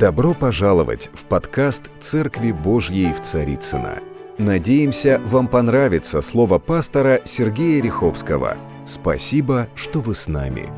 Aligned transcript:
Добро 0.00 0.32
пожаловать 0.32 1.10
в 1.12 1.26
подкаст 1.26 1.90
«Церкви 2.00 2.52
Божьей 2.52 3.12
в 3.12 3.20
Царицына. 3.20 3.98
Надеемся, 4.38 5.20
вам 5.26 5.46
понравится 5.46 6.22
слово 6.22 6.58
пастора 6.58 7.20
Сергея 7.26 7.82
Риховского. 7.82 8.56
Спасибо, 8.86 9.68
что 9.74 10.00
вы 10.00 10.14
с 10.14 10.26
нами. 10.26 10.72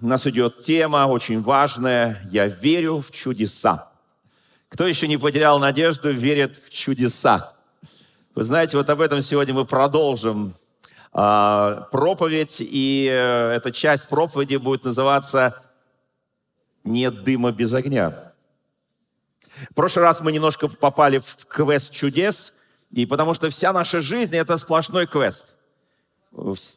У 0.00 0.06
нас 0.06 0.24
идет 0.24 0.60
тема 0.60 1.08
очень 1.08 1.42
важная 1.42 2.20
«Я 2.30 2.46
верю 2.46 3.00
в 3.00 3.10
чудеса». 3.10 3.90
Кто 4.68 4.86
еще 4.86 5.08
не 5.08 5.16
потерял 5.16 5.58
надежду, 5.58 6.12
верит 6.12 6.54
в 6.54 6.70
чудеса. 6.70 7.54
Вы 8.36 8.44
знаете, 8.44 8.76
вот 8.76 8.88
об 8.88 9.00
этом 9.00 9.20
сегодня 9.20 9.52
мы 9.52 9.64
продолжим 9.64 10.54
а, 11.12 11.88
проповедь, 11.90 12.58
и 12.60 13.08
э, 13.10 13.50
эта 13.50 13.72
часть 13.72 14.08
проповеди 14.08 14.58
будет 14.58 14.84
называться 14.84 15.63
нет 16.84 17.24
дыма 17.24 17.50
без 17.50 17.74
огня. 17.74 18.32
В 19.70 19.74
прошлый 19.74 20.04
раз 20.04 20.20
мы 20.20 20.32
немножко 20.32 20.68
попали 20.68 21.18
в 21.18 21.46
квест 21.46 21.92
чудес, 21.92 22.54
и 22.90 23.06
потому 23.06 23.34
что 23.34 23.50
вся 23.50 23.72
наша 23.72 24.00
жизнь– 24.00 24.36
это 24.36 24.56
сплошной 24.58 25.06
квест. 25.06 25.54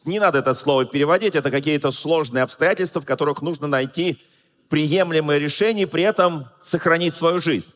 Не 0.04 0.20
надо 0.20 0.38
это 0.38 0.54
слово 0.54 0.84
переводить, 0.84 1.34
это 1.34 1.50
какие-то 1.50 1.90
сложные 1.90 2.42
обстоятельства, 2.42 3.00
в 3.00 3.04
которых 3.04 3.42
нужно 3.42 3.66
найти 3.66 4.22
приемлемое 4.68 5.38
решение, 5.38 5.84
и 5.84 5.86
при 5.86 6.04
этом 6.04 6.46
сохранить 6.60 7.14
свою 7.14 7.40
жизнь. 7.40 7.72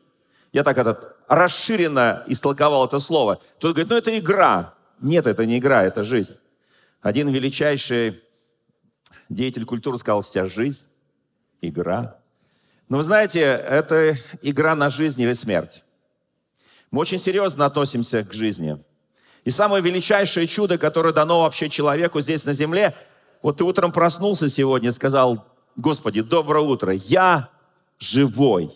Я 0.53 0.63
так 0.63 0.79
этот 0.79 1.17
расширенно 1.29 2.25
истолковал 2.27 2.87
это 2.87 2.99
слово. 2.99 3.41
Тут 3.59 3.73
говорит, 3.73 3.91
ну 3.91 3.97
это 3.97 4.19
игра. 4.19 4.75
Нет, 5.01 5.27
это 5.27 5.45
не 5.47 5.59
игра, 5.59 5.83
это 5.83 6.05
жизнь. 6.05 6.37
Один 7.01 7.29
величайший 7.29 8.23
деятель 9.29 9.65
культуры 9.65 9.99
сказал, 9.99 10.21
вся 10.21 10.47
жизнь– 10.47 10.89
игра. 11.61 12.22
Но 12.93 12.99
вы 12.99 13.05
знаете, 13.05 13.41
это 13.41 14.19
игра 14.43 14.75
на 14.75 14.91
жизнь 14.91 15.23
или 15.23 15.33
смерть. 15.33 15.83
Мы 16.91 17.01
очень 17.01 17.17
серьезно 17.17 17.65
относимся 17.65 18.23
к 18.23 18.35
жизни. 18.35 18.77
И 19.45 19.51
самое 19.51 19.83
величайшее 19.83 20.47
чудо, 20.47 20.77
которое 20.77 21.15
дано 21.15 21.41
вообще 21.41 21.71
человеку 21.71 22.21
здесь 22.21 22.45
на 22.45 22.53
земле, 22.53 22.95
вот 23.41 23.57
ты 23.57 23.65
утром 23.65 23.93
проснулся 23.93 24.51
сегодня 24.51 24.93
сказал, 24.93 25.47
Господи, 25.75 26.21
доброе 26.21 26.63
утро, 26.67 26.93
я 26.93 27.49
живой. 27.99 28.71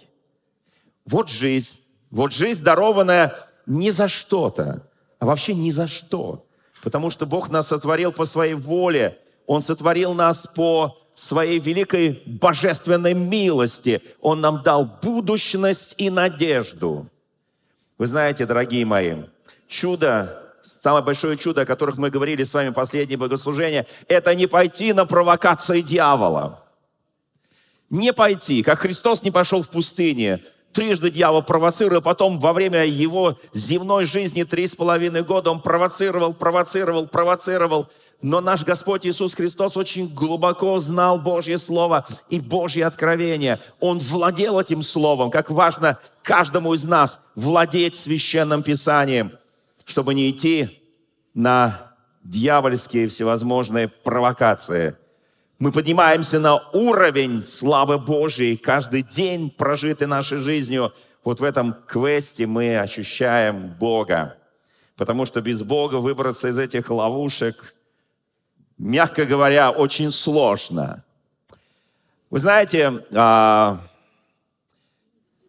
Вот 1.05 1.29
жизнь. 1.29 1.81
Вот 2.11 2.33
жизнь, 2.33 2.65
дарованная 2.65 3.37
не 3.67 3.91
за 3.91 4.09
что-то, 4.09 4.89
а 5.19 5.27
вообще 5.27 5.53
ни 5.53 5.69
за 5.69 5.89
что. 5.89 6.47
Потому 6.83 7.11
что 7.11 7.27
Бог 7.27 7.51
нас 7.51 7.69
сотворил 7.69 8.13
по 8.13 8.25
своей 8.25 8.55
воле. 8.55 9.19
Он 9.47 9.61
сотворил 9.61 10.15
нас 10.15 10.47
по 10.47 11.06
своей 11.17 11.59
великой 11.59 12.23
божественной 12.27 13.15
милости 13.15 14.03
Он 14.21 14.41
нам 14.41 14.63
дал 14.63 14.85
будущность 14.85 15.95
и 15.99 16.11
надежду. 16.11 17.09
Вы 17.99 18.07
знаете, 18.07 18.45
дорогие 18.45 18.85
мои, 18.85 19.15
чудо, 19.67 20.43
самое 20.63 21.03
большое 21.03 21.39
чудо, 21.39 21.63
о 21.63 21.67
которых 21.67 21.97
мы 21.97 22.11
говорили 22.11 22.45
с 22.45 22.53
вами 22.53 22.69
последнее 22.69 23.17
богослужение, 23.17 23.87
это 24.09 24.35
не 24.35 24.47
пойти 24.47 24.93
на 24.93 25.07
провокации 25.07 25.81
дьявола. 25.81 26.63
Не 27.89 28.13
пойти, 28.13 28.63
как 28.63 28.81
Христос 28.81 29.23
не 29.23 29.31
пошел 29.31 29.63
в 29.63 29.71
пустыне, 29.71 30.43
трижды 30.73 31.11
дьявол 31.11 31.43
провоцировал, 31.43 32.03
потом 32.03 32.39
во 32.39 32.53
время 32.53 32.85
его 32.85 33.39
земной 33.55 34.05
жизни 34.05 34.43
три 34.43 34.67
с 34.67 34.77
половиной 34.77 35.23
года 35.23 35.51
он 35.51 35.63
провоцировал, 35.63 36.35
провоцировал, 36.35 37.07
провоцировал, 37.07 37.89
но 38.23 38.41
наш 38.41 38.65
Господь 38.65 39.07
Иисус 39.07 39.35
Христос 39.35 39.77
очень 39.77 40.09
глубоко 40.09 40.79
знал 40.79 41.19
Божье 41.19 41.59
Слово 41.59 42.07
и 42.31 42.41
Божье 42.41 42.87
откровение. 42.87 43.61
Он 43.79 43.99
владел 43.99 44.59
этим 44.59 44.83
Словом, 44.83 45.31
как 45.31 45.51
важно 45.51 45.99
каждому 46.23 46.73
из 46.75 46.85
нас 46.85 47.27
владеть 47.35 47.95
Священным 47.95 48.63
Писанием, 48.63 49.33
чтобы 49.85 50.15
не 50.15 50.31
идти 50.31 50.83
на 51.35 51.95
дьявольские 52.25 53.09
всевозможные 53.09 53.89
провокации. 53.89 54.97
Мы 55.59 55.71
поднимаемся 55.71 56.41
на 56.41 56.57
уровень 56.73 57.43
славы 57.43 57.99
Божьей 57.99 58.57
каждый 58.57 59.03
день, 59.03 59.51
прожитый 59.51 60.07
нашей 60.07 60.39
жизнью. 60.39 60.93
Вот 61.23 61.41
в 61.41 61.45
этом 61.45 61.75
квесте 61.87 62.47
мы 62.47 62.79
ощущаем 62.79 63.69
Бога. 63.79 64.37
Потому 64.97 65.27
что 65.27 65.41
без 65.41 65.63
Бога 65.63 65.97
выбраться 65.97 66.49
из 66.49 66.59
этих 66.59 66.91
ловушек 66.91 67.76
мягко 68.79 69.25
говоря, 69.25 69.71
очень 69.71 70.11
сложно. 70.11 71.03
Вы 72.31 72.39
знаете, 72.39 73.05
а, 73.15 73.79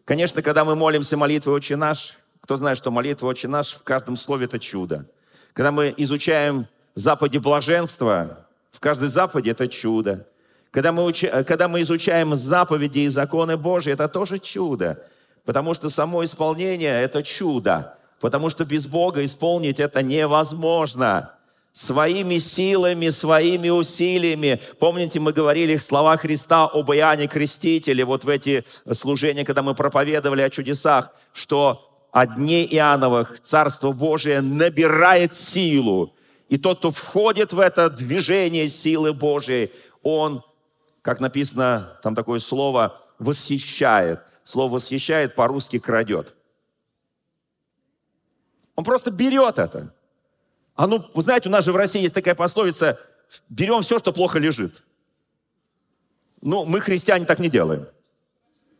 конечно, 0.04 0.42
когда 0.42 0.64
мы 0.64 0.76
молимся 0.76 1.16
молитвой 1.16 1.56
«Отче 1.56 1.76
наш», 1.76 2.14
кто 2.40 2.56
знает, 2.56 2.78
что 2.78 2.90
молитва 2.90 3.26
«Отче 3.26 3.48
наш» 3.48 3.74
в 3.74 3.82
каждом 3.82 4.16
слове– 4.16 4.44
это 4.46 4.58
чудо. 4.58 5.06
Когда 5.52 5.72
мы 5.72 5.92
изучаем 5.96 6.66
заповеди 6.94 7.38
блаженства, 7.38 8.46
в 8.70 8.80
каждой 8.80 9.08
заповеди– 9.08 9.50
это 9.50 9.68
чудо. 9.68 10.26
Когда 10.70 10.92
мы, 10.92 11.04
уч... 11.04 11.24
когда 11.46 11.68
мы 11.68 11.82
изучаем 11.82 12.34
заповеди 12.36 13.00
и 13.00 13.08
законы 13.08 13.56
Божьи, 13.56 13.92
это 13.92 14.08
тоже 14.08 14.38
чудо. 14.38 15.04
Потому 15.44 15.74
что 15.74 15.88
само 15.88 16.24
исполнение– 16.24 17.02
это 17.02 17.22
чудо. 17.22 17.98
Потому 18.20 18.50
что 18.50 18.64
без 18.64 18.86
Бога 18.86 19.24
исполнить 19.24 19.80
это 19.80 20.02
невозможно 20.02 21.37
своими 21.72 22.38
силами, 22.38 23.08
своими 23.08 23.68
усилиями. 23.68 24.60
Помните, 24.78 25.20
мы 25.20 25.32
говорили 25.32 25.76
слова 25.76 26.16
Христа 26.16 26.64
об 26.64 26.90
Иоанне 26.90 27.28
Крестителе, 27.28 28.04
вот 28.04 28.24
в 28.24 28.28
эти 28.28 28.64
служения, 28.92 29.44
когда 29.44 29.62
мы 29.62 29.74
проповедовали 29.74 30.42
о 30.42 30.50
чудесах, 30.50 31.12
что 31.32 31.88
о 32.10 32.26
дне 32.26 32.64
Иоанновых 32.66 33.40
Царство 33.40 33.92
Божие 33.92 34.40
набирает 34.40 35.34
силу. 35.34 36.14
И 36.48 36.56
тот, 36.56 36.78
кто 36.78 36.90
входит 36.90 37.52
в 37.52 37.60
это 37.60 37.90
движение 37.90 38.68
силы 38.68 39.12
Божией, 39.12 39.70
он, 40.02 40.42
как 41.02 41.20
написано, 41.20 41.98
там 42.02 42.14
такое 42.14 42.40
слово, 42.40 42.98
восхищает. 43.18 44.20
Слово 44.42 44.74
«восхищает» 44.74 45.34
по-русски 45.34 45.78
«крадет». 45.78 46.34
Он 48.76 48.84
просто 48.84 49.10
берет 49.10 49.58
это. 49.58 49.92
А 50.78 50.86
ну, 50.86 51.04
вы 51.12 51.22
знаете, 51.22 51.48
у 51.48 51.52
нас 51.52 51.64
же 51.64 51.72
в 51.72 51.76
России 51.76 52.02
есть 52.02 52.14
такая 52.14 52.36
пословица, 52.36 53.00
берем 53.48 53.82
все, 53.82 53.98
что 53.98 54.12
плохо 54.12 54.38
лежит. 54.38 54.84
Ну, 56.40 56.64
мы, 56.64 56.80
христиане, 56.80 57.26
так 57.26 57.40
не 57.40 57.48
делаем. 57.48 57.88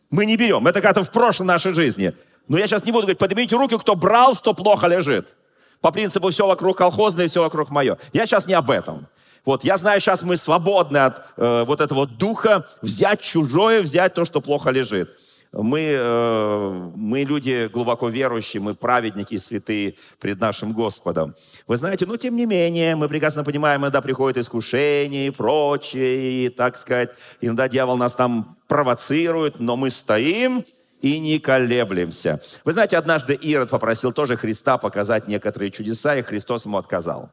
Мы 0.09 0.25
не 0.25 0.37
берем. 0.37 0.69
Это 0.69 0.81
как-то 0.81 1.03
в 1.03 1.11
прошлой 1.11 1.47
нашей 1.47 1.73
жизни. 1.73 2.15
Но 2.47 2.57
я 2.57 2.69
сейчас 2.69 2.85
не 2.85 2.93
буду 2.93 3.03
говорить, 3.03 3.19
поднимите 3.19 3.57
руки, 3.57 3.77
кто 3.77 3.97
брал, 3.97 4.37
что 4.37 4.55
плохо 4.55 4.87
лежит. 4.87 5.35
По 5.81 5.91
принципу 5.91 6.31
все 6.31 6.47
вокруг 6.47 6.79
колхозное, 6.79 7.27
все 7.27 7.43
вокруг 7.43 7.71
мое. 7.71 7.99
Я 8.13 8.27
сейчас 8.27 8.47
не 8.47 8.55
об 8.55 8.71
этом. 8.71 9.09
Вот, 9.45 9.65
я 9.65 9.77
знаю, 9.77 10.01
сейчас 10.01 10.23
мы 10.23 10.37
свободны 10.37 10.99
от 10.99 11.25
э, 11.37 11.65
вот 11.65 11.81
этого 11.81 12.07
духа 12.07 12.65
взять 12.81 13.23
чужое, 13.23 13.83
взять 13.83 14.15
то, 14.15 14.25
что 14.25 14.41
плохо 14.41 14.71
лежит. 14.71 15.19
Мы, 15.53 15.95
э, 15.97 16.91
мы 16.95 17.21
люди 17.21 17.69
глубоко 17.69 18.09
верующие, 18.09 18.61
мы 18.61 18.75
праведники 18.75 19.39
святые 19.39 19.95
пред 20.21 20.41
нашим 20.41 20.73
Господом. 20.73 21.35
Вы 21.67 21.77
знаете, 21.77 22.05
но 22.05 22.19
тем 22.19 22.37
не 22.37 22.45
менее, 22.45 22.97
мы 22.97 23.09
прекрасно 23.09 23.45
понимаем, 23.45 23.81
иногда 23.81 24.03
приходит 24.03 24.37
искушение 24.37 25.29
и 25.29 25.31
прочее, 25.31 26.47
и, 26.47 26.49
так 26.51 26.77
сказать, 26.77 27.11
иногда 27.41 27.67
дьявол 27.69 27.97
нас 27.97 28.15
там 28.15 28.59
провоцирует, 28.67 29.59
но 29.59 29.77
мы 29.77 29.91
стоим 29.91 30.65
и 31.01 31.19
не 31.19 31.39
колеблемся. 31.39 32.41
Вы 32.65 32.73
знаете, 32.73 32.99
однажды 32.99 33.33
Ирод 33.35 33.71
попросил 33.71 34.13
тоже 34.13 34.37
Христа 34.37 34.77
показать 34.77 35.29
некоторые 35.29 35.71
чудеса, 35.71 36.17
и 36.17 36.23
Христос 36.23 36.67
ему 36.67 36.77
отказал. 36.77 37.31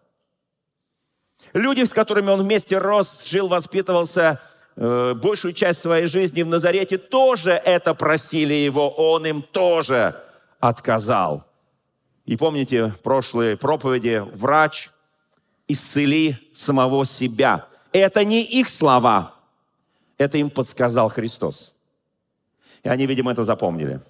Люди, 1.52 1.84
с 1.84 1.92
которыми 1.92 2.30
он 2.30 2.42
вместе 2.42 2.78
рос, 2.78 3.26
жил, 3.28 3.50
воспитывался– 3.50 4.40
Э, 4.78 5.14
большую 5.14 5.54
часть 5.54 5.80
своей 5.80 6.08
жизни 6.08 6.44
в 6.44 6.48
Назарете, 6.48 6.98
тоже 6.98 7.52
это 7.52 7.94
просили 7.94 8.54
его, 8.54 8.90
он 8.90 9.26
им 9.26 9.42
тоже 9.42 10.22
отказал. 10.60 11.46
И 12.26 12.36
помните 12.36 12.94
прошлые 13.04 13.56
проповеди, 13.56 14.24
врач, 14.34 14.90
исцели 15.68 16.38
самого 16.54 17.06
себя. 17.06 17.68
Это 17.94 18.26
не 18.26 18.44
их 18.44 18.68
слова, 18.68 19.34
это 20.18 20.38
им 20.38 20.50
подсказал 20.50 21.10
Христос. 21.10 21.74
И 22.84 22.90
они, 22.90 23.06
видимо, 23.06 23.32
это 23.32 23.46
запомнили. 23.46 24.02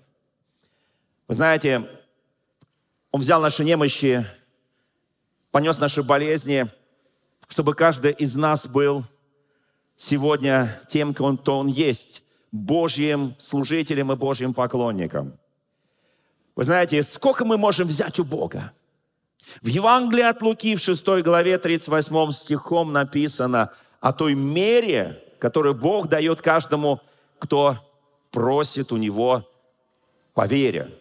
Вы 1.27 1.35
знаете, 1.35 1.87
Он 3.11 3.21
взял 3.21 3.39
наши 3.39 3.63
немощи, 3.63 4.25
понес 5.51 5.77
наши 5.77 6.01
болезни, 6.01 6.67
чтобы 7.47 7.75
каждый 7.75 8.11
из 8.13 8.35
нас 8.35 8.67
был 8.67 9.05
сегодня 9.95 10.79
тем, 10.87 11.13
кто 11.13 11.57
он 11.57 11.67
есть, 11.67 12.23
Божьим 12.51 13.35
служителем 13.37 14.11
и 14.11 14.15
Божьим 14.15 14.53
поклонником. 14.53 15.37
Вы 16.55 16.63
знаете, 16.63 17.03
сколько 17.03 17.43
мы 17.43 17.57
можем 17.57 17.87
взять 17.87 18.17
у 18.19 18.23
Бога? 18.23 18.71
В 19.61 19.67
Евангелии 19.67 20.23
от 20.23 20.41
Луки 20.41 20.75
в 20.75 20.79
6 20.79 21.05
главе 21.21 21.57
38 21.57 22.31
стихом 22.31 22.93
написано 22.93 23.71
о 23.99 24.13
той 24.13 24.35
мере, 24.35 25.21
которую 25.39 25.75
Бог 25.75 26.07
дает 26.07 26.41
каждому, 26.41 27.01
кто 27.39 27.77
просит 28.31 28.91
у 28.91 28.97
Него 28.97 29.47
по 30.33 30.47
вере. 30.47 30.91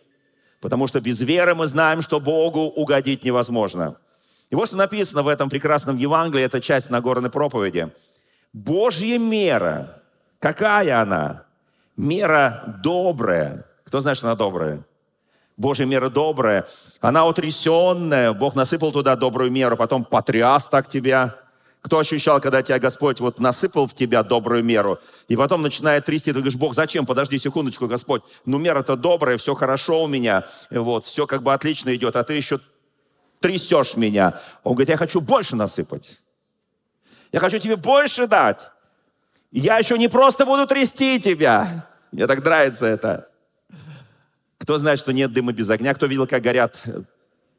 Потому 0.61 0.87
что 0.87 1.01
без 1.01 1.21
веры 1.21 1.55
мы 1.55 1.67
знаем, 1.67 2.03
что 2.03 2.21
Богу 2.21 2.61
угодить 2.61 3.25
невозможно. 3.25 3.97
И 4.51 4.55
вот 4.55 4.69
что 4.69 4.77
написано 4.77 5.23
в 5.23 5.29
этом 5.29 5.49
прекрасном 5.49 5.97
Евангелии, 5.97 6.45
это 6.45 6.61
часть 6.61 6.91
Нагорной 6.91 7.31
проповеди. 7.31 7.93
Божья 8.55 9.19
мера, 9.19 10.01
какая 10.39 11.03
она? 11.03 11.43
Мера 11.97 12.81
добрая. 12.85 13.67
Кто 13.85 14.01
знает, 14.01 14.17
что 14.17 14.29
она 14.29 14.37
добрая? 14.37 14.85
Божья 15.57 15.87
мера 15.87 16.09
добрая. 16.09 16.65
Она 17.01 17.27
утрясенная. 17.27 18.33
Бог 18.33 18.55
насыпал 18.55 18.93
туда 18.93 19.17
добрую 19.17 19.51
меру, 19.51 19.77
потом 19.77 20.05
потряс 20.05 20.69
так 20.69 20.89
тебя. 20.89 21.37
Кто 21.81 21.99
ощущал, 21.99 22.41
когда 22.41 22.63
тебя 22.63 22.79
Господь 22.79 23.19
вот 23.19 23.41
насыпал 23.41 23.89
в 23.89 23.95
тебя 23.95 24.23
добрую 24.23 24.65
меру, 24.65 25.01
и 25.27 25.37
потом 25.37 25.61
начинает 25.61 26.07
трясти, 26.07 26.33
ты 26.33 26.39
говоришь, 26.39 26.59
Бог, 26.59 26.75
зачем? 26.75 27.07
Подожди 27.07 27.39
секундочку, 27.39 27.89
Господь. 27.89 28.23
Ну, 28.47 28.59
мера-то 28.59 28.97
добрая, 28.97 29.37
все 29.37 29.55
хорошо 29.55 30.05
у 30.05 30.07
меня, 30.07 30.47
вот, 30.71 31.05
все 31.05 31.27
как 31.27 31.43
бы 31.43 31.53
отлично 31.53 31.95
идет, 31.95 32.17
а 32.17 32.25
ты 32.25 32.35
еще 32.35 32.61
трясешь 33.41 33.97
меня. 33.97 34.41
Он 34.63 34.73
говорит, 34.73 34.89
я 34.89 34.97
хочу 34.97 35.21
больше 35.21 35.57
насыпать. 35.57 36.21
Я 37.35 37.41
хочу 37.41 37.59
тебе 37.59 37.75
больше 37.75 38.29
дать. 38.29 38.71
Я 39.51 39.79
еще 39.79 39.99
не 39.99 40.07
просто 40.07 40.47
буду 40.47 40.69
трясти 40.69 41.21
тебя. 41.21 41.85
Мне 42.13 42.29
так 42.29 42.45
нравится 42.45 42.87
это. 42.87 43.29
Кто 44.59 44.79
знает, 44.79 45.01
что 45.01 45.13
нет 45.13 45.33
дыма 45.33 45.53
без 45.53 45.69
огня? 45.69 45.93
Кто 45.95 46.07
видел, 46.07 46.29
как 46.29 46.41
горят 46.45 46.85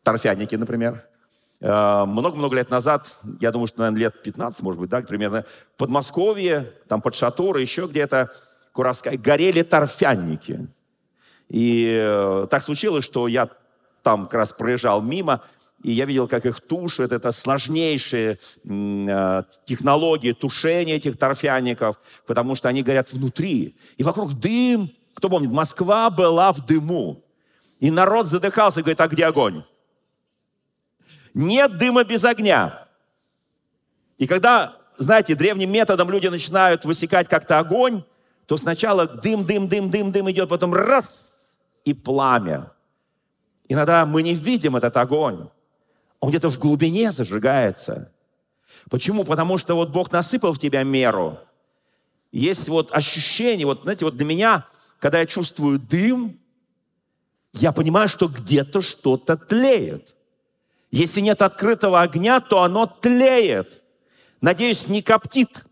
торфяники, 0.01 0.55
например? 0.55 1.03
Э, 1.59 2.05
много-много 2.05 2.55
лет 2.55 2.69
назад, 2.69 3.17
я 3.41 3.51
думаю, 3.51 3.67
что, 3.67 3.79
наверное, 3.79 3.99
лет 3.99 4.23
15, 4.23 4.61
может 4.61 4.79
быть, 4.79 4.89
да, 4.89 5.01
примерно, 5.01 5.43
в 5.73 5.77
Подмосковье, 5.77 6.71
там 6.87 7.01
под 7.01 7.13
Шатура, 7.13 7.59
еще 7.59 7.87
где-то, 7.87 8.31
Куровская, 8.71 9.17
горели 9.17 9.61
торфяники. 9.61 10.69
И 11.49 11.99
э, 12.01 12.47
так 12.49 12.61
случилось, 12.61 13.03
что 13.03 13.27
я 13.27 13.49
там 14.03 14.27
как 14.27 14.35
раз 14.35 14.53
проезжал 14.53 15.01
мимо, 15.01 15.43
и 15.85 15.91
я 15.91 16.05
видел, 16.05 16.27
как 16.27 16.47
их 16.47 16.61
тушат. 16.61 17.11
Это 17.11 17.31
сложнейшие 17.31 18.39
э, 18.63 19.43
технологии 19.65 20.31
тушения 20.31 20.95
этих 20.95 21.15
торфяников, 21.15 21.99
потому 22.25 22.55
что 22.55 22.69
они 22.69 22.81
горят 22.81 23.13
внутри. 23.13 23.75
И 23.97 24.01
вокруг 24.03 24.33
дым. 24.33 24.91
Кто 25.13 25.29
помнит, 25.29 25.51
Москва 25.51 26.09
была 26.09 26.51
в 26.53 26.65
дыму. 26.65 27.23
И 27.79 27.91
народ 27.91 28.25
задыхался, 28.25 28.81
говорит, 28.81 28.99
а 28.99 29.07
где 29.07 29.27
огонь? 29.27 29.63
Нет 31.35 31.77
дыма 31.77 32.03
без 32.03 32.25
огня. 32.25 32.87
И 34.17 34.25
когда, 34.25 34.77
знаете, 34.97 35.35
древним 35.35 35.71
методом 35.71 36.09
люди 36.09 36.25
начинают 36.25 36.83
высекать 36.83 37.29
как-то 37.29 37.59
огонь, 37.59 38.03
то 38.47 38.57
сначала 38.57 39.05
дым, 39.05 39.45
дым, 39.45 39.67
дым, 39.67 39.91
дым, 39.91 40.11
дым 40.11 40.31
идет, 40.31 40.49
потом 40.49 40.73
раз, 40.73 41.51
и 41.83 41.93
пламя. 41.93 42.71
Иногда 43.69 44.07
мы 44.07 44.23
не 44.23 44.33
видим 44.33 44.75
этот 44.75 44.97
огонь. 44.97 45.49
Он 46.19 46.29
где-то 46.29 46.49
в 46.49 46.59
глубине 46.59 47.11
зажигается. 47.11 48.11
Почему? 48.89 49.23
Потому 49.23 49.57
что 49.57 49.75
вот 49.75 49.89
Бог 49.89 50.11
насыпал 50.11 50.53
в 50.53 50.59
тебя 50.59 50.83
меру. 50.83 51.39
Есть 52.31 52.67
вот 52.67 52.89
ощущение, 52.91 53.65
вот 53.65 53.83
знаете, 53.83 54.05
вот 54.05 54.15
для 54.15 54.25
меня, 54.25 54.65
когда 54.99 55.19
я 55.19 55.25
чувствую 55.25 55.79
дым, 55.79 56.37
я 57.53 57.71
понимаю, 57.71 58.07
что 58.07 58.27
где-то 58.27 58.81
что-то 58.81 59.37
тлеет. 59.37 60.15
Если 60.91 61.21
нет 61.21 61.41
открытого 61.41 62.01
огня, 62.01 62.41
то 62.41 62.61
оно 62.61 62.85
тлеет. 62.85 63.81
Надеюсь, 64.41 64.87
не 64.87 65.01
коптит, 65.01 65.65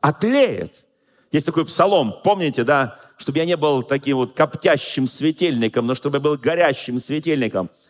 а 0.00 0.12
тлеет. 0.12 0.84
Есть 1.32 1.46
такой 1.46 1.64
псалом, 1.66 2.14
помните, 2.22 2.64
да? 2.64 2.98
Чтобы 3.16 3.38
я 3.38 3.44
не 3.44 3.56
был 3.56 3.82
таким 3.82 4.18
вот 4.18 4.34
коптящим 4.34 5.06
светильником, 5.06 5.86
но 5.86 5.94
чтобы 5.94 6.16
я 6.16 6.20
был 6.20 6.36
горящим 6.36 7.00
светильником– 7.00 7.70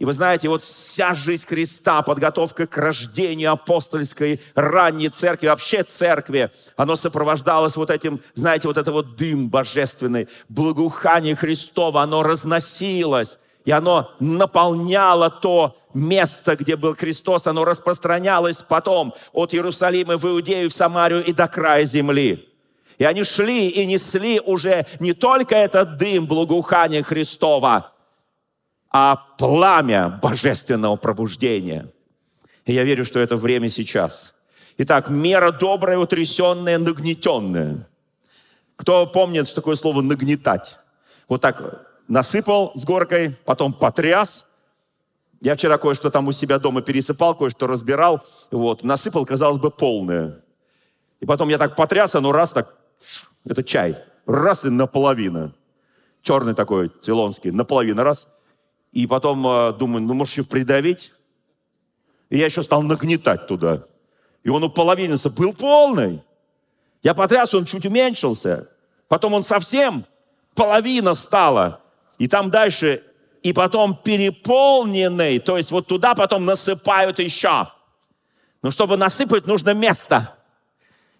и 0.00 0.04
вы 0.06 0.14
знаете, 0.14 0.48
вот 0.48 0.62
вся 0.62 1.14
жизнь 1.14 1.46
Христа, 1.46 2.00
подготовка 2.00 2.66
к 2.66 2.78
рождению 2.78 3.52
апостольской 3.52 4.40
ранней 4.54 5.10
церкви, 5.10 5.48
вообще 5.48 5.82
церкви, 5.82 6.50
оно 6.78 6.96
сопровождалось 6.96 7.76
вот 7.76 7.90
этим, 7.90 8.22
знаете, 8.34 8.66
вот 8.66 8.78
это 8.78 8.92
вот 8.92 9.16
дым 9.16 9.50
божественный, 9.50 10.26
благоухание 10.48 11.36
Христова, 11.36 12.00
оно 12.00 12.22
разносилось, 12.22 13.38
и 13.66 13.72
оно 13.72 14.10
наполняло 14.20 15.28
то 15.28 15.76
место, 15.92 16.56
где 16.56 16.76
был 16.76 16.94
Христос, 16.94 17.46
оно 17.46 17.66
распространялось 17.66 18.64
потом 18.66 19.12
от 19.34 19.52
Иерусалима 19.52 20.16
в 20.16 20.24
Иудею, 20.24 20.70
в 20.70 20.72
Самарию 20.72 21.22
и 21.22 21.34
до 21.34 21.46
края 21.46 21.84
земли. 21.84 22.48
И 22.96 23.04
они 23.04 23.22
шли 23.24 23.68
и 23.68 23.84
несли 23.84 24.40
уже 24.40 24.86
не 24.98 25.12
только 25.12 25.56
этот 25.56 25.98
дым 25.98 26.24
благоухания 26.24 27.02
Христова, 27.02 27.92
а 28.90 29.16
пламя 29.38 30.18
божественного 30.22 30.96
пробуждения. 30.96 31.88
И 32.64 32.72
я 32.72 32.84
верю, 32.84 33.04
что 33.04 33.20
это 33.20 33.36
время 33.36 33.70
сейчас. 33.70 34.34
Итак, 34.78 35.08
мера 35.08 35.52
добрая, 35.52 35.98
утрясенная, 35.98 36.78
нагнетенная. 36.78 37.88
Кто 38.76 39.06
помнит, 39.06 39.46
что 39.46 39.56
такое 39.56 39.76
слово 39.76 40.00
«нагнетать»? 40.00 40.78
Вот 41.28 41.40
так 41.42 41.86
насыпал 42.08 42.72
с 42.74 42.84
горкой, 42.84 43.36
потом 43.44 43.72
потряс. 43.72 44.46
Я 45.40 45.54
вчера 45.54 45.78
кое-что 45.78 46.10
там 46.10 46.26
у 46.28 46.32
себя 46.32 46.58
дома 46.58 46.82
пересыпал, 46.82 47.34
кое-что 47.34 47.66
разбирал. 47.66 48.24
Вот, 48.50 48.82
насыпал, 48.82 49.26
казалось 49.26 49.58
бы, 49.58 49.70
полное. 49.70 50.40
И 51.20 51.26
потом 51.26 51.50
я 51.50 51.58
так 51.58 51.76
потряс, 51.76 52.14
оно 52.14 52.32
раз 52.32 52.52
так, 52.52 52.74
это 53.44 53.62
чай, 53.62 53.96
раз 54.26 54.64
и 54.64 54.70
наполовину. 54.70 55.52
Черный 56.22 56.54
такой, 56.54 56.90
цилонский, 57.02 57.50
наполовину 57.50 58.02
раз– 58.02 58.28
и 58.92 59.06
потом 59.06 59.46
э, 59.46 59.72
думаю, 59.74 60.02
ну, 60.02 60.14
может, 60.14 60.32
еще 60.32 60.44
придавить? 60.44 61.12
И 62.28 62.38
я 62.38 62.46
еще 62.46 62.62
стал 62.62 62.82
нагнетать 62.82 63.46
туда. 63.46 63.82
И 64.42 64.48
он 64.48 64.64
уполовинился, 64.64 65.30
был 65.30 65.52
полный. 65.52 66.22
Я 67.02 67.14
потряс, 67.14 67.54
он 67.54 67.64
чуть 67.64 67.86
уменьшился. 67.86 68.68
Потом 69.08 69.34
он 69.34 69.42
совсем, 69.42 70.04
половина 70.54 71.14
стала. 71.14 71.80
И 72.18 72.28
там 72.28 72.50
дальше, 72.50 73.02
и 73.42 73.52
потом 73.52 73.96
переполненный. 73.96 75.38
То 75.38 75.56
есть 75.56 75.70
вот 75.70 75.86
туда 75.86 76.14
потом 76.14 76.44
насыпают 76.44 77.18
еще. 77.18 77.68
Но 78.62 78.70
чтобы 78.70 78.96
насыпать, 78.96 79.46
нужно 79.46 79.72
место. 79.72 80.36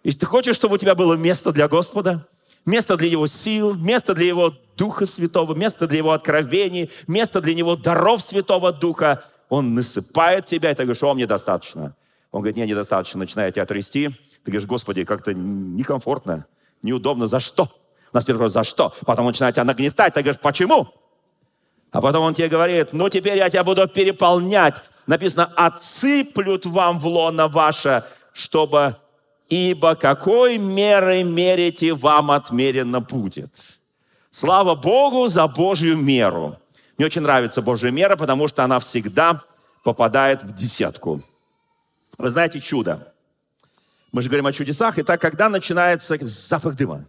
И 0.03 0.13
ты 0.13 0.27
хочешь, 0.27 0.57
чтобы 0.57 0.75
у 0.75 0.79
тебя 0.79 0.95
было 0.95 1.15
место 1.15 1.53
для 1.53 1.69
Господа? 1.69 2.27
Место 2.67 2.97
для 2.97 3.09
Его 3.09 3.27
сил, 3.27 3.75
место 3.75 4.15
для 4.15 4.27
Его 4.27 4.55
Духа 4.77 5.07
Святого, 5.07 5.55
место 5.55 5.87
для 5.87 5.99
Его 5.99 6.13
откровений, 6.13 6.91
место 7.07 7.41
для 7.41 7.55
Него 7.55 7.77
даров 7.77 8.23
Святого 8.23 8.73
Духа. 8.73 9.25
Он 9.49 9.75
насыпает 9.75 10.47
тебя, 10.47 10.71
и 10.71 10.75
ты 10.75 10.85
говоришь, 10.85 11.03
о, 11.03 11.15
мне 11.15 11.27
достаточно. 11.27 11.97
Он 12.31 12.41
говорит, 12.41 12.57
не, 12.57 12.67
недостаточно, 12.67 13.19
начинает 13.19 13.55
тебя 13.55 13.67
трясти. 13.67 14.09
Ты 14.45 14.53
говоришь, 14.53 14.67
Господи, 14.69 15.05
как-то 15.05 15.35
некомфортно, 15.35 16.47
неудобно. 16.83 17.27
За 17.27 17.41
что? 17.41 17.65
У 18.13 18.17
нас 18.17 18.25
первый 18.25 18.39
вопрос, 18.39 18.53
за 18.53 18.65
что? 18.65 18.95
Потом 19.05 19.27
он 19.27 19.33
начинает 19.33 19.55
тебя 19.57 19.65
нагнетать. 19.65 20.15
Ты 20.15 20.23
говоришь, 20.23 20.41
почему? 20.41 20.89
А 21.91 22.01
потом 22.01 22.25
он 22.25 22.35
тебе 22.35 22.49
говорит, 22.49 22.93
ну 22.93 23.09
теперь 23.09 23.37
я 23.37 23.51
тебя 23.51 23.65
буду 23.65 23.87
переполнять. 23.89 24.77
Написано, 25.07 25.51
отсыплют 25.57 26.67
вам 26.67 27.01
в 27.01 27.07
лоно 27.07 27.49
ваше, 27.49 28.05
чтобы 28.33 28.97
ибо 29.51 29.97
какой 29.97 30.59
мерой 30.59 31.25
мерите, 31.25 31.93
вам 31.93 32.31
отмерено 32.31 33.01
будет. 33.01 33.51
Слава 34.31 34.77
Богу 34.77 35.27
за 35.27 35.49
Божью 35.49 35.97
меру. 35.99 36.57
Мне 36.97 37.07
очень 37.07 37.23
нравится 37.23 37.61
Божья 37.61 37.91
мера, 37.91 38.17
потому 38.17 38.47
что 38.47 38.63
она 38.63 38.79
всегда 38.79 39.43
попадает 39.83 40.45
в 40.45 40.55
десятку. 40.55 41.21
Вы 42.17 42.29
знаете 42.29 42.61
чудо. 42.61 43.13
Мы 44.13 44.23
же 44.23 44.29
говорим 44.29 44.47
о 44.47 44.53
чудесах. 44.53 44.99
И 44.99 45.03
так, 45.03 45.21
когда 45.21 45.49
начинается 45.49 46.17
запах 46.21 46.77
дыма? 46.77 47.07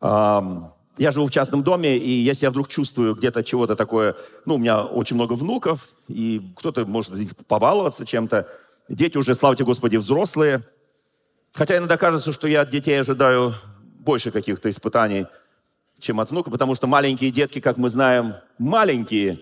Я 0.00 1.10
живу 1.10 1.26
в 1.26 1.30
частном 1.30 1.62
доме, 1.62 1.96
и 1.96 2.10
если 2.10 2.46
я 2.46 2.50
вдруг 2.50 2.68
чувствую 2.68 3.14
где-то 3.14 3.42
чего-то 3.42 3.74
такое, 3.74 4.16
ну, 4.46 4.56
у 4.56 4.58
меня 4.58 4.84
очень 4.84 5.16
много 5.16 5.34
внуков, 5.34 5.88
и 6.08 6.52
кто-то 6.56 6.86
может 6.86 7.14
побаловаться 7.46 8.04
чем-то. 8.06 8.48
Дети 8.88 9.16
уже, 9.16 9.34
слава 9.34 9.56
тебе, 9.56 9.66
Господи, 9.66 9.96
взрослые– 9.96 10.62
Хотя 11.52 11.76
иногда 11.76 11.96
кажется, 11.96 12.32
что 12.32 12.46
я 12.46 12.62
от 12.62 12.70
детей 12.70 13.00
ожидаю 13.00 13.54
больше 13.98 14.30
каких-то 14.30 14.70
испытаний, 14.70 15.26
чем 15.98 16.20
от 16.20 16.30
внука, 16.30 16.50
потому 16.50 16.74
что 16.74 16.86
маленькие 16.86 17.30
детки, 17.30 17.60
как 17.60 17.76
мы 17.76 17.90
знаем, 17.90 18.36
маленькие 18.58 19.40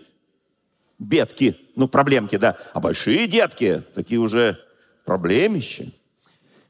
бедки, 0.98 1.56
ну, 1.76 1.88
проблемки, 1.88 2.36
да, 2.36 2.56
а 2.72 2.80
большие 2.80 3.26
детки, 3.26 3.82
такие 3.94 4.18
уже 4.18 4.58
проблемищи. 5.04 5.94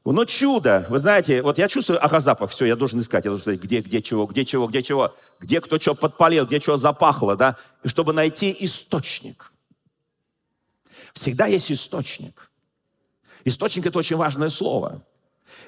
Но 0.05 0.25
чудо, 0.25 0.87
вы 0.89 1.01
знаете, 1.01 1.43
вот 1.43 1.59
я 1.59 1.67
чувствую, 1.67 2.05
ага, 2.05 2.21
запах, 2.21 2.51
все, 2.51 2.65
я 2.65 2.77
должен 2.77 3.01
искать, 3.01 3.25
я 3.25 3.31
должен 3.31 3.43
сказать, 3.43 3.61
где, 3.61 3.81
где 3.81 4.01
чего, 4.01 4.27
где 4.27 4.45
чего, 4.45 4.69
где 4.69 4.83
чего, 4.83 5.17
где 5.41 5.61
кто 5.61 5.81
что 5.81 5.95
подпалил, 5.97 6.47
где 6.47 6.61
что 6.61 6.77
запахло, 6.77 7.35
да, 7.35 7.57
и 7.83 7.89
чтобы 7.89 8.13
найти 8.13 8.57
источник. 8.61 9.53
Всегда 11.13 11.47
есть 11.47 11.73
источник. 11.73 12.51
Источник– 13.45 13.87
это 13.87 13.99
очень 13.99 14.17
важное 14.17 14.49
слово. 14.49 15.03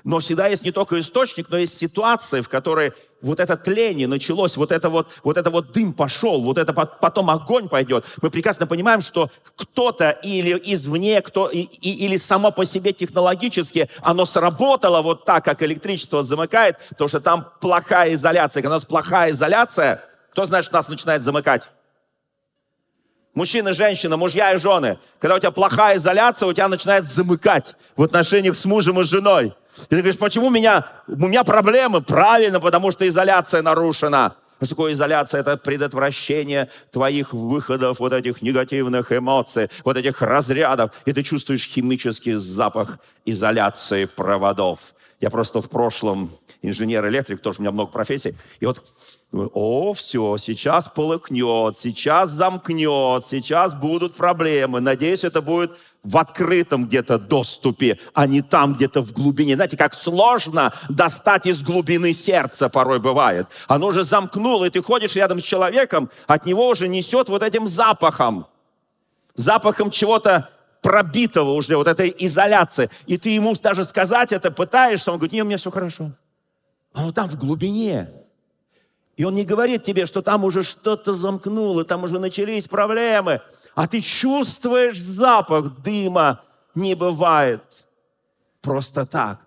Но 0.09 0.21
всегда 0.21 0.47
есть 0.47 0.65
не 0.65 0.73
только 0.73 0.99
источник, 0.99 1.51
но 1.51 1.59
есть 1.59 1.77
ситуация, 1.77 2.41
в 2.41 2.49
которой 2.49 2.95
вот 3.21 3.41
это 3.41 3.59
тление 3.59 4.09
началось, 4.09 4.57
вот 4.57 4.73
это 4.73 4.89
вот, 4.89 5.21
вот 5.23 5.37
это 5.37 5.51
вот 5.51 5.71
дым 5.73 5.93
пошел, 5.93 6.41
вот 6.41 6.57
это 6.57 6.73
потом 6.73 7.29
огонь 7.29 7.69
пойдет. 7.69 8.07
Мы 8.23 8.31
прекрасно 8.31 8.67
понимаем, 8.67 9.03
что 9.03 9.31
кто-то 9.55 10.09
или 10.09 10.59
извне, 10.65 11.21
кто, 11.21 11.51
и, 11.51 11.59
и, 11.59 12.07
или 12.07 12.17
само 12.17 12.53
по 12.53 12.65
себе 12.65 12.95
технологически 12.95 13.91
оно 14.01 14.25
сработало 14.25 15.03
вот 15.03 15.27
так, 15.27 15.45
как 15.45 15.63
электричество 15.63 16.23
замыкает, 16.23 16.79
потому 16.89 17.09
что 17.09 17.21
там 17.21 17.47
плохая 17.61 18.15
изоляция. 18.15 18.63
Когда 18.63 18.77
у 18.77 18.79
нас 18.79 18.87
плохая 18.87 19.33
изоляция, 19.33 20.03
кто 20.31 20.47
знает, 20.47 20.65
что 20.65 20.77
нас 20.77 20.89
начинает 20.89 21.23
замыкать? 21.23 21.69
Мужчина, 23.39 23.73
женщина, 23.73 24.17
мужья 24.17 24.53
и 24.53 24.59
жены. 24.59 24.99
Когда 25.21 25.37
у 25.37 25.39
тебя 25.39 25.53
плохая 25.53 25.97
изоляция, 25.97 26.49
у 26.49 26.53
тебя 26.53 26.67
начинает 26.67 27.07
замыкать 27.07 27.77
в 27.97 28.03
отношениях 28.03 28.57
с 28.57 28.65
мужем 28.65 28.99
и 28.99 29.05
женой. 29.05 29.55
И 29.77 29.91
ты 29.91 29.99
говоришь, 29.99 30.19
почему 30.19 30.49
у 30.49 30.51
меня, 30.51 30.89
у 31.07 31.15
меня 31.15 31.45
проблемы? 31.45 32.03
Правильно, 32.03 32.59
потому 32.59 32.91
что 32.91 33.07
изоляция 33.07 33.63
нарушена. 33.63 34.35
Что 34.57 34.71
такое 34.71 34.93
изоляция? 34.93 35.43
Это 35.43 35.57
предотвращение 35.57 36.69
твоих 36.91 37.33
выходов, 37.33 38.01
вот 38.01 38.13
этих 38.13 38.43
негативных 38.43 39.13
эмоций, 39.13 39.69
вот 39.85 39.97
этих 39.97 40.21
разрядов. 40.21 40.91
И 41.05 41.13
ты 41.13 41.23
чувствуешь 41.23 41.65
химический 41.65 42.33
запах 42.33 42.99
изоляции 43.25 44.07
проводов. 44.07 44.81
Я 45.21 45.31
просто 45.31 45.63
в 45.63 45.71
прошлом 45.71 46.33
инженер-электрик, 46.63 47.41
тоже 47.41 47.59
у 47.59 47.63
меня 47.63 47.71
много 47.71 47.93
профессий. 47.93 48.35
И 48.59 48.67
вот, 48.67 48.83
о, 49.31 49.93
все, 49.93 50.39
сейчас 50.39 50.89
полыхнет, 50.89 51.77
сейчас 51.77 52.31
замкнет, 52.31 53.27
сейчас 53.27 53.75
будут 53.75 54.15
проблемы. 54.15 54.81
Надеюсь, 54.81 55.23
это 55.23 55.43
будет 55.43 55.73
в 56.03 56.17
открытом 56.17 56.87
где-то 56.87 57.19
доступе, 57.19 57.99
а 58.15 58.27
не 58.27 58.41
там 58.41 58.75
где-то 58.75 59.03
в 59.03 59.13
глубине. 59.13 59.57
Знаете, 59.57 59.77
как 59.77 59.93
сложно 59.93 60.73
достать 60.89 61.45
из 61.45 61.63
глубины 61.63 62.15
сердца 62.15 62.71
порой 62.71 63.01
бывает. 63.01 63.49
Оно 63.67 63.89
уже 63.89 64.03
замкнуло, 64.03 64.65
и 64.65 64.71
ты 64.71 64.83
ходишь 64.83 65.17
рядом 65.17 65.41
с 65.41 65.45
человеком, 65.45 66.09
от 66.27 66.47
него 66.47 66.67
уже 66.67 66.89
несет 66.89 67.29
вот 67.29 67.43
этим 67.43 67.69
запахом. 67.69 68.47
Запахом 69.35 69.91
чего-то 69.91 70.49
пробитого 70.81 71.51
уже, 71.53 71.77
вот 71.77 71.87
этой 71.87 72.15
изоляции. 72.19 72.89
И 73.07 73.19
ты 73.19 73.29
ему 73.29 73.55
даже 73.55 73.85
сказать 73.85 74.33
это 74.33 74.51
пытаешься, 74.51 75.13
он 75.13 75.19
говорит, 75.19 75.33
нет, 75.33 75.45
у 75.45 75.47
меня 75.47 75.59
все 75.59 75.71
хорошо. 75.71 76.13
Оно 76.95 77.13
там 77.13 77.29
в 77.29 77.39
глубине. 77.39 78.09
И 79.19 79.25
он 79.25 79.35
не 79.35 79.45
говорит 79.45 79.83
тебе, 79.83 80.07
что 80.07 80.23
там 80.23 80.45
уже 80.45 80.63
что-то 80.63 81.13
замкнуло, 81.13 81.85
там 81.85 82.05
уже 82.05 82.21
начались 82.21 82.69
проблемы, 82.69 83.43
а 83.75 83.89
ты 83.89 84.01
чувствуешь 84.01 85.01
запах 85.01 85.83
дыма. 85.83 86.41
Не 86.77 86.95
бывает 86.95 87.63
просто 88.63 89.07
так. 89.07 89.41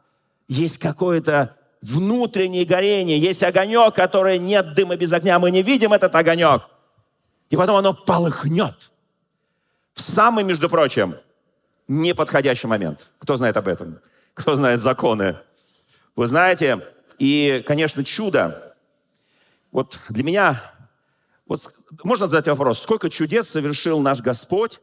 Есть 0.50 0.78
какое-то 0.78 1.56
внутреннее 1.82 2.66
горение, 2.66 3.18
есть 3.18 3.44
огонек, 3.44 3.96
который 3.96 4.40
нет 4.40 4.74
дыма 4.74 4.98
без 4.98 5.14
огня. 5.14 5.40
Мы 5.40 5.52
не 5.52 5.64
видим 5.64 5.94
этот 5.94 6.14
огонек. 6.16 6.64
И 7.50 7.56
потом 7.56 7.78
оно 7.78 7.94
полыхнет. 7.94 8.92
В 9.94 10.02
самый, 10.02 10.44
между 10.44 10.68
прочим, 10.68 11.16
неподходящий 11.88 12.68
момент. 12.68 13.08
Кто 13.20 13.38
знает 13.38 13.56
об 13.56 13.70
этом? 13.70 14.02
Кто 14.34 14.58
знает 14.58 14.82
законы? 14.82 15.38
Вы 16.18 16.26
знаете, 16.26 16.86
и, 17.20 17.64
конечно, 17.66 18.04
чудо 18.04 18.71
вот 19.72 20.00
для 20.10 20.24
меня, 20.24 20.62
вот 21.46 21.74
можно 22.04 22.28
задать 22.28 22.48
вопрос, 22.48 22.82
сколько 22.82 23.10
чудес 23.10 23.50
совершил 23.50 24.00
наш 24.00 24.20
Господь 24.20 24.82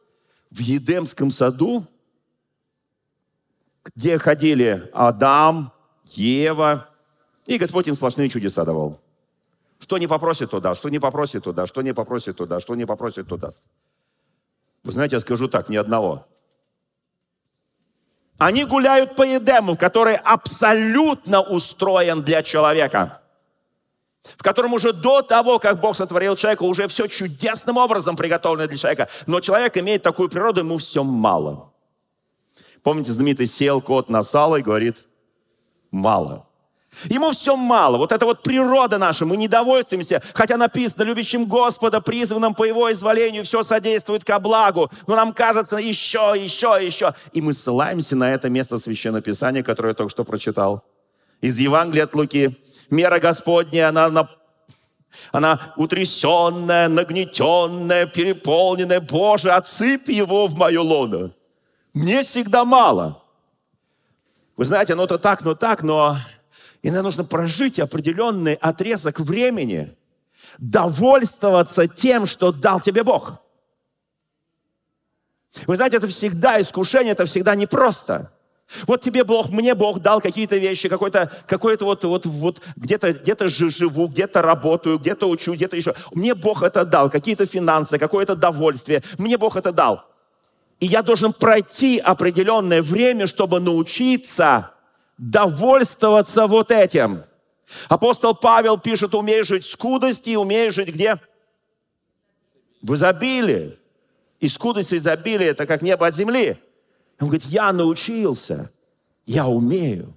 в 0.50 0.58
Едемском 0.60 1.30
саду, 1.30 1.86
где 3.84 4.18
ходили 4.18 4.90
Адам, 4.92 5.72
Ева, 6.04 6.88
и 7.46 7.58
Господь 7.58 7.88
им 7.88 7.94
сплошные 7.94 8.28
чудеса 8.28 8.64
давал. 8.64 9.00
Что 9.78 9.98
не 9.98 10.06
попросит, 10.06 10.50
то 10.50 10.60
даст, 10.60 10.80
что 10.80 10.88
не 10.88 10.98
попросит, 10.98 11.44
то 11.44 11.52
даст, 11.52 11.72
что 11.72 11.82
не 11.82 11.94
попросит, 11.94 12.36
то 12.36 12.46
даст, 12.46 12.64
что 12.64 12.74
не 12.74 12.86
попросит, 12.86 13.28
то 13.28 13.36
даст. 13.36 13.62
Вы 14.82 14.92
знаете, 14.92 15.16
я 15.16 15.20
скажу 15.20 15.48
так, 15.48 15.68
ни 15.68 15.76
одного. 15.76 16.26
Они 18.38 18.64
гуляют 18.64 19.16
по 19.16 19.22
Едему, 19.22 19.76
который 19.76 20.16
абсолютно 20.16 21.40
устроен 21.42 22.22
для 22.22 22.42
человека 22.42 23.20
в 24.22 24.42
котором 24.42 24.74
уже 24.74 24.92
до 24.92 25.22
того, 25.22 25.58
как 25.58 25.80
Бог 25.80 25.96
сотворил 25.96 26.36
человека, 26.36 26.62
уже 26.64 26.88
все 26.88 27.06
чудесным 27.06 27.76
образом 27.76 28.16
приготовлено 28.16 28.66
для 28.66 28.76
человека. 28.76 29.08
Но 29.26 29.40
человек 29.40 29.76
имеет 29.76 30.02
такую 30.02 30.28
природу, 30.28 30.60
ему 30.60 30.78
все 30.78 31.02
мало. 31.04 31.72
Помните, 32.82 33.12
знаменитый 33.12 33.46
сел 33.46 33.80
кот 33.80 34.08
на 34.08 34.22
сало 34.22 34.56
и 34.56 34.62
говорит, 34.62 35.04
мало. 35.90 36.46
Ему 37.04 37.32
все 37.32 37.54
мало. 37.54 37.98
Вот 37.98 38.12
это 38.12 38.24
вот 38.24 38.42
природа 38.42 38.98
наша, 38.98 39.26
мы 39.26 39.36
недовольствуемся, 39.36 40.22
хотя 40.32 40.56
написано, 40.56 41.02
любящим 41.02 41.44
Господа, 41.44 42.00
призванным 42.00 42.54
по 42.54 42.64
Его 42.64 42.90
изволению, 42.90 43.44
все 43.44 43.62
содействует 43.62 44.24
ко 44.24 44.38
благу. 44.38 44.90
Но 45.06 45.14
нам 45.14 45.32
кажется 45.32 45.76
еще, 45.76 46.32
еще, 46.36 46.78
еще. 46.80 47.14
И 47.32 47.42
мы 47.42 47.52
ссылаемся 47.52 48.16
на 48.16 48.32
это 48.32 48.48
место 48.48 48.78
Священного 48.78 49.22
Писания, 49.22 49.62
которое 49.62 49.90
я 49.90 49.94
только 49.94 50.10
что 50.10 50.24
прочитал. 50.24 50.82
Из 51.40 51.58
Евангелия 51.58 52.04
от 52.04 52.14
Луки 52.14 52.58
мера 52.90 53.20
Господня, 53.20 53.88
она, 53.88 54.06
она, 54.06 54.30
она 55.30 55.72
утрясенная, 55.76 56.88
нагнетенная, 56.88 58.06
переполненная. 58.06 59.00
Боже, 59.00 59.52
отсыпь 59.52 60.08
его 60.08 60.46
в 60.48 60.56
мое 60.56 60.80
лоно. 60.80 61.32
Мне 61.94 62.22
всегда 62.22 62.64
мало. 62.64 63.22
Вы 64.56 64.64
знаете, 64.64 64.94
оно 64.94 65.06
то 65.06 65.18
так, 65.18 65.44
но 65.44 65.54
так, 65.54 65.82
но 65.82 66.16
иногда 66.82 67.02
нужно 67.02 67.24
прожить 67.24 67.78
определенный 67.78 68.54
отрезок 68.54 69.20
времени, 69.20 69.96
довольствоваться 70.58 71.86
тем, 71.86 72.26
что 72.26 72.50
дал 72.50 72.80
тебе 72.80 73.04
Бог. 73.04 73.40
Вы 75.66 75.76
знаете, 75.76 75.96
это 75.96 76.08
всегда 76.08 76.60
искушение, 76.60 77.12
это 77.12 77.24
всегда 77.24 77.54
непросто. 77.54 78.32
Вот 78.86 79.00
тебе 79.00 79.24
Бог, 79.24 79.48
мне 79.48 79.74
Бог 79.74 80.00
дал 80.00 80.20
какие-то 80.20 80.56
вещи, 80.56 80.88
какой-то, 80.88 81.32
какой-то 81.46 81.86
вот, 81.86 82.04
вот, 82.04 82.26
вот 82.26 82.60
где-то, 82.76 83.14
где-то 83.14 83.48
живу, 83.48 84.08
где-то 84.08 84.42
работаю, 84.42 84.98
где-то 84.98 85.28
учу, 85.28 85.54
где-то 85.54 85.76
еще. 85.76 85.94
Мне 86.12 86.34
Бог 86.34 86.62
это 86.62 86.84
дал, 86.84 87.08
какие-то 87.08 87.46
финансы, 87.46 87.98
какое-то 87.98 88.36
довольствие. 88.36 89.02
Мне 89.16 89.38
Бог 89.38 89.56
это 89.56 89.72
дал. 89.72 90.04
И 90.80 90.86
я 90.86 91.02
должен 91.02 91.32
пройти 91.32 91.98
определенное 91.98 92.82
время, 92.82 93.26
чтобы 93.26 93.58
научиться 93.58 94.72
довольствоваться 95.16 96.46
вот 96.46 96.70
этим. 96.70 97.24
Апостол 97.88 98.34
Павел 98.34 98.78
пишет, 98.78 99.14
умеешь 99.14 99.48
жить 99.48 99.64
в 99.64 99.70
скудости, 99.70 100.36
умеешь 100.36 100.74
жить 100.74 100.88
где? 100.88 101.16
В 102.82 102.94
изобилии. 102.94 103.78
И 104.40 104.48
скудость 104.48 104.92
и 104.92 104.98
изобилие– 104.98 105.48
это 105.50 105.66
как 105.66 105.82
небо 105.82 106.06
от 106.06 106.14
земли. 106.14 106.58
Он 107.20 107.28
говорит, 107.28 107.44
я 107.46 107.72
научился, 107.72 108.70
я 109.26 109.46
умею. 109.46 110.14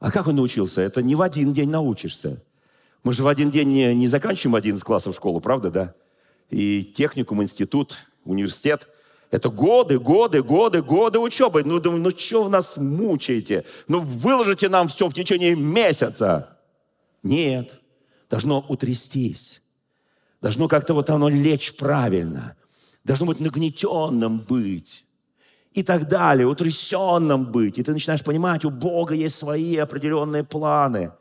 А 0.00 0.10
как 0.10 0.26
он 0.26 0.36
научился? 0.36 0.80
Это 0.80 1.02
не 1.02 1.14
в 1.14 1.22
один 1.22 1.52
день 1.52 1.70
научишься. 1.70 2.42
Мы 3.04 3.12
же 3.12 3.22
в 3.22 3.28
один 3.28 3.50
день 3.50 3.68
не, 3.68 3.94
не 3.94 4.08
заканчиваем 4.08 4.56
один 4.56 4.76
из 4.76 4.84
классов 4.84 5.14
школу, 5.14 5.40
правда, 5.40 5.70
да? 5.70 5.94
И 6.50 6.84
техникум, 6.84 7.42
институт, 7.42 7.96
университет. 8.24 8.88
Это 9.30 9.48
годы, 9.48 10.00
годы, 10.00 10.42
годы, 10.42 10.82
годы 10.82 11.18
учебы. 11.20 11.62
Ну, 11.62 11.78
думаю, 11.78 12.02
ну 12.02 12.10
что 12.10 12.44
вы 12.44 12.50
нас 12.50 12.76
мучаете? 12.76 13.64
Ну, 13.86 14.00
выложите 14.00 14.68
нам 14.68 14.88
все 14.88 15.08
в 15.08 15.14
течение 15.14 15.54
месяца. 15.54 16.58
Нет. 17.22 17.80
Должно 18.28 18.64
утрястись. 18.68 19.62
Должно 20.40 20.66
как-то 20.66 20.94
вот 20.94 21.08
оно 21.10 21.28
лечь 21.28 21.76
правильно. 21.76 22.56
Должно 23.04 23.26
быть 23.26 23.38
нагнетенным 23.38 24.40
быть 24.40 25.04
и 25.72 25.82
так 25.82 26.08
далее, 26.08 26.46
утрясенным 26.46 27.50
быть. 27.50 27.78
И 27.78 27.82
ты 27.82 27.92
начинаешь 27.92 28.24
понимать, 28.24 28.64
у 28.64 28.70
Бога 28.70 29.14
есть 29.14 29.36
свои 29.36 29.76
определенные 29.76 30.44
планы. 30.44 31.12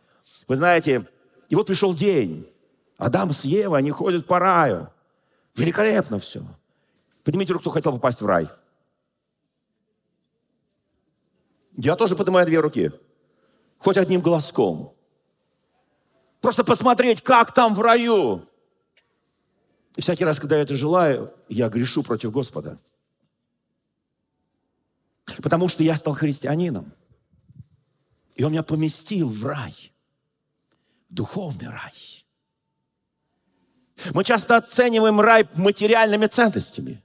Вы 0.48 0.56
знаете, 0.56 1.08
и 1.50 1.56
вот 1.56 1.68
пришел 1.68 1.94
день. 1.94 2.48
Адам 2.98 3.32
с 3.32 3.46
Евой, 3.46 3.80
они 3.80 3.92
ходят 3.92 4.26
по 4.26 4.40
раю. 4.40 4.90
Великолепно 5.56 6.20
все. 6.20 6.42
Поднимите 7.24 7.54
руку, 7.54 7.62
кто 7.62 7.70
хотел 7.72 7.94
попасть 7.94 8.22
в 8.22 8.26
рай. 8.26 8.48
Я 11.78 11.96
тоже 11.96 12.16
поднимаю 12.16 12.46
две 12.46 12.60
руки. 12.60 12.92
Хоть 13.78 13.98
одним 13.98 14.22
голоском. 14.22 14.94
Просто 16.42 16.64
посмотреть, 16.64 17.22
как 17.22 17.54
там 17.54 17.74
в 17.74 17.82
раю. 17.82 18.48
И 19.96 20.02
всякий 20.02 20.26
раз, 20.26 20.40
когда 20.40 20.58
я 20.58 20.64
это 20.64 20.76
желаю, 20.76 21.34
я 21.48 21.70
грешу 21.70 22.04
против 22.04 22.32
Господа. 22.32 22.78
Потому 25.42 25.68
что 25.68 25.84
я 25.84 25.96
стал 25.96 26.14
христианином. 26.14 26.92
И 28.36 28.44
он 28.44 28.52
меня 28.52 28.64
поместил 28.64 29.30
в 29.30 29.46
рай. 29.46 29.92
Духовный 31.10 31.70
рай. 31.70 32.26
Мы 34.14 34.24
часто 34.24 34.58
оцениваем 34.58 35.20
рай 35.20 35.48
материальными 35.56 36.28
ценностями. 36.28 37.02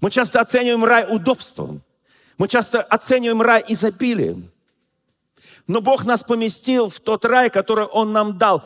Мы 0.00 0.10
часто 0.10 0.40
оцениваем 0.40 0.84
рай 0.84 1.06
удобством. 1.14 1.82
Мы 2.38 2.48
часто 2.48 2.82
оцениваем 2.82 3.42
рай 3.42 3.64
изобилием. 3.68 4.50
Но 5.66 5.80
Бог 5.80 6.04
нас 6.04 6.22
поместил 6.22 6.88
в 6.88 7.00
тот 7.00 7.24
рай, 7.24 7.50
который 7.50 7.86
Он 7.86 8.12
нам 8.12 8.38
дал. 8.38 8.64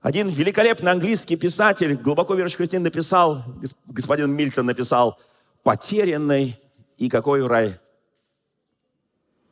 Один 0.00 0.28
великолепный 0.28 0.92
английский 0.92 1.36
писатель, 1.36 1.94
глубоко 1.96 2.34
верующий 2.34 2.58
христианин, 2.58 2.84
написал, 2.84 3.42
господин 3.86 4.30
Мильтон 4.32 4.66
написал, 4.66 5.18
потерянный 5.62 6.56
и 6.96 7.08
какой 7.08 7.44
рай? 7.46 7.78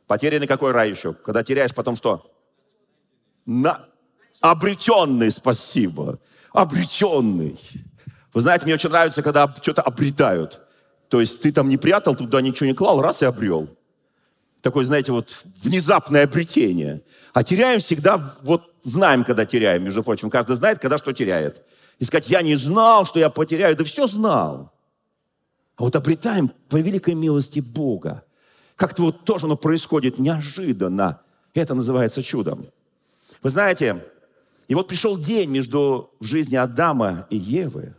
Потерянный 0.07 0.47
какой 0.47 0.71
рай 0.71 0.89
еще? 0.89 1.13
Когда 1.13 1.43
теряешь, 1.43 1.73
потом 1.73 1.95
что? 1.95 2.31
На... 3.45 3.85
Обретенный, 4.41 5.31
спасибо. 5.31 6.19
Обретенный. 6.51 7.57
Вы 8.33 8.41
знаете, 8.41 8.65
мне 8.65 8.73
очень 8.73 8.89
нравится, 8.89 9.23
когда 9.23 9.53
что-то 9.61 9.81
обретают. 9.81 10.61
То 11.09 11.21
есть 11.21 11.41
ты 11.41 11.51
там 11.51 11.69
не 11.69 11.77
прятал, 11.77 12.15
туда 12.15 12.41
ничего 12.41 12.67
не 12.67 12.73
клал, 12.73 13.01
раз 13.01 13.21
и 13.21 13.25
обрел. 13.25 13.69
Такое, 14.61 14.83
знаете, 14.83 15.11
вот 15.11 15.43
внезапное 15.63 16.23
обретение. 16.23 17.01
А 17.33 17.43
теряем 17.43 17.79
всегда, 17.79 18.35
вот 18.41 18.63
знаем, 18.83 19.23
когда 19.23 19.45
теряем, 19.45 19.83
между 19.83 20.03
прочим. 20.03 20.29
Каждый 20.29 20.55
знает, 20.55 20.79
когда 20.79 20.97
что 20.97 21.13
теряет. 21.13 21.63
И 21.99 22.03
сказать, 22.03 22.29
я 22.29 22.41
не 22.41 22.55
знал, 22.55 23.05
что 23.05 23.19
я 23.19 23.29
потеряю. 23.29 23.75
Да 23.75 23.83
все 23.83 24.07
знал. 24.07 24.71
А 25.75 25.83
вот 25.83 25.95
обретаем 25.95 26.49
по 26.69 26.77
великой 26.77 27.15
милости 27.15 27.59
Бога. 27.59 28.23
Как-то 28.75 29.03
вот 29.03 29.23
тоже 29.23 29.45
оно 29.45 29.55
происходит 29.55 30.19
неожиданно. 30.19 31.21
Это 31.53 31.73
называется 31.73 32.21
чудом. 32.21 32.67
Вы 33.41 33.49
знаете, 33.49 34.05
и 34.67 34.75
вот 34.75 34.87
пришел 34.87 35.17
день 35.17 35.49
между 35.49 36.11
в 36.19 36.25
жизни 36.25 36.55
Адама 36.55 37.27
и 37.29 37.37
Евы. 37.37 37.95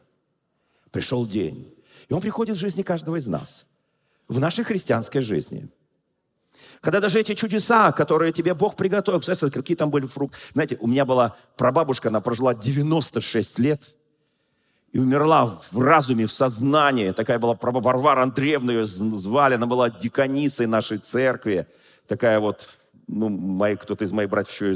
Пришел 0.91 1.27
день. 1.27 1.75
И 2.09 2.15
он 2.15 2.21
приходит 2.21 2.57
в 2.57 2.61
жизни 2.61 2.83
каждого 2.83 3.17
из 3.17 3.27
нас. 3.27 3.67
В 4.29 4.39
нашей 4.39 4.65
христианской 4.65 5.23
жизни. 5.23 5.69
Когда 6.81 7.01
даже 7.01 7.21
эти 7.21 7.35
чудеса, 7.35 7.93
которые 7.93 8.33
тебе 8.33 8.55
Бог 8.55 8.77
приготовил, 8.77 9.19
представляете, 9.19 9.61
какие 9.61 9.77
там 9.77 9.91
были 9.91 10.07
фрукты. 10.07 10.39
Знаете, 10.53 10.77
у 10.81 10.87
меня 10.87 11.05
была 11.05 11.37
прабабушка, 11.57 12.09
она 12.09 12.21
прожила 12.21 12.55
96 12.55 13.59
лет 13.59 13.96
и 14.97 14.99
умерла 14.99 15.59
в 15.73 15.79
разуме, 15.79 16.25
в 16.25 16.33
сознании. 16.33 17.11
Такая 17.11 17.39
была 17.39 17.55
Варвара 17.61 18.23
Андреевна 18.23 18.73
ее 18.73 18.87
звали, 18.87 19.57
она 19.57 19.67
была 19.67 19.91
диконисой 19.91 20.67
нашей 20.67 20.97
церкви. 20.97 21.67
Такая 22.07 22.41
вот, 22.41 22.71
ну, 23.07 23.29
мои, 23.29 23.77
кто-то 23.77 24.07
из 24.07 24.13
моих 24.13 24.31
братьев 24.31 24.55
еще 24.55 24.75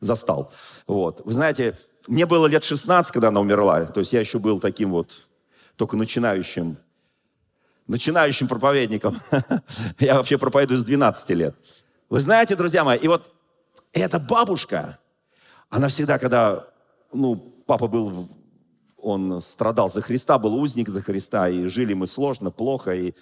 застал. 0.00 0.52
Вот. 0.86 1.22
Вы 1.24 1.32
знаете, 1.32 1.78
мне 2.08 2.26
было 2.26 2.46
лет 2.46 2.62
16, 2.62 3.10
когда 3.10 3.28
она 3.28 3.40
умерла. 3.40 3.86
То 3.86 4.00
есть 4.00 4.12
я 4.12 4.20
еще 4.20 4.38
был 4.38 4.60
таким 4.60 4.90
вот 4.90 5.28
только 5.76 5.96
начинающим, 5.96 6.76
начинающим 7.86 8.48
проповедником. 8.48 9.16
Я 9.98 10.16
вообще 10.16 10.36
проповедую 10.36 10.78
с 10.78 10.84
12 10.84 11.30
лет. 11.30 11.56
Вы 12.10 12.20
знаете, 12.20 12.54
друзья 12.54 12.84
мои, 12.84 12.98
и 12.98 13.08
вот 13.08 13.32
эта 13.94 14.18
бабушка, 14.18 14.98
она 15.70 15.88
всегда, 15.88 16.18
когда, 16.18 16.66
ну, 17.14 17.36
папа 17.66 17.88
был, 17.88 18.28
он 19.04 19.42
страдал 19.42 19.90
за 19.90 20.00
Христа, 20.00 20.38
был 20.38 20.54
узник 20.54 20.88
за 20.88 21.02
Христа, 21.02 21.48
и 21.48 21.66
жили 21.66 21.94
мы 21.94 22.06
сложно, 22.06 22.50
плохо, 22.50 22.92
и 22.92 23.14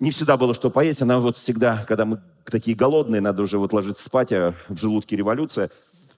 не 0.00 0.10
всегда 0.10 0.36
было 0.36 0.54
что 0.54 0.70
поесть. 0.70 1.02
Она 1.02 1.20
вот 1.20 1.36
всегда, 1.36 1.84
когда 1.86 2.04
мы 2.04 2.20
такие 2.44 2.76
голодные, 2.76 3.20
надо 3.20 3.42
уже 3.42 3.58
вот 3.58 3.72
ложиться 3.72 4.04
спать, 4.04 4.32
а 4.32 4.54
в 4.68 4.76
желудке 4.78 5.16
революция, 5.16 5.70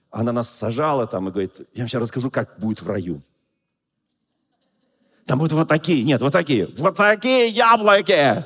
она 0.09 0.31
нас 0.31 0.49
сажала 0.49 1.05
там 1.05 1.27
и 1.27 1.31
говорит, 1.31 1.59
я 1.73 1.83
вам 1.83 1.87
сейчас 1.87 2.01
расскажу, 2.01 2.31
как 2.31 2.59
будет 2.59 2.81
в 2.81 2.89
раю. 2.89 3.21
Там 5.25 5.39
будут 5.39 5.53
вот 5.53 5.67
такие, 5.67 6.03
нет, 6.03 6.21
вот 6.21 6.33
такие, 6.33 6.69
вот 6.77 6.95
такие 6.95 7.49
яблоки. 7.49 8.45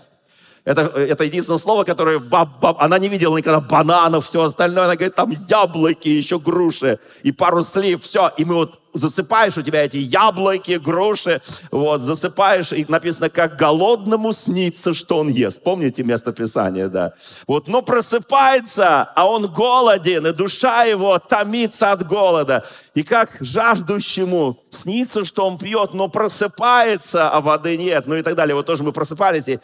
Это, 0.63 0.81
это 0.81 1.23
единственное 1.23 1.59
слово, 1.59 1.83
которое 1.83 2.19
баб, 2.19 2.59
баб, 2.59 2.81
она 2.81 2.99
не 2.99 3.07
видела 3.07 3.37
никогда 3.37 3.61
бананов, 3.61 4.27
все 4.27 4.43
остальное. 4.43 4.85
Она 4.85 4.95
говорит, 4.95 5.15
там 5.15 5.31
яблоки, 5.47 6.07
еще 6.07 6.39
груши 6.39 6.99
и 7.23 7.31
пару 7.31 7.63
слив, 7.63 8.03
все. 8.03 8.31
И 8.37 8.45
мы 8.45 8.55
вот 8.55 8.80
засыпаешь 8.93 9.57
у 9.57 9.61
тебя 9.61 9.83
эти 9.83 9.97
яблоки, 9.97 10.73
груши, 10.77 11.41
вот, 11.71 12.01
засыпаешь, 12.01 12.71
и 12.73 12.85
написано, 12.87 13.29
как 13.29 13.57
голодному 13.57 14.33
снится, 14.33 14.93
что 14.93 15.19
он 15.19 15.29
ест. 15.29 15.63
Помните 15.63 16.03
место 16.03 16.31
Писания, 16.31 16.87
да? 16.87 17.13
Вот, 17.47 17.67
но 17.67 17.81
просыпается, 17.81 19.03
а 19.03 19.27
он 19.27 19.47
голоден, 19.47 20.27
и 20.27 20.33
душа 20.33 20.83
его 20.83 21.19
томится 21.19 21.91
от 21.91 22.07
голода. 22.07 22.65
И 22.93 23.03
как 23.03 23.37
жаждущему 23.39 24.59
снится, 24.69 25.23
что 25.25 25.47
он 25.47 25.57
пьет, 25.57 25.93
но 25.93 26.09
просыпается, 26.09 27.29
а 27.29 27.39
воды 27.39 27.77
нет, 27.77 28.07
ну 28.07 28.15
и 28.15 28.21
так 28.21 28.35
далее. 28.35 28.55
Вот 28.55 28.65
тоже 28.65 28.83
мы 28.83 28.91
просыпались, 28.91 29.47
и 29.47 29.59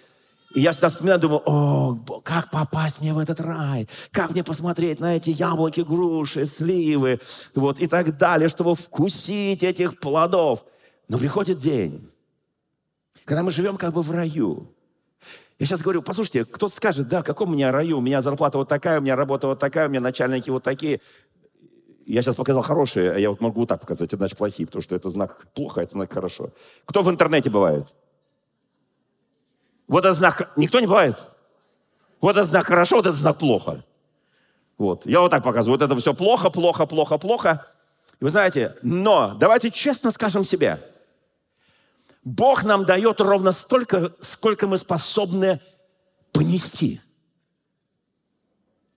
и 0.53 0.62
я 0.62 0.71
всегда 0.71 0.89
вспоминаю, 0.89 1.19
думаю, 1.19 1.41
о, 1.45 2.21
как 2.23 2.51
попасть 2.51 3.01
мне 3.01 3.13
в 3.13 3.19
этот 3.19 3.39
рай, 3.41 3.88
как 4.12 4.31
мне 4.31 4.43
посмотреть 4.43 4.99
на 4.99 5.15
эти 5.15 5.29
яблоки, 5.31 5.81
груши, 5.81 6.45
сливы, 6.45 7.19
вот, 7.53 7.79
и 7.79 7.88
так 7.88 8.17
далее, 8.17 8.47
чтобы 8.47 8.75
вкусить 8.75 9.63
этих 9.63 9.99
плодов. 9.99 10.63
Но 11.10 11.17
приходит 11.17 11.57
день, 11.57 12.10
когда 13.25 13.43
мы 13.43 13.51
живем 13.51 13.77
как 13.77 13.93
бы 13.93 14.01
в 14.01 14.12
раю. 14.12 14.73
Я 15.60 15.65
сейчас 15.65 15.81
говорю, 15.81 16.01
послушайте, 16.01 16.45
кто-то 16.45 16.75
скажет, 16.75 17.07
да, 17.07 17.23
каком 17.23 17.49
у 17.49 17.53
меня 17.53 17.71
раю, 17.71 17.97
у 17.97 18.01
меня 18.01 18.21
зарплата 18.21 18.57
вот 18.57 18.69
такая, 18.69 18.99
у 18.99 19.01
меня 19.01 19.15
работа 19.15 19.47
вот 19.47 19.60
такая, 19.60 19.88
у 19.88 19.89
меня 19.89 20.01
начальники 20.01 20.49
вот 20.49 20.63
такие. 20.63 21.01
Я 22.05 22.21
сейчас 22.21 22.36
показал 22.36 22.62
хорошие, 22.62 23.12
а 23.12 23.17
я 23.17 23.31
вот 23.31 23.41
могу 23.41 23.62
вот 23.62 23.69
так 23.69 23.81
показать, 23.81 24.10
это 24.10 24.17
значит 24.17 24.38
плохие, 24.38 24.65
потому 24.65 24.81
что 24.81 24.95
это 24.95 25.10
знак 25.10 25.47
плохо, 25.53 25.81
это 25.81 25.93
знак 25.93 26.13
хорошо. 26.13 26.51
Кто 26.86 27.01
в 27.01 27.10
интернете 27.10 27.49
бывает? 27.49 27.88
Вот 29.88 30.06
этот 30.06 30.17
знак, 30.17 30.52
никто 30.56 30.80
не 30.80 30.88
бывает. 30.88 31.17
Вот 32.19 32.36
этот 32.36 32.50
знак 32.50 32.67
хорошо, 32.67 32.97
вот 32.97 33.06
этот 33.06 33.19
знак 33.19 33.38
плохо. 33.38 33.84
Вот. 34.78 35.06
Я 35.06 35.21
вот 35.21 35.32
так 35.32 35.43
показываю. 35.43 35.80
Вот 35.80 35.86
это 35.86 36.00
все 36.00 36.13
плохо, 36.13 36.50
плохо, 36.50 36.86
плохо, 36.86 37.17
плохо. 37.17 37.65
И 38.19 38.23
вы 38.23 38.30
знаете, 38.30 38.76
но 38.82 39.34
давайте 39.36 39.71
честно 39.71 40.12
скажем 40.12 40.43
себе. 40.43 40.80
Бог 42.23 42.63
нам 42.63 42.86
дает 42.86 43.21
ровно 43.21 43.52
столько, 43.52 44.12
сколько 44.19 44.67
мы 44.67 44.78
способны 44.78 45.62
понести. 46.34 47.00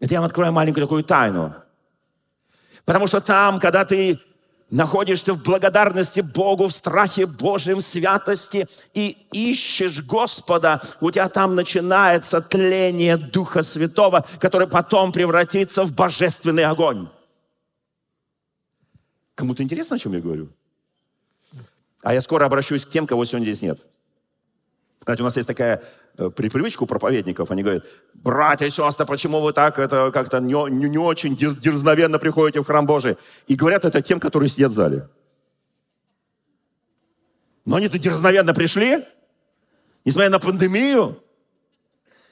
Это 0.00 0.14
я 0.14 0.20
вам 0.20 0.26
открою 0.26 0.52
маленькую 0.52 0.84
такую 0.84 1.04
тайну. 1.04 1.54
Потому 2.84 3.06
что 3.06 3.20
там, 3.20 3.60
когда 3.60 3.84
ты 3.84 4.18
находишься 4.70 5.34
в 5.34 5.42
благодарности 5.42 6.20
Богу, 6.20 6.68
в 6.68 6.72
страхе 6.72 7.26
Божьем, 7.26 7.78
в 7.78 7.82
святости 7.82 8.66
и 8.94 9.16
ищешь 9.32 10.02
Господа, 10.02 10.82
у 11.00 11.10
тебя 11.10 11.28
там 11.28 11.54
начинается 11.54 12.40
тление 12.40 13.16
Духа 13.16 13.62
Святого, 13.62 14.26
который 14.38 14.66
потом 14.66 15.12
превратится 15.12 15.84
в 15.84 15.94
божественный 15.94 16.64
огонь. 16.64 17.08
Кому-то 19.34 19.62
интересно, 19.62 19.96
о 19.96 19.98
чем 19.98 20.12
я 20.12 20.20
говорю? 20.20 20.48
А 22.02 22.14
я 22.14 22.20
скоро 22.20 22.46
обращусь 22.46 22.84
к 22.86 22.90
тем, 22.90 23.06
кого 23.06 23.24
сегодня 23.24 23.46
здесь 23.46 23.62
нет. 23.62 23.80
Знаете, 25.02 25.22
у 25.22 25.26
нас 25.26 25.36
есть 25.36 25.48
такая 25.48 25.82
при 26.28 26.50
привычку 26.50 26.84
проповедников, 26.86 27.50
они 27.50 27.62
говорят, 27.62 27.84
братья 28.12 28.66
и 28.66 28.70
сестры, 28.70 29.06
почему 29.06 29.40
вы 29.40 29.54
так 29.54 29.78
это 29.78 30.10
как-то 30.12 30.40
не, 30.40 30.52
не, 30.70 30.88
не 30.90 30.98
очень 30.98 31.34
дерзновенно 31.36 32.18
приходите 32.18 32.60
в 32.60 32.66
храм 32.66 32.84
Божий? 32.84 33.16
И 33.46 33.54
говорят 33.54 33.86
это 33.86 34.02
тем, 34.02 34.20
которые 34.20 34.50
сидят 34.50 34.72
в 34.72 34.74
зале. 34.74 35.08
Но 37.64 37.76
они-то 37.76 37.98
дерзновенно 37.98 38.52
пришли, 38.52 39.06
несмотря 40.04 40.28
на 40.28 40.38
пандемию, 40.38 41.22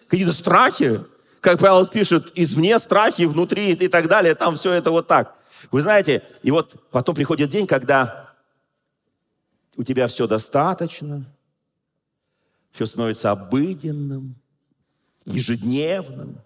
какие-то 0.09 0.33
страхи, 0.33 1.01
как 1.40 1.61
Павел 1.61 1.87
пишет, 1.87 2.33
извне 2.35 2.79
страхи, 2.79 3.22
внутри 3.22 3.72
и 3.72 3.88
так 3.88 4.09
далее, 4.09 4.35
там 4.35 4.57
все 4.57 4.72
это 4.72 4.90
вот 4.90 5.07
так. 5.07 5.35
Вы 5.70 5.81
знаете, 5.81 6.22
и 6.42 6.51
вот 6.51 6.74
потом 6.90 7.14
приходит 7.14 7.48
день, 7.51 7.66
когда 7.66 8.35
у 9.77 9.85
тебя 9.85 10.07
все 10.09 10.27
достаточно, 10.27 11.24
все 12.79 12.87
становится 12.87 13.33
обыденным, 13.33 14.37
ежедневным, 15.25 16.38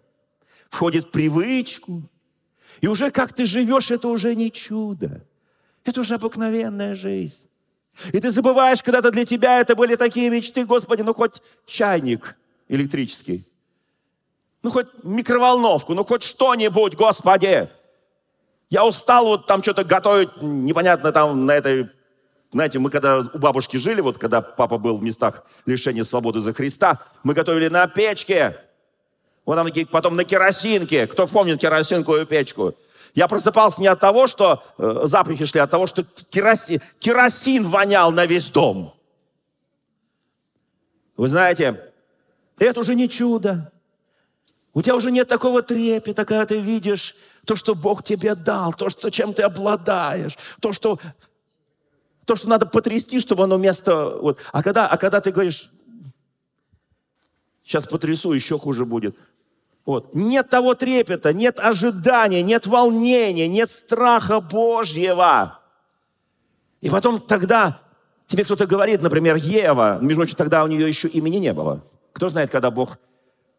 входит 0.71 1.05
в 1.05 1.11
привычку. 1.11 2.05
И 2.81 2.87
уже 2.87 3.11
как 3.11 3.35
ты 3.35 3.45
живешь, 3.45 3.91
это 3.91 4.09
уже 4.09 4.35
не 4.35 4.51
чудо. 4.51 5.27
Это 5.85 6.01
уже 6.01 6.15
обыкновенная 6.15 6.95
жизнь. 6.95 7.51
И 8.15 8.19
ты 8.19 8.31
забываешь, 8.31 8.83
когда-то 8.83 9.11
для 9.11 9.27
тебя 9.27 9.61
это 9.61 9.77
были 9.77 9.95
такие 9.95 10.31
мечты, 10.31 10.65
Господи, 10.65 11.03
ну 11.03 11.13
хоть 11.13 11.43
чайник 11.67 12.39
электрический, 12.69 13.47
ну 14.63 14.71
хоть 14.71 14.87
микроволновку, 15.03 15.93
ну 15.93 16.03
хоть 16.03 16.23
что-нибудь, 16.23 16.95
Господи. 16.95 17.69
Я 18.71 18.87
устал 18.87 19.27
вот 19.27 19.47
там 19.47 19.63
что-то 19.63 19.85
готовить, 19.85 20.31
непонятно 20.41 21.13
там 21.13 21.45
на 21.45 21.53
этой 21.53 21.91
знаете, 22.53 22.79
мы 22.79 22.91
когда 22.91 23.21
у 23.21 23.39
бабушки 23.39 23.79
жили, 23.79 24.03
вот 24.03 24.19
когда 24.19 24.43
папа 24.43 24.77
был 24.77 24.99
в 24.99 25.03
местах 25.03 25.45
лишения 25.65 26.05
свободы 26.05 26.41
за 26.41 26.53
Христа, 26.53 26.99
мы 27.25 27.33
готовили 27.33 27.69
на 27.69 27.87
печке. 27.87 28.59
Вот 29.47 29.57
там 29.57 29.69
потом 29.91 30.17
на 30.17 30.25
керосинке. 30.25 31.07
Кто 31.07 31.27
помнит 31.27 31.61
керосинковую 31.61 32.27
печку? 32.27 32.75
Я 33.15 33.27
просыпался 33.27 33.81
не 33.81 33.87
от 33.87 34.01
того, 34.01 34.27
что 34.27 34.63
э, 34.79 35.01
запахи 35.05 35.45
шли, 35.45 35.61
а 35.61 35.65
от 35.65 35.71
того, 35.71 35.87
что 35.87 36.05
керосин, 36.31 36.81
керосин 36.99 37.65
вонял 37.65 38.11
на 38.13 38.27
весь 38.27 38.49
дом. 38.51 38.95
Вы 41.17 41.29
знаете, 41.29 41.93
это 42.59 42.81
уже 42.81 42.95
не 42.95 43.09
чудо. 43.09 43.73
У 44.75 44.83
тебя 44.83 44.97
уже 44.97 45.11
нет 45.11 45.29
такого 45.29 45.63
трепета, 45.63 46.25
когда 46.25 46.47
ты 46.47 46.61
видишь 46.61 47.15
то, 47.45 47.57
что 47.57 47.75
Бог 47.75 48.03
тебе 48.05 48.35
дал, 48.35 48.73
то, 48.73 48.89
что, 48.89 49.11
чем 49.11 49.35
ты 49.35 49.43
обладаешь, 49.43 50.39
то, 50.61 50.73
что, 50.73 50.99
то, 52.25 52.37
что 52.37 52.49
надо 52.49 52.67
потрясти, 52.67 53.21
чтобы 53.21 53.45
оно 53.45 53.57
вместо... 53.57 54.11
Вот. 54.19 54.39
А, 54.53 54.63
когда, 54.63 54.87
а 54.87 54.97
когда 54.97 55.21
ты 55.21 55.33
говоришь, 55.33 55.71
сейчас 57.65 57.87
потрясу, 57.87 58.33
еще 58.33 58.59
хуже 58.59 58.85
будет. 58.85 59.17
Вот. 59.85 60.15
Нет 60.15 60.49
того 60.49 60.75
трепета, 60.75 61.33
нет 61.33 61.59
ожидания, 61.59 62.43
нет 62.43 62.67
волнения, 62.67 63.49
нет 63.49 63.71
страха 63.71 64.41
Божьего. 64.41 65.59
И 66.81 66.89
потом 66.91 67.21
тогда 67.21 67.81
тебе 68.27 68.45
кто-то 68.45 68.67
говорит, 68.67 69.03
например, 69.03 69.37
Ева, 69.37 69.99
между 70.01 70.23
прочим, 70.23 70.37
тогда 70.37 70.65
у 70.65 70.69
нее 70.69 70.87
еще 70.89 71.09
имени 71.09 71.37
не 71.37 71.53
было. 71.53 71.85
Кто 72.13 72.29
знает, 72.29 72.51
когда 72.51 72.71
Бог 72.71 72.99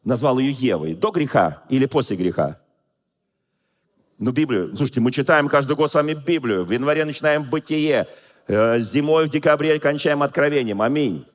назвал 0.03 0.39
ее 0.39 0.51
Евой? 0.51 0.93
До 0.93 1.11
греха 1.11 1.63
или 1.69 1.85
после 1.85 2.15
греха? 2.15 2.59
Ну, 4.19 4.31
Библию, 4.31 4.73
слушайте, 4.75 5.01
мы 5.01 5.11
читаем 5.11 5.49
каждый 5.49 5.75
год 5.75 5.91
с 5.91 5.95
вами 5.95 6.13
Библию. 6.13 6.63
В 6.63 6.71
январе 6.71 7.03
начинаем 7.03 7.43
Бытие. 7.49 8.07
Э, 8.47 8.79
зимой 8.79 9.25
в 9.25 9.29
декабре 9.29 9.79
кончаем 9.79 10.21
Откровением. 10.23 10.81
Аминь. 10.81 11.25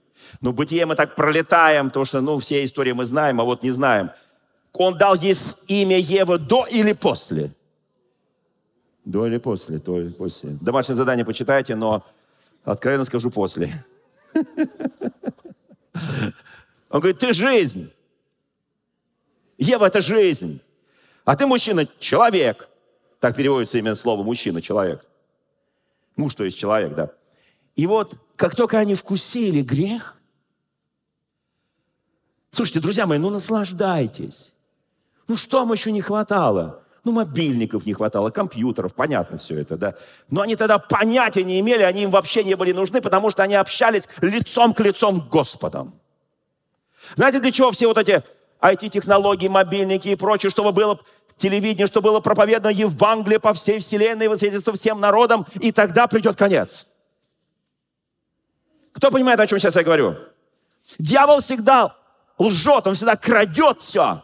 Ну, 0.41 0.53
Бытие 0.53 0.85
мы 0.87 0.95
так 0.95 1.15
пролетаем, 1.15 1.89
потому 1.89 2.05
что, 2.05 2.21
ну, 2.21 2.39
все 2.39 2.65
истории 2.65 2.93
мы 2.93 3.07
знаем, 3.07 3.41
а 3.41 3.45
вот 3.45 3.63
не 3.63 3.71
знаем. 3.71 4.11
Он 4.75 4.97
дал 4.97 5.15
ей 5.15 5.35
имя 5.69 5.99
Евы 5.99 6.39
до 6.39 6.67
или 6.67 6.93
после? 6.93 7.51
До 9.05 9.27
или 9.27 9.39
после? 9.39 9.79
До 9.79 10.01
или 10.01 10.11
после. 10.11 10.51
Домашнее 10.61 10.97
задание 10.97 11.25
почитайте, 11.25 11.75
но 11.75 12.05
откровенно 12.65 13.05
скажу 13.05 13.31
после. 13.31 13.85
Он 16.91 17.01
говорит, 17.01 17.19
ты 17.19 17.33
жизнь. 17.33 17.91
Ева– 19.59 19.87
это 19.87 20.01
жизнь. 20.01 20.61
А 21.25 21.37
ты 21.37 21.47
мужчина, 21.47 21.87
человек. 21.99 22.69
Так 23.21 23.35
переводится 23.37 23.79
именно 23.79 23.97
слово 23.97 24.23
мужчина, 24.23 24.63
человек. 24.63 25.05
Муж, 26.19 26.35
то 26.35 26.45
есть 26.45 26.59
человек, 26.59 26.95
да. 26.95 27.13
И 27.77 27.87
вот, 27.87 28.19
как 28.35 28.57
только 28.57 28.79
они 28.79 28.97
вкусили 28.97 29.63
грех, 29.63 30.17
слушайте, 32.51 32.81
друзья 32.81 33.07
мои, 33.07 33.19
ну 33.19 33.31
наслаждайтесь. 33.31 34.53
Ну 35.29 35.37
что 35.37 35.61
вам 35.61 35.73
еще 35.73 35.93
не 35.93 36.03
хватало? 36.03 36.83
Ну, 37.05 37.13
мобильников 37.13 37.87
не 37.87 37.95
хватало, 37.95 38.31
компьютеров, 38.31 38.95
понятно 38.95 39.39
все 39.39 39.61
это, 39.61 39.77
да. 39.77 39.95
Но 40.29 40.43
они 40.43 40.57
тогда 40.57 40.79
понятия 40.79 41.45
не 41.45 41.61
имели, 41.61 41.83
они 41.83 42.03
им 42.03 42.11
вообще 42.11 42.43
не 42.43 42.57
были 42.57 42.73
нужны, 42.73 43.01
потому 43.01 43.31
что 43.31 43.45
они 43.45 43.55
общались 43.55 44.09
лицом 44.21 44.75
к 44.75 44.81
лицом 44.81 45.21
с 45.21 45.25
Господом. 45.29 45.95
Знаете, 47.15 47.39
для 47.39 47.53
чего 47.53 47.71
все 47.71 47.87
вот 47.87 47.97
эти 47.97 48.25
IT-технологии, 48.61 49.47
мобильники 49.47 50.09
и 50.09 50.17
прочее, 50.17 50.51
чтобы 50.51 50.73
было 50.73 51.01
телевидение, 51.39 51.87
чтобы 51.87 52.11
было 52.11 52.21
проповедано 52.21 52.73
Евангелие 52.73 53.39
по 53.39 53.55
всей 53.55 53.79
вселенной, 53.79 54.27
свидетельство 54.37 54.75
всем 54.75 55.01
народам, 55.01 55.47
и 55.61 55.73
тогда 55.73 56.07
придет 56.07 56.37
конец. 56.37 56.87
Кто 58.93 59.11
понимает, 59.11 59.41
о 59.41 59.47
чем 59.47 59.59
сейчас 59.59 59.77
я 59.77 59.85
говорю? 59.85 60.17
Дьявол 60.99 61.41
всегда 61.41 61.97
лжет, 62.39 62.87
он 62.87 62.95
всегда 62.95 63.17
крадет 63.17 63.81
все. 63.81 64.23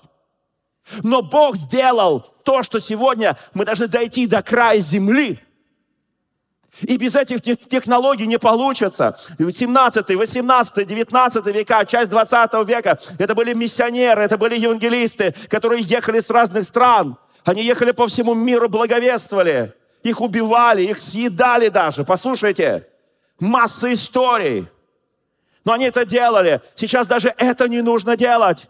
Но 1.03 1.22
Бог 1.22 1.57
сделал 1.57 2.20
то, 2.42 2.62
что 2.62 2.79
сегодня 2.79 3.38
мы 3.55 3.64
должны 3.64 3.88
дойти 3.88 4.27
до 4.27 4.42
края 4.42 4.79
земли. 4.81 5.40
И 6.82 6.96
без 6.96 7.14
этих 7.14 7.40
технологий 7.40 8.26
не 8.26 8.38
получится. 8.38 9.16
17, 9.38 10.16
18, 10.16 10.87
19 10.87 11.46
века, 11.46 11.84
часть 11.84 12.10
20 12.10 12.54
века, 12.66 12.98
это 13.18 13.34
были 13.34 13.54
миссионеры, 13.54 14.22
это 14.22 14.37
были 14.37 14.58
евангелисты, 14.58 15.34
которые 15.48 15.82
ехали 15.82 16.18
с 16.18 16.30
разных 16.30 16.64
стран. 16.64 17.16
Они 17.44 17.62
ехали 17.62 17.92
по 17.92 18.06
всему 18.06 18.34
миру, 18.34 18.68
благовествовали. 18.68 19.74
Их 20.02 20.20
убивали, 20.20 20.82
их 20.82 20.98
съедали 20.98 21.68
даже. 21.68 22.04
Послушайте, 22.04 22.87
масса 23.38 23.92
историй. 23.92 24.68
Но 25.64 25.72
они 25.72 25.87
это 25.87 26.04
делали. 26.04 26.60
Сейчас 26.74 27.06
даже 27.06 27.32
это 27.38 27.68
не 27.68 27.82
нужно 27.82 28.16
делать. 28.16 28.68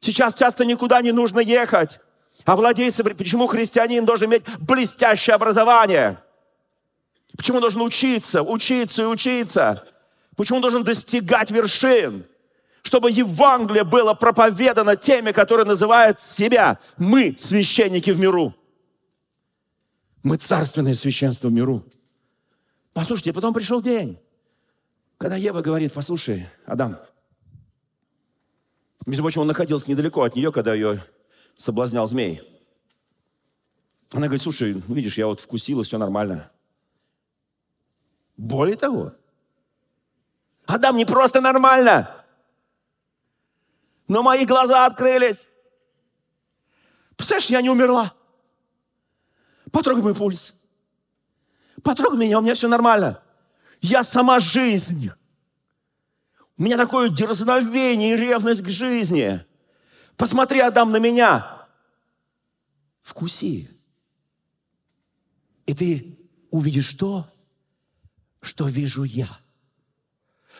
Сейчас 0.00 0.34
часто 0.34 0.64
никуда 0.64 1.02
не 1.02 1.12
нужно 1.12 1.40
ехать. 1.40 2.00
А 2.44 2.54
владей, 2.54 2.92
почему 3.16 3.46
христианин 3.46 4.04
должен 4.04 4.28
иметь 4.28 4.44
блестящее 4.58 5.34
образование? 5.34 6.18
Почему 7.36 7.60
должен 7.60 7.82
учиться, 7.82 8.42
учиться 8.42 9.02
и 9.02 9.06
учиться? 9.06 9.86
Почему 10.36 10.60
должен 10.60 10.84
достигать 10.84 11.50
вершин? 11.50 12.26
Чтобы 12.82 13.10
Евангелие 13.10 13.84
было 13.84 14.14
проповедано 14.14 14.96
теми, 14.96 15.32
которые 15.32 15.66
называют 15.66 16.20
себя 16.20 16.78
«мы 16.96 17.34
священники 17.36 18.10
в 18.10 18.20
миру». 18.20 18.54
Мы 20.22 20.36
царственное 20.36 20.94
священство 20.94 21.48
в 21.48 21.52
миру. 21.52 21.84
Послушайте, 22.92 23.32
потом 23.32 23.54
пришел 23.54 23.82
день, 23.82 24.18
когда 25.18 25.36
Ева 25.36 25.62
говорит, 25.62 25.92
послушай, 25.92 26.48
Адам, 26.64 26.98
между 29.06 29.22
прочим, 29.22 29.42
он 29.42 29.46
находился 29.46 29.90
недалеко 29.90 30.22
от 30.22 30.34
нее, 30.34 30.50
когда 30.50 30.74
ее 30.74 31.00
соблазнял 31.56 32.06
змей. 32.06 32.42
Она 34.12 34.26
говорит, 34.26 34.42
слушай, 34.42 34.72
видишь, 34.88 35.18
я 35.18 35.26
вот 35.26 35.40
вкусила, 35.40 35.84
все 35.84 35.98
нормально. 35.98 36.50
Более 38.36 38.76
того, 38.76 39.12
Адам 40.66 40.96
не 40.96 41.04
просто 41.04 41.40
нормально, 41.40 42.24
но 44.08 44.22
мои 44.22 44.44
глаза 44.44 44.86
открылись. 44.86 45.48
Представляешь, 47.16 47.50
я 47.50 47.62
не 47.62 47.70
умерла. 47.70 48.12
Потрогай 49.72 50.02
мой 50.02 50.14
пульс. 50.14 50.54
Потрогай 51.82 52.18
меня, 52.18 52.38
у 52.38 52.42
меня 52.42 52.54
все 52.54 52.68
нормально. 52.68 53.22
Я 53.80 54.04
сама 54.04 54.38
жизнь. 54.40 55.10
У 56.58 56.62
меня 56.62 56.76
такое 56.76 57.08
дерзновение 57.08 58.14
и 58.14 58.16
ревность 58.16 58.62
к 58.62 58.68
жизни. 58.68 59.44
Посмотри, 60.16 60.60
Адам, 60.60 60.92
на 60.92 60.98
меня. 60.98 61.66
Вкуси. 63.02 63.70
И 65.66 65.74
ты 65.74 66.18
увидишь 66.50 66.94
то, 66.94 67.26
что 68.46 68.66
вижу 68.66 69.02
я. 69.04 69.28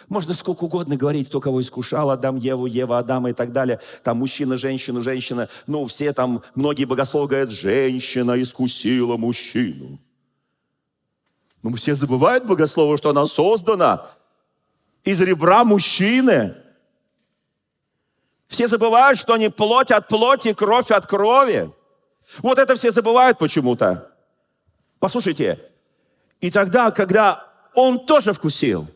Можно 0.09 0.35
сколько 0.35 0.65
угодно 0.65 0.97
говорить, 0.97 1.29
кто 1.29 1.41
кого 1.41 1.61
искушал, 1.61 2.11
Адам, 2.11 2.37
Еву, 2.37 2.67
Ева, 2.67 2.99
Адама 2.99 3.31
и 3.31 3.33
так 3.33 3.53
далее. 3.53 3.81
Там 4.05 4.19
мужчина, 4.19 4.57
женщина, 4.57 5.01
женщина. 5.03 5.49
Ну, 5.67 5.87
все 5.87 6.13
там, 6.13 6.43
многие 6.55 6.85
богословы 6.85 7.29
говорят, 7.29 7.51
женщина 7.51 8.41
искусила 8.41 9.17
мужчину. 9.17 9.99
Но 11.63 11.73
все 11.75 11.95
забывают 11.95 12.45
богословы, 12.45 12.99
что 12.99 13.11
она 13.11 13.27
создана 13.27 14.11
из 15.03 15.21
ребра 15.21 15.65
мужчины. 15.65 16.55
Все 18.47 18.69
забывают, 18.69 19.19
что 19.19 19.35
они 19.35 19.49
плоть 19.49 19.91
от 19.91 20.07
плоти, 20.07 20.53
кровь 20.53 20.91
от 20.91 21.07
крови. 21.07 21.73
Вот 22.39 22.59
это 22.59 22.77
все 22.77 22.91
забывают 22.91 23.39
почему-то. 23.39 24.13
Послушайте, 25.01 25.61
и 26.41 26.51
тогда, 26.51 26.91
когда 26.91 27.46
он 27.77 28.05
тоже 28.05 28.33
вкусил, 28.33 28.89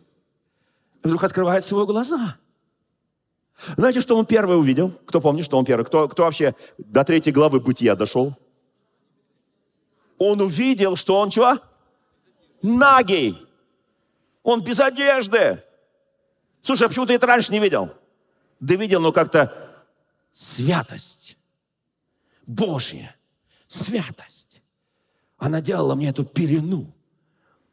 вдруг 1.03 1.23
открывает 1.23 1.65
свои 1.65 1.85
глаза. 1.85 2.37
Знаете, 3.77 4.01
что 4.01 4.17
он 4.17 4.25
первый 4.25 4.59
увидел? 4.59 4.91
Кто 5.05 5.21
помнит, 5.21 5.45
что 5.45 5.59
он 5.59 5.67
первый? 5.67 5.85
Кто, 5.85 6.09
кто 6.09 6.25
вообще 6.25 6.55
до 6.79 7.05
третьей 7.05 7.33
главы 7.33 7.61
бытия 7.61 7.95
дошел? 7.95 8.35
Он 10.17 10.41
увидел, 10.41 10.97
что 10.97 11.21
он 11.21 11.29
чего? 11.29 11.59
Нагий. 12.63 13.37
Он 14.43 14.63
без 14.63 14.81
одежды. 14.81 15.63
Слушай, 16.63 16.85
а 16.85 16.89
почему 16.89 17.05
ты 17.05 17.13
это 17.15 17.27
раньше 17.27 17.53
не 17.53 17.59
видел? 17.59 17.91
Да 18.61 18.75
видел, 18.77 19.01
но 19.01 19.13
как-то 19.13 19.55
святость. 20.33 21.37
Божья 22.47 23.15
святость. 23.67 24.63
Она 25.37 25.61
делала 25.61 25.95
мне 25.95 26.09
эту 26.09 26.25
пелену, 26.25 26.95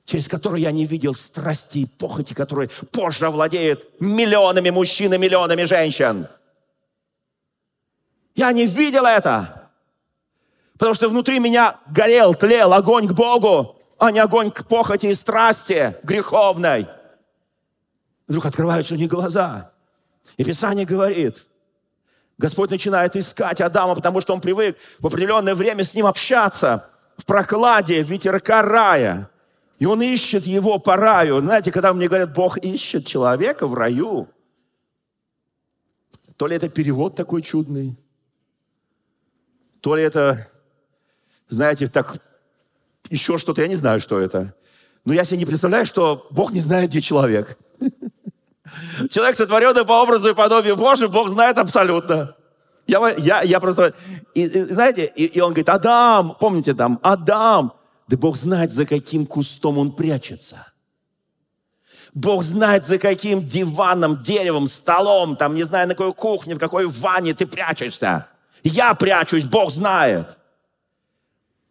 через 0.08 0.30
которую 0.30 0.62
я 0.62 0.72
не 0.72 0.86
видел 0.86 1.14
страсти 1.14 1.80
и 1.80 1.86
похоти, 1.86 2.34
которые 2.34 2.70
позже 2.94 3.28
овладеют 3.28 3.86
миллионами 4.00 4.70
мужчин 4.70 5.14
и 5.14 5.18
миллионами 5.18 5.64
женщин. 5.66 6.28
Я 8.34 8.54
не 8.54 8.66
видел 8.66 9.06
это, 9.06 9.70
потому 10.74 10.94
что 10.94 11.10
внутри 11.10 11.40
меня 11.40 11.82
горел, 11.88 12.34
тлел 12.36 12.72
огонь 12.72 13.10
к 13.10 13.12
Богу, 13.12 13.76
а 13.98 14.12
не 14.12 14.20
огонь 14.20 14.50
к 14.50 14.66
похоти 14.66 15.08
и 15.08 15.14
страсти 15.14 15.98
греховной. 16.04 16.88
Вдруг 18.30 18.46
открываются 18.46 18.94
у 18.94 18.98
них 18.98 19.10
глаза. 19.10 19.72
И 20.38 20.46
Писание 20.46 20.86
говорит, 20.86 21.46
Господь 22.38 22.70
начинает 22.70 23.18
искать 23.18 23.60
Адама, 23.60 23.94
потому 23.94 24.22
что 24.22 24.34
он 24.34 24.40
привык 24.40 24.78
в 25.00 25.08
определенное 25.08 25.54
время 25.54 25.84
с 25.84 25.94
ним 25.94 26.06
общаться 26.06 26.90
в 27.18 27.26
прохладе 27.26 28.04
ветерка 28.04 28.62
рая. 28.62 29.30
И 29.80 29.86
он 29.86 30.02
ищет 30.02 30.46
его 30.46 30.80
по 30.80 30.96
раю. 30.96 31.42
Знаете, 31.42 31.72
когда 31.72 31.94
мне 31.94 32.08
говорят, 32.08 32.34
Бог 32.34 32.58
ищет 32.58 33.06
человека 33.06 33.68
в 33.68 33.74
раю, 33.74 34.28
то 36.36 36.48
ли 36.48 36.56
это 36.56 36.70
перевод 36.70 37.16
такой 37.16 37.42
чудный, 37.42 37.96
то 39.82 39.96
ли 39.96 40.04
это, 40.04 40.48
знаете, 41.50 41.88
так, 41.88 42.18
еще 43.10 43.38
что-то, 43.38 43.62
я 43.62 43.68
не 43.68 43.76
знаю, 43.76 44.00
что 44.02 44.20
это. 44.20 44.56
Но 45.06 45.14
я 45.14 45.24
себе 45.24 45.40
не 45.40 45.46
представляю, 45.46 45.86
что 45.86 46.28
Бог 46.32 46.52
не 46.52 46.60
знает, 46.60 46.90
где 46.90 47.02
человек. 47.02 47.58
Человек, 49.10 49.38
сотворенный 49.38 49.86
по 49.86 50.04
образу 50.04 50.30
и 50.30 50.34
подобию 50.34 50.76
Божию, 50.76 51.10
Бог 51.10 51.30
знает 51.30 51.58
абсолютно. 51.58 52.36
Я, 52.86 53.16
я, 53.18 53.42
я 53.42 53.60
просто... 53.62 53.94
И, 54.34 54.44
и, 54.44 54.64
знаете, 54.66 55.06
и, 55.16 55.26
и 55.26 55.40
он 55.40 55.50
говорит, 55.52 55.70
Адам, 55.70 56.36
помните 56.38 56.74
там, 56.74 57.00
Адам. 57.02 57.74
Да 58.08 58.18
Бог 58.18 58.38
знает, 58.38 58.72
за 58.72 58.86
каким 58.86 59.26
кустом 59.26 59.78
он 59.78 59.92
прячется. 59.92 60.72
Бог 62.14 62.42
знает, 62.44 62.86
за 62.86 62.98
каким 62.98 63.48
диваном, 63.48 64.24
деревом, 64.24 64.68
столом, 64.68 65.36
там, 65.36 65.56
не 65.56 65.64
знаю, 65.64 65.88
на 65.88 65.94
какой 65.94 66.14
кухне, 66.14 66.56
в 66.56 66.60
какой 66.60 66.88
ванне 66.88 67.34
ты 67.34 67.46
прячешься. 67.46 68.28
Я 68.64 68.94
прячусь, 68.96 69.44
Бог 69.44 69.72
знает. 69.72 70.38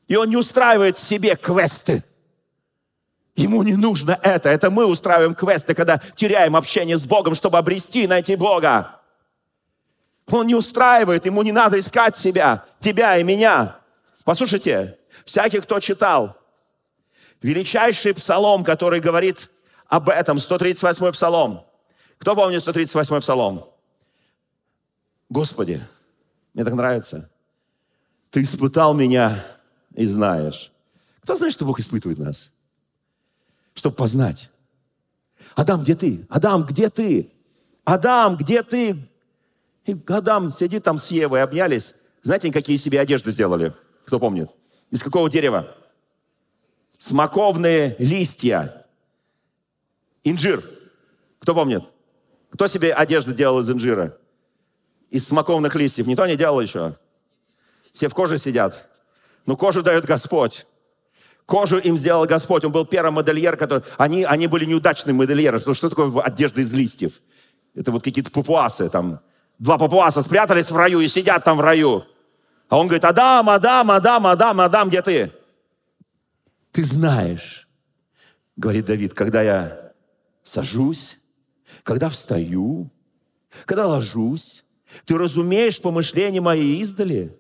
И 0.08 0.14
он 0.14 0.28
не 0.28 0.36
устраивает 0.36 0.98
себе 0.98 1.36
квесты. 1.36 2.04
Ему 3.34 3.62
не 3.62 3.76
нужно 3.76 4.18
это. 4.22 4.48
Это 4.48 4.70
мы 4.70 4.86
устраиваем 4.86 5.34
квесты, 5.34 5.74
когда 5.74 6.00
теряем 6.14 6.54
общение 6.54 6.96
с 6.96 7.06
Богом, 7.06 7.34
чтобы 7.34 7.58
обрести 7.58 8.04
и 8.04 8.06
найти 8.06 8.36
Бога. 8.36 9.00
Он 10.30 10.46
не 10.46 10.54
устраивает, 10.54 11.26
ему 11.26 11.42
не 11.42 11.52
надо 11.52 11.78
искать 11.78 12.16
себя, 12.16 12.64
тебя 12.80 13.18
и 13.18 13.22
меня. 13.22 13.76
Послушайте, 14.24 14.98
всякий, 15.26 15.60
кто 15.60 15.80
читал 15.80 16.36
величайший 17.42 18.14
псалом, 18.14 18.64
который 18.64 19.00
говорит 19.00 19.50
об 19.86 20.08
этом, 20.08 20.38
138-й 20.38 21.12
псалом. 21.12 21.66
Кто 22.18 22.34
помнит 22.34 22.66
138-й 22.66 23.20
псалом? 23.20 23.68
Господи, 25.28 25.82
мне 26.54 26.64
так 26.64 26.74
нравится. 26.74 27.30
Ты 28.30 28.42
испытал 28.42 28.94
меня 28.94 29.44
и 29.94 30.06
знаешь. 30.06 30.72
Кто 31.22 31.36
знает, 31.36 31.52
что 31.52 31.64
Бог 31.64 31.78
испытывает 31.78 32.18
нас? 32.18 32.52
Чтобы 33.74 33.96
познать. 33.96 34.48
Адам, 35.54 35.82
где 35.82 35.94
ты? 35.94 36.26
Адам, 36.30 36.64
где 36.64 36.88
ты? 36.88 37.30
Адам, 37.84 38.36
где 38.36 38.62
ты? 38.62 38.96
И 39.84 39.96
Адам 40.08 40.52
сидит 40.52 40.84
там 40.84 40.98
с 40.98 41.10
Евой, 41.10 41.42
обнялись. 41.42 41.94
Знаете, 42.22 42.50
какие 42.52 42.76
себе 42.76 43.00
одежды 43.00 43.30
сделали? 43.30 43.74
Кто 44.04 44.18
помнит? 44.18 44.50
Из 44.90 45.02
какого 45.02 45.28
дерева? 45.30 45.74
Смоковные 46.98 47.96
листья. 47.98 48.86
Инжир. 50.24 50.64
Кто 51.38 51.54
помнит? 51.54 51.82
Кто 52.50 52.66
себе 52.68 52.92
одежду 52.92 53.34
делал 53.34 53.60
из 53.60 53.70
инжира? 53.70 54.16
из 55.10 55.26
смоковных 55.26 55.74
листьев. 55.74 56.06
Никто 56.06 56.26
не 56.26 56.36
делал 56.36 56.60
еще. 56.60 56.96
Все 57.92 58.08
в 58.08 58.14
коже 58.14 58.38
сидят. 58.38 58.88
Но 59.46 59.56
кожу 59.56 59.82
дает 59.82 60.04
Господь. 60.04 60.66
Кожу 61.46 61.78
им 61.78 61.96
сделал 61.96 62.26
Господь. 62.26 62.64
Он 62.64 62.72
был 62.72 62.84
первый 62.84 63.12
модельер, 63.12 63.56
который... 63.56 63.84
Они, 63.96 64.24
они 64.24 64.48
были 64.48 64.64
неудачные 64.64 65.14
модельеры. 65.14 65.60
Что, 65.60 65.74
что 65.74 65.88
такое 65.88 66.10
одежда 66.20 66.60
из 66.60 66.74
листьев? 66.74 67.12
Это 67.74 67.92
вот 67.92 68.02
какие-то 68.02 68.30
папуасы 68.30 68.88
там. 68.90 69.20
Два 69.58 69.78
папуаса 69.78 70.22
спрятались 70.22 70.70
в 70.70 70.76
раю 70.76 71.00
и 71.00 71.08
сидят 71.08 71.44
там 71.44 71.56
в 71.56 71.60
раю. 71.60 72.04
А 72.68 72.78
он 72.78 72.86
говорит, 72.86 73.04
Адам, 73.04 73.48
Адам, 73.48 73.90
Адам, 73.90 74.26
Адам, 74.26 74.60
Адам, 74.60 74.88
где 74.88 75.02
ты? 75.02 75.32
Ты 76.72 76.84
знаешь, 76.84 77.68
говорит 78.56 78.86
Давид, 78.86 79.14
когда 79.14 79.42
я 79.42 79.92
сажусь, 80.42 81.24
когда 81.84 82.08
встаю, 82.08 82.90
когда 83.64 83.86
ложусь, 83.86 84.64
ты 85.04 85.16
разумеешь 85.16 85.80
помышления 85.80 86.40
мои 86.40 86.80
издали? 86.80 87.38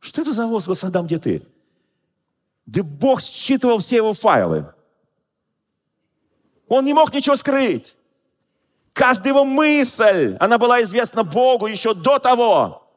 Что 0.00 0.22
это 0.22 0.32
за 0.32 0.46
возглас, 0.46 0.84
Адам, 0.84 1.06
где 1.06 1.18
ты? 1.18 1.42
Да 2.66 2.82
Бог 2.82 3.20
считывал 3.20 3.78
все 3.78 3.96
его 3.96 4.12
файлы. 4.12 4.72
Он 6.68 6.84
не 6.84 6.92
мог 6.92 7.14
ничего 7.14 7.34
скрыть. 7.36 7.96
Каждая 8.92 9.32
его 9.32 9.44
мысль, 9.44 10.36
она 10.38 10.58
была 10.58 10.82
известна 10.82 11.24
Богу 11.24 11.66
еще 11.66 11.94
до 11.94 12.18
того, 12.18 12.87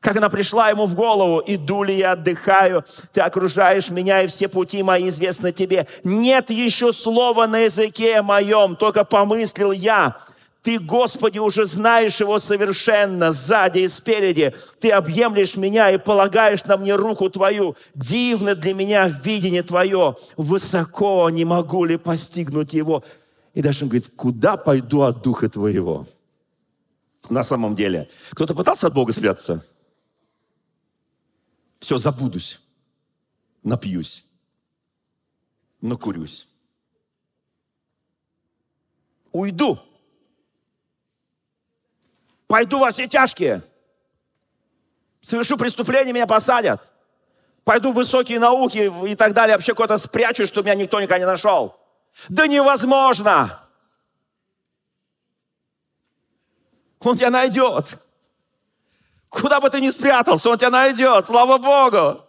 как 0.00 0.16
она 0.16 0.28
пришла 0.28 0.70
ему 0.70 0.86
в 0.86 0.94
голову. 0.94 1.42
«Иду 1.46 1.82
ли 1.82 1.96
я, 1.96 2.12
отдыхаю, 2.12 2.84
ты 3.12 3.20
окружаешь 3.20 3.90
меня, 3.90 4.22
и 4.22 4.26
все 4.26 4.48
пути 4.48 4.82
мои 4.82 5.08
известны 5.08 5.52
тебе. 5.52 5.86
Нет 6.04 6.50
еще 6.50 6.92
слова 6.92 7.46
на 7.46 7.60
языке 7.60 8.22
моем, 8.22 8.76
только 8.76 9.04
помыслил 9.04 9.72
я, 9.72 10.16
ты, 10.68 10.78
Господи, 10.78 11.38
уже 11.38 11.64
знаешь 11.64 12.20
его 12.20 12.38
совершенно, 12.38 13.32
сзади 13.32 13.78
и 13.78 13.88
спереди. 13.88 14.54
Ты 14.80 14.90
объемлешь 14.90 15.56
меня 15.56 15.90
и 15.90 15.96
полагаешь 15.96 16.64
на 16.64 16.76
мне 16.76 16.94
руку 16.94 17.30
Твою. 17.30 17.76
Дивно 17.94 18.54
для 18.54 18.74
меня 18.74 19.08
видение 19.08 19.62
Твое. 19.62 20.16
Высоко 20.36 21.30
не 21.30 21.46
могу 21.46 21.86
ли 21.86 21.96
постигнуть 21.96 22.74
его. 22.74 23.04
И 23.54 23.62
дальше 23.62 23.84
он 23.84 23.88
говорит, 23.88 24.10
куда 24.14 24.56
пойду 24.56 25.02
от 25.02 25.22
Духа 25.22 25.48
Твоего? 25.48 26.06
На 27.30 27.42
самом 27.42 27.74
деле. 27.74 28.08
Кто-то 28.30 28.54
пытался 28.54 28.86
от 28.86 28.94
Бога 28.94 29.12
спрятаться? 29.12 29.64
Все, 31.80 31.98
забудусь, 31.98 32.60
напьюсь, 33.62 34.24
накурюсь. 35.80 36.48
Уйду 39.30 39.78
Пойду 42.48 42.78
во 42.78 42.90
все 42.90 43.06
тяжкие. 43.06 43.62
Совершу 45.20 45.58
преступление, 45.58 46.14
меня 46.14 46.26
посадят. 46.26 46.92
Пойду 47.62 47.92
в 47.92 47.96
высокие 47.96 48.40
науки 48.40 48.90
и 49.06 49.14
так 49.14 49.34
далее. 49.34 49.56
Вообще 49.56 49.74
куда-то 49.74 49.98
спрячу, 49.98 50.46
чтобы 50.46 50.70
меня 50.70 50.82
никто 50.82 50.98
никогда 50.98 51.18
не 51.18 51.26
нашел. 51.26 51.76
Да 52.30 52.46
невозможно. 52.46 53.67
Он 57.00 57.16
тебя 57.16 57.30
найдет. 57.30 57.98
Куда 59.28 59.60
бы 59.60 59.70
ты 59.70 59.80
ни 59.80 59.90
спрятался, 59.90 60.50
он 60.50 60.58
тебя 60.58 60.70
найдет. 60.70 61.26
Слава 61.26 61.58
Богу. 61.58 62.22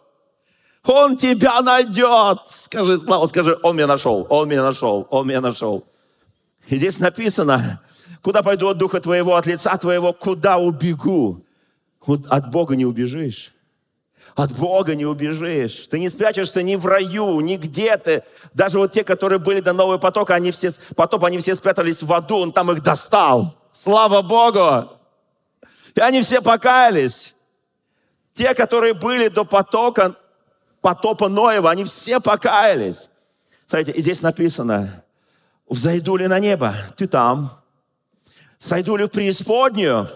Он 0.84 1.16
тебя 1.16 1.60
найдет. 1.60 2.40
Скажи, 2.50 2.98
Слава, 2.98 3.26
скажи, 3.26 3.58
он 3.62 3.76
меня 3.76 3.86
нашел, 3.86 4.26
он 4.30 4.48
меня 4.48 4.62
нашел, 4.62 5.06
он 5.10 5.26
меня 5.26 5.40
нашел. 5.40 5.84
И 6.68 6.76
здесь 6.76 6.98
написано, 6.98 7.80
Куда 8.22 8.42
пойду 8.42 8.68
от 8.68 8.78
Духа 8.78 9.00
Твоего, 9.00 9.36
от 9.36 9.46
лица 9.46 9.76
Твоего, 9.78 10.12
куда 10.12 10.58
убегу? 10.58 11.44
Вот 12.04 12.26
от 12.28 12.50
Бога 12.50 12.76
не 12.76 12.84
убежишь. 12.84 13.52
От 14.34 14.52
Бога 14.52 14.94
не 14.94 15.06
убежишь. 15.06 15.88
Ты 15.88 15.98
не 15.98 16.08
спрячешься 16.08 16.62
ни 16.62 16.76
в 16.76 16.86
раю, 16.86 17.40
ни 17.40 17.56
где 17.56 17.96
ты. 17.96 18.22
Даже 18.54 18.78
вот 18.78 18.92
те, 18.92 19.04
которые 19.04 19.38
были 19.38 19.60
до 19.60 19.72
нового 19.72 19.98
потока, 19.98 20.34
они 20.34 20.50
все, 20.50 20.72
потоп, 20.96 21.24
они 21.24 21.38
все 21.38 21.54
спрятались 21.54 22.02
в 22.02 22.12
аду, 22.12 22.36
он 22.36 22.52
там 22.52 22.70
их 22.70 22.82
достал. 22.82 23.54
Слава 23.72 24.22
Богу! 24.22 24.98
И 25.94 26.00
они 26.00 26.22
все 26.22 26.40
покаялись. 26.40 27.34
Те, 28.32 28.54
которые 28.54 28.94
были 28.94 29.28
до 29.28 29.44
потока, 29.44 30.16
потопа 30.80 31.28
Ноева, 31.28 31.70
они 31.70 31.84
все 31.84 32.20
покаялись. 32.20 33.10
Смотрите, 33.66 33.92
и 33.92 34.00
здесь 34.00 34.22
написано, 34.22 35.04
взойду 35.68 36.16
ли 36.16 36.26
на 36.26 36.38
небо, 36.38 36.74
ты 36.96 37.06
там, 37.06 37.50
сойду 38.58 38.96
ли 38.96 39.04
в 39.04 39.10
преисподнюю, 39.10 40.08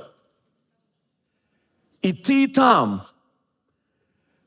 и 2.02 2.12
ты 2.12 2.48
там. 2.48 3.04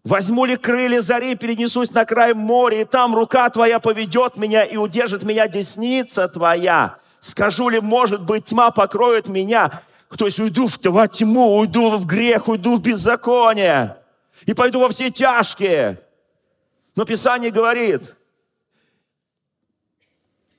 Возьму 0.04 0.46
ли 0.46 0.56
крылья 0.56 1.02
зари, 1.02 1.36
перенесусь 1.36 1.92
на 1.92 2.06
край 2.06 2.34
моря, 2.34 2.82
и 2.82 2.86
там 2.86 3.14
рука 3.14 3.50
твоя 3.50 3.80
поведет 3.80 4.38
меня 4.38 4.64
и 4.64 4.78
удержит 4.78 5.24
меня 5.24 5.48
десница 5.48 6.30
твоя. 6.30 7.00
Скажу 7.20 7.70
ли, 7.70 7.80
может 7.80 8.24
быть, 8.24 8.46
тьма 8.46 8.72
покроет 8.72 9.28
меня, 9.28 9.82
то 10.16 10.26
есть 10.26 10.40
уйду 10.40 10.68
в 10.68 10.78
тьму, 10.78 11.58
уйду 11.58 11.98
в 11.98 12.06
грех, 12.06 12.48
уйду 12.48 12.78
в 12.78 12.82
беззаконие, 12.82 13.98
и 14.46 14.54
пойду 14.54 14.80
во 14.80 14.90
все 14.90 15.12
тяжкие. 15.12 16.02
Но 16.96 17.06
Писание 17.06 17.52
говорит, 17.52 18.16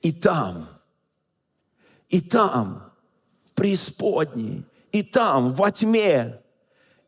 и 0.01 0.11
там, 0.11 0.67
и 2.09 2.21
там 2.21 2.91
преисподней, 3.55 4.63
и 4.91 5.03
там, 5.03 5.53
во 5.53 5.71
тьме, 5.71 6.39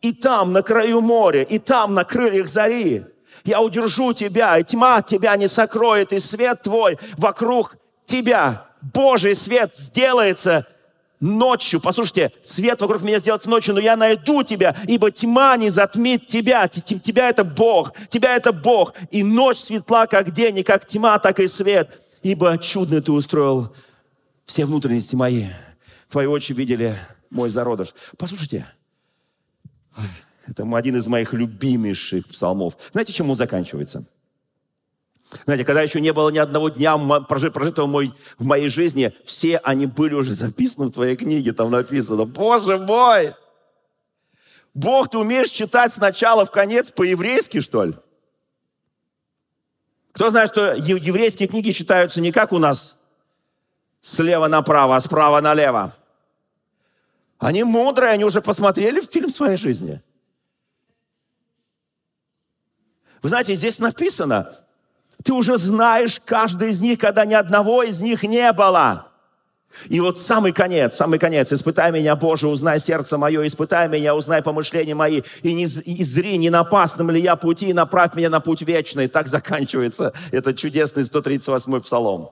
и 0.02 0.14
там, 0.14 0.52
на 0.52 0.62
краю 0.62 1.02
моря, 1.02 1.44
и 1.44 1.60
там, 1.60 1.94
на 1.94 2.04
крыльях 2.04 2.48
зари. 2.48 3.06
Я 3.44 3.62
удержу 3.62 4.14
тебя, 4.14 4.58
и 4.58 4.64
тьма 4.64 5.02
тебя 5.02 5.36
не 5.38 5.48
сокроет, 5.48 6.12
и 6.12 6.20
свет 6.20 6.64
твой 6.64 6.98
вокруг 7.18 7.78
тебя. 8.06 8.71
Божий 8.82 9.36
свет 9.36 9.76
сделается 9.76 10.68
ночью. 11.20 11.80
Послушайте, 11.80 12.32
свет 12.42 12.82
вокруг 12.82 13.04
меня 13.04 13.20
сделается 13.20 13.50
ночью, 13.50 13.74
но 13.74 13.80
я 13.80 13.96
найду 13.96 14.44
тебя, 14.44 14.76
ибо 14.88 15.12
тьма 15.12 15.56
не 15.58 15.70
затмит 15.70 16.28
тебя. 16.28 16.68
Тебя 16.68 17.30
это 17.30 17.44
Бог, 17.44 17.94
тебя 18.10 18.36
это 18.36 18.52
Бог. 18.52 18.94
И 19.12 19.24
ночь 19.24 19.58
светла, 19.58 20.08
как 20.08 20.32
день, 20.32 20.60
и 20.60 20.64
как 20.64 20.86
тьма, 20.88 21.20
так 21.20 21.40
и 21.40 21.48
свет. 21.48 21.90
Ибо 22.24 22.58
чудно 22.58 23.02
ты 23.02 23.12
устроил 23.12 23.76
все 24.46 24.66
внутренности 24.66 25.16
мои 25.16 25.46
твои 26.12 26.28
очи 26.28 26.54
видели 26.54 26.96
мой 27.30 27.50
зародыш. 27.50 27.94
Послушайте, 28.18 28.68
Это 30.48 30.64
один 30.76 30.98
из 30.98 31.08
моих 31.08 31.34
любимейших 31.34 32.28
псалмов. 32.28 32.78
Знаете, 32.92 33.14
чем 33.14 33.30
он 33.30 33.38
заканчивается? 33.38 34.04
Знаете, 35.46 35.64
когда 35.64 35.82
еще 35.82 36.02
не 36.02 36.12
было 36.12 36.30
ни 36.30 36.38
одного 36.38 36.70
дня 36.70 36.98
прожитого 36.98 37.88
мой, 37.88 38.14
в 38.38 38.46
моей 38.46 38.70
жизни, 38.70 39.14
все 39.24 39.58
они 39.58 39.86
были 39.86 40.14
уже 40.14 40.34
записаны 40.34 40.88
в 40.88 40.94
твоей 40.94 41.16
книге, 41.16 41.54
там 41.54 41.72
написано, 41.72 42.26
Боже 42.26 42.78
мой! 42.78 43.34
Бог, 44.74 45.10
ты 45.10 45.18
умеешь 45.18 45.50
читать 45.50 45.94
сначала 45.94 46.46
в 46.46 46.52
конец 46.52 46.92
по-еврейски, 46.92 47.62
что 47.62 47.86
ли? 47.86 47.94
Кто 50.14 50.30
знает, 50.30 50.50
что 50.50 50.74
еврейские 50.74 51.48
книги 51.48 51.72
читаются 51.72 52.20
не 52.22 52.32
как 52.32 52.52
у 52.52 52.60
нас 52.60 52.98
слева 54.02 54.48
направо, 54.48 54.96
а 54.96 55.00
справа 55.00 55.40
налево? 55.42 55.96
Они 57.38 57.64
мудрые, 57.64 58.12
они 58.12 58.26
уже 58.26 58.42
посмотрели 58.42 59.02
фильм 59.02 59.30
в 59.30 59.34
своей 59.34 59.58
жизни. 59.58 60.02
Вы 63.22 63.30
знаете, 63.30 63.56
здесь 63.56 63.80
написано, 63.80 64.54
ты 65.24 65.34
уже 65.34 65.58
знаешь 65.58 66.22
каждый 66.24 66.70
из 66.70 66.82
них, 66.82 67.00
когда 67.00 67.26
ни 67.26 67.34
одного 67.34 67.84
из 67.84 68.02
них 68.02 68.24
не 68.24 68.52
было. 68.54 69.12
И 69.88 70.00
вот 70.00 70.20
самый 70.20 70.52
конец, 70.52 70.96
самый 70.96 71.18
конец. 71.18 71.54
«Испытай 71.54 71.92
меня, 71.92 72.16
Боже, 72.16 72.48
узнай 72.48 72.80
сердце 72.80 73.18
мое, 73.18 73.46
испытай 73.48 73.88
меня, 73.88 74.16
узнай 74.16 74.42
помышления 74.42 74.96
мои, 74.96 75.22
и, 75.44 75.54
не, 75.54 75.64
и 75.64 76.04
зри, 76.04 76.38
не 76.38 76.50
на 76.50 76.62
опасном 76.62 77.10
ли 77.12 77.22
я 77.22 77.36
пути, 77.36 77.70
и 77.70 77.74
направь 77.74 78.14
меня 78.16 78.30
на 78.30 78.42
путь 78.42 78.62
вечный». 78.62 79.08
Так 79.08 79.28
заканчивается 79.28 80.14
этот 80.32 80.58
чудесный 80.58 81.04
138-й 81.04 81.82
псалом. 81.82 82.32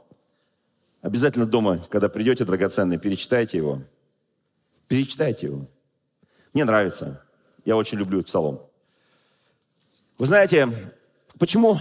Обязательно 1.02 1.46
дома, 1.46 1.80
когда 1.90 2.10
придете, 2.10 2.44
драгоценный, 2.44 3.00
перечитайте 3.00 3.58
его. 3.58 3.82
Перечитайте 4.90 5.48
его. 5.48 5.66
Мне 6.54 6.66
нравится. 6.66 7.24
Я 7.64 7.78
очень 7.78 7.98
люблю 7.98 8.20
этот 8.20 8.28
псалом. 8.28 8.62
Вы 10.18 10.26
знаете, 10.26 10.68
почему 11.40 11.78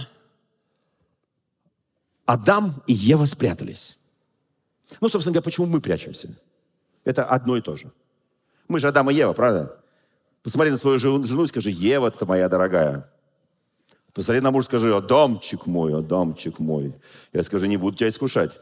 Адам 2.29 2.83
и 2.85 2.93
Ева 2.93 3.25
спрятались? 3.25 3.99
Ну, 5.01 5.09
собственно 5.09 5.33
говоря, 5.33 5.45
почему 5.45 5.65
мы 5.65 5.81
прячемся? 5.81 6.29
Это 7.03 7.25
одно 7.25 7.57
и 7.57 7.61
то 7.61 7.75
же. 7.75 7.91
Мы 8.67 8.79
же 8.79 8.87
Адам 8.87 9.09
и 9.09 9.15
Ева, 9.15 9.33
правда? 9.33 9.79
Посмотри 10.43 10.69
на 10.69 10.77
свою 10.77 10.99
жену 10.99 11.23
и 11.23 11.47
скажи, 11.47 11.71
Ева, 11.71 12.11
ты 12.11 12.27
моя 12.27 12.47
дорогая. 12.47 13.09
Посмотри 14.13 14.41
на 14.41 14.51
мужа, 14.51 14.67
скажи, 14.67 14.95
Адамчик 14.95 15.65
мой, 15.65 15.97
Адамчик 15.97 16.59
мой. 16.59 16.93
Я 17.33 17.41
скажу, 17.41 17.65
не 17.65 17.77
буду 17.77 17.97
тебя 17.97 18.09
искушать. 18.09 18.59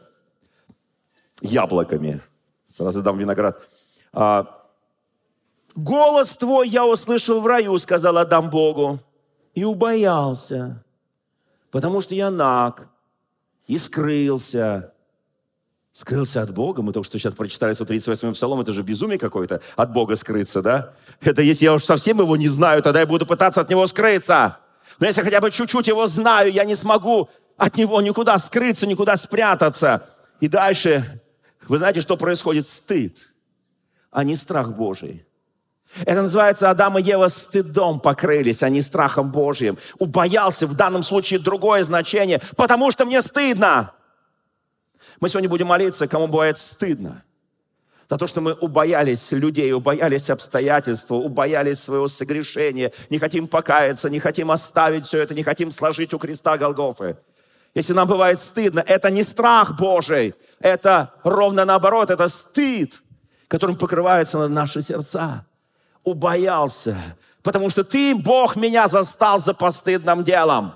Яблоками. 1.42 2.22
Сразу 2.68 3.02
дам 3.02 3.18
виноград. 3.18 3.68
А, 4.14 4.64
«Голос 5.74 6.38
твой 6.38 6.68
я 6.68 6.86
услышал 6.86 7.42
в 7.42 7.46
раю», 7.46 7.76
сказал 7.76 8.16
Адам 8.16 8.48
Богу, 8.48 8.98
и 9.54 9.62
убоялся, 9.62 10.82
потому 11.70 12.00
что 12.00 12.14
я 12.14 12.30
наг, 12.30 12.88
и 13.68 13.76
скрылся 13.76 14.92
скрылся 15.92 16.42
от 16.42 16.54
Бога. 16.54 16.80
Мы 16.82 16.92
только 16.92 17.06
что 17.06 17.18
сейчас 17.18 17.34
прочитали 17.34 17.72
138 17.72 18.32
псалом, 18.32 18.60
это 18.60 18.72
же 18.72 18.82
безумие 18.82 19.18
какое-то, 19.18 19.60
от 19.74 19.92
Бога 19.92 20.14
скрыться, 20.14 20.62
да? 20.62 20.94
Это 21.20 21.42
если 21.42 21.64
я 21.64 21.74
уж 21.74 21.84
совсем 21.84 22.20
его 22.20 22.36
не 22.36 22.46
знаю, 22.46 22.82
тогда 22.82 23.00
я 23.00 23.06
буду 23.06 23.26
пытаться 23.26 23.60
от 23.60 23.68
него 23.68 23.84
скрыться. 23.88 24.58
Но 25.00 25.06
если 25.06 25.22
хотя 25.22 25.40
бы 25.40 25.50
чуть-чуть 25.50 25.88
его 25.88 26.06
знаю, 26.06 26.52
я 26.52 26.64
не 26.64 26.76
смогу 26.76 27.28
от 27.56 27.76
него 27.76 28.00
никуда 28.00 28.38
скрыться, 28.38 28.86
никуда 28.86 29.16
спрятаться. 29.16 30.08
И 30.38 30.46
дальше, 30.46 31.20
вы 31.66 31.78
знаете, 31.78 32.00
что 32.00 32.16
происходит? 32.16 32.68
Стыд, 32.68 33.18
а 34.12 34.22
не 34.22 34.36
страх 34.36 34.76
Божий. 34.76 35.26
Это 36.04 36.22
называется 36.22 36.70
Адам 36.70 36.98
и 36.98 37.02
Ева 37.02 37.28
стыдом 37.28 38.00
покрылись, 38.00 38.62
а 38.62 38.68
не 38.68 38.82
страхом 38.82 39.30
Божьим. 39.32 39.78
Убоялся 39.98 40.66
в 40.66 40.76
данном 40.76 41.02
случае 41.02 41.40
другое 41.40 41.82
значение, 41.82 42.40
потому 42.56 42.90
что 42.90 43.04
мне 43.04 43.22
стыдно. 43.22 43.92
Мы 45.20 45.28
сегодня 45.28 45.48
будем 45.48 45.66
молиться, 45.66 46.06
кому 46.06 46.28
бывает 46.28 46.58
стыдно. 46.58 47.22
За 48.08 48.16
то, 48.16 48.26
что 48.26 48.40
мы 48.40 48.54
убоялись 48.54 49.32
людей, 49.32 49.72
убоялись 49.72 50.30
обстоятельств, 50.30 51.10
убоялись 51.10 51.78
своего 51.78 52.08
согрешения, 52.08 52.92
не 53.10 53.18
хотим 53.18 53.48
покаяться, 53.48 54.08
не 54.08 54.18
хотим 54.18 54.50
оставить 54.50 55.06
все 55.06 55.18
это, 55.18 55.34
не 55.34 55.42
хотим 55.42 55.70
сложить 55.70 56.14
у 56.14 56.18
креста 56.18 56.56
Голгофы. 56.56 57.18
Если 57.74 57.92
нам 57.92 58.08
бывает 58.08 58.38
стыдно, 58.38 58.82
это 58.86 59.10
не 59.10 59.22
страх 59.22 59.76
Божий, 59.76 60.34
это 60.58 61.14
ровно 61.22 61.66
наоборот, 61.66 62.10
это 62.10 62.28
стыд, 62.28 63.02
которым 63.46 63.76
покрываются 63.76 64.48
наши 64.48 64.80
сердца. 64.80 65.44
Убоялся, 66.08 66.96
потому 67.42 67.68
что 67.68 67.84
ты, 67.84 68.14
Бог, 68.14 68.56
меня 68.56 68.88
застал 68.88 69.38
за 69.38 69.52
постыдным 69.52 70.24
делом. 70.24 70.72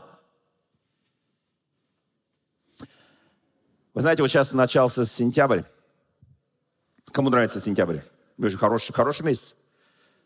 Вы 3.95 4.03
знаете, 4.03 4.21
вот 4.21 4.29
сейчас 4.29 4.53
начался 4.53 5.07
сентябрь. 5.07 5.62
Кому 7.12 7.31
нравится 7.31 7.61
сентябрь? 7.61 8.01
Это 8.38 8.51
же 8.51 8.59
хороший, 8.59 8.92
хороший 8.92 9.25
месяц. 9.25 9.55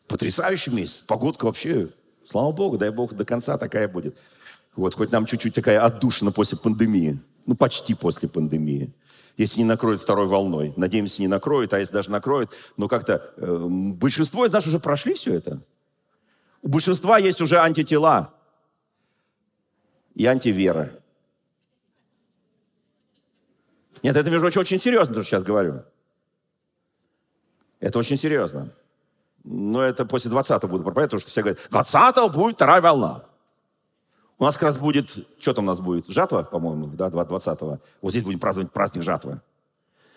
Потрясающий 0.08 0.72
месяц. 0.72 1.04
Погодка 1.06 1.44
вообще, 1.44 1.90
слава 2.24 2.50
Богу, 2.50 2.78
дай 2.78 2.90
Бог, 2.90 3.14
до 3.14 3.24
конца 3.24 3.58
такая 3.58 3.86
будет. 3.86 4.18
Вот, 4.74 4.94
хоть 4.94 5.12
нам 5.12 5.24
чуть-чуть 5.24 5.54
такая 5.54 5.84
отдушина 5.84 6.32
после 6.32 6.58
пандемии. 6.58 7.20
Ну, 7.46 7.54
почти 7.54 7.94
после 7.94 8.28
пандемии. 8.28 8.92
Если 9.36 9.58
не 9.58 9.64
накроет 9.64 10.00
второй 10.00 10.26
волной. 10.26 10.72
Надеемся, 10.76 11.20
не 11.20 11.28
накроет, 11.28 11.74
а 11.74 11.78
если 11.78 11.92
даже 11.92 12.10
накроет, 12.10 12.50
но 12.76 12.88
как-то 12.88 13.32
э, 13.36 13.66
большинство 13.68 14.46
из 14.46 14.52
нас 14.52 14.66
уже 14.66 14.78
прошли 14.78 15.14
все 15.14 15.34
это. 15.34 15.60
У 16.62 16.68
большинства 16.68 17.18
есть 17.18 17.40
уже 17.40 17.58
антитела 17.58 18.32
и 20.14 20.24
антивера. 20.26 20.90
Нет, 24.02 24.16
это, 24.16 24.30
между 24.30 24.46
прочим, 24.46 24.60
очень 24.60 24.78
серьезно, 24.78 25.14
то, 25.14 25.22
что 25.22 25.30
сейчас 25.30 25.42
говорю. 25.42 25.82
Это 27.80 27.98
очень 27.98 28.16
серьезно. 28.16 28.72
Но 29.44 29.82
это 29.82 30.04
после 30.06 30.30
20-го 30.30 30.66
буду 30.66 30.82
проповедовать, 30.82 31.10
потому 31.10 31.20
что 31.20 31.30
все 31.30 31.42
говорят, 31.42 31.60
20-го 31.70 32.28
будет 32.30 32.56
вторая 32.56 32.80
волна. 32.80 33.24
У 34.38 34.44
нас 34.44 34.54
как 34.54 34.64
раз 34.64 34.76
будет, 34.76 35.10
что 35.38 35.54
там 35.54 35.64
у 35.64 35.68
нас 35.68 35.80
будет? 35.80 36.08
Жатва, 36.08 36.42
по-моему, 36.42 36.88
да, 36.88 37.08
20-го. 37.08 37.80
Вот 38.02 38.10
здесь 38.10 38.22
будем 38.22 38.38
праздновать 38.38 38.70
праздник 38.70 39.02
жатвы. 39.02 39.40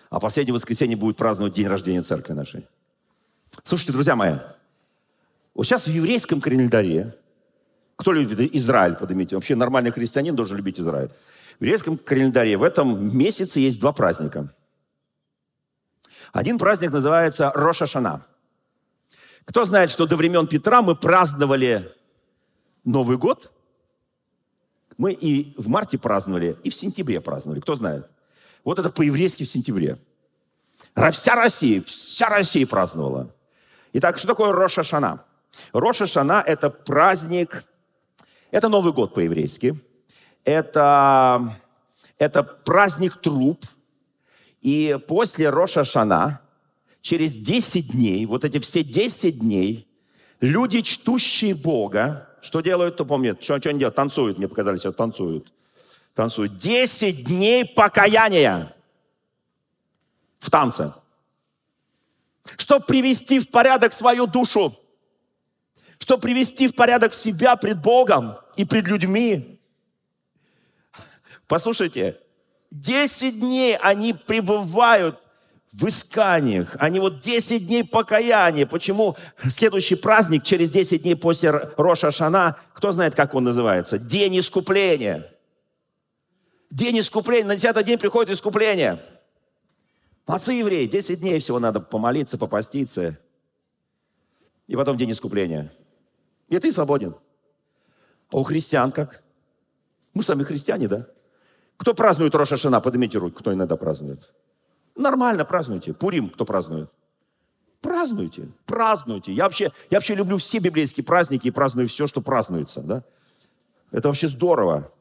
А 0.09 0.19
последнее 0.19 0.53
воскресенье 0.53 0.97
будет 0.97 1.15
праздновать 1.15 1.53
день 1.53 1.67
рождения 1.67 2.01
церкви 2.01 2.33
нашей. 2.33 2.67
Слушайте, 3.63 3.93
друзья 3.93 4.15
мои, 4.15 4.35
вот 5.53 5.65
сейчас 5.65 5.85
в 5.87 5.89
еврейском 5.89 6.41
календаре, 6.41 7.15
кто 7.95 8.11
любит 8.11 8.39
Израиль, 8.55 8.95
поднимите, 8.95 9.35
вообще 9.35 9.55
нормальный 9.55 9.91
христианин 9.91 10.35
должен 10.35 10.57
любить 10.57 10.79
Израиль. 10.79 11.11
В 11.59 11.63
еврейском 11.63 11.97
календаре 11.97 12.57
в 12.57 12.63
этом 12.63 13.17
месяце 13.17 13.59
есть 13.59 13.79
два 13.79 13.91
праздника. 13.93 14.53
Один 16.33 16.57
праздник 16.57 16.91
называется 16.91 17.51
Роша 17.53 17.87
Шана. 17.87 18.25
Кто 19.45 19.65
знает, 19.65 19.89
что 19.89 20.05
до 20.05 20.15
времен 20.15 20.47
Петра 20.47 20.81
мы 20.81 20.95
праздновали 20.95 21.91
Новый 22.83 23.17
год? 23.17 23.51
Мы 24.99 25.13
и 25.13 25.53
в 25.55 25.69
марте 25.69 25.97
праздновали, 25.97 26.57
и 26.65 26.69
в 26.69 26.75
сентябре 26.75 27.21
праздновали. 27.21 27.61
Кто 27.61 27.75
знает? 27.75 28.09
Вот 28.65 28.79
это 28.79 28.89
по-еврейски 28.89 29.45
в 29.45 29.49
сентябре. 29.49 29.97
Вся 31.11 31.35
Россия, 31.35 31.81
вся 31.81 32.27
Россия 32.27 32.67
праздновала. 32.67 33.33
Итак, 33.93 34.17
что 34.17 34.27
такое 34.27 34.51
Роша 34.51 34.83
Шана? 34.83 35.23
Роша 35.71 36.05
Шана– 36.05 36.43
это 36.45 36.69
праздник, 36.69 37.63
это 38.51 38.67
Новый 38.67 38.91
год 38.91 39.13
по-еврейски– 39.13 39.79
это, 40.43 41.55
это 42.17 42.43
праздник 42.43 43.17
труп. 43.17 43.65
И 44.61 44.99
после 45.07 45.49
Роша 45.49 45.85
Шана, 45.85 46.41
через 47.01 47.33
10 47.33 47.93
дней, 47.93 48.25
вот 48.25 48.43
эти 48.43 48.59
все 48.59 48.83
10 48.83 49.39
дней, 49.39 49.87
люди, 50.41 50.81
чтущие 50.81 51.55
Бога, 51.55 52.28
что 52.41 52.61
делают, 52.61 52.95
кто 52.95 53.05
помнит, 53.05 53.43
что, 53.43 53.59
что 53.59 53.69
они 53.69 53.79
делают? 53.79 53.95
Танцуют, 53.95 54.37
мне 54.37 54.47
показали, 54.47 54.77
сейчас 54.77 54.93
танцуют. 54.95 55.53
Танцуют. 56.13 56.57
10 56.57 57.25
дней 57.25 57.65
покаяния 57.65 58.75
в 60.39 60.49
танце. 60.49 60.93
Чтобы 62.57 62.85
привести 62.85 63.39
в 63.39 63.49
порядок 63.49 63.93
свою 63.93 64.25
душу, 64.27 64.77
чтобы 65.99 66.21
привести 66.21 66.67
в 66.67 66.75
порядок 66.75 67.13
себя 67.13 67.55
пред 67.55 67.81
Богом 67.81 68.37
и 68.55 68.65
пред 68.65 68.87
людьми, 68.87 69.59
Послушайте, 71.49 72.19
10 72.69 73.39
дней 73.39 73.75
они 73.75 74.13
пребывают 74.13 75.19
в 75.71 75.87
исканиях. 75.87 76.75
Они 76.79 76.99
вот 76.99 77.19
10 77.19 77.67
дней 77.67 77.83
покаяния. 77.83 78.65
Почему 78.65 79.15
следующий 79.43 79.95
праздник 79.95 80.43
через 80.43 80.69
10 80.69 81.03
дней 81.03 81.15
после 81.15 81.51
Роша 81.77 82.11
Шана, 82.11 82.57
кто 82.73 82.91
знает, 82.91 83.15
как 83.15 83.35
он 83.35 83.43
называется? 83.43 83.99
День 83.99 84.39
искупления. 84.39 85.31
День 86.71 86.99
искупления. 86.99 87.47
На 87.47 87.55
10 87.55 87.85
день 87.85 87.99
приходит 87.99 88.35
искупление. 88.35 89.03
Молодцы 90.25 90.53
евреи, 90.53 90.85
10 90.85 91.19
дней 91.19 91.39
всего 91.39 91.59
надо 91.59 91.79
помолиться, 91.79 92.37
попаститься. 92.37 93.17
И 94.67 94.75
потом 94.75 94.97
день 94.97 95.11
искупления. 95.11 95.71
И 96.47 96.57
ты 96.59 96.71
свободен. 96.71 97.15
А 98.31 98.37
у 98.37 98.43
христиан 98.43 98.91
как? 98.91 99.23
Мы 100.13 100.23
сами 100.23 100.43
христиане, 100.43 100.87
да? 100.87 101.07
Кто 101.77 101.93
празднует 101.93 102.35
Роша 102.35 102.57
Шана? 102.57 102.79
Поднимите 102.79 103.17
руку, 103.17 103.39
кто 103.39 103.53
иногда 103.53 103.75
празднует. 103.75 104.31
Нормально 104.99 105.45
празднуйте. 105.45 105.93
Пурим 105.93 106.29
кто 106.29 106.43
празднует? 106.43 106.91
Празднуйте, 107.79 108.49
празднуйте. 108.65 109.31
Я 109.31 109.45
вообще, 109.45 109.71
я 109.89 109.97
вообще 109.97 110.13
люблю 110.13 110.35
все 110.35 110.59
библейские 110.59 111.05
праздники 111.05 111.47
и 111.47 111.51
праздную 111.51 111.87
все, 111.87 112.05
что 112.05 112.19
празднуется. 112.19 112.81
Да? 112.81 113.03
Это 113.91 114.09
вообще 114.09 114.27
здорово. 114.27 114.91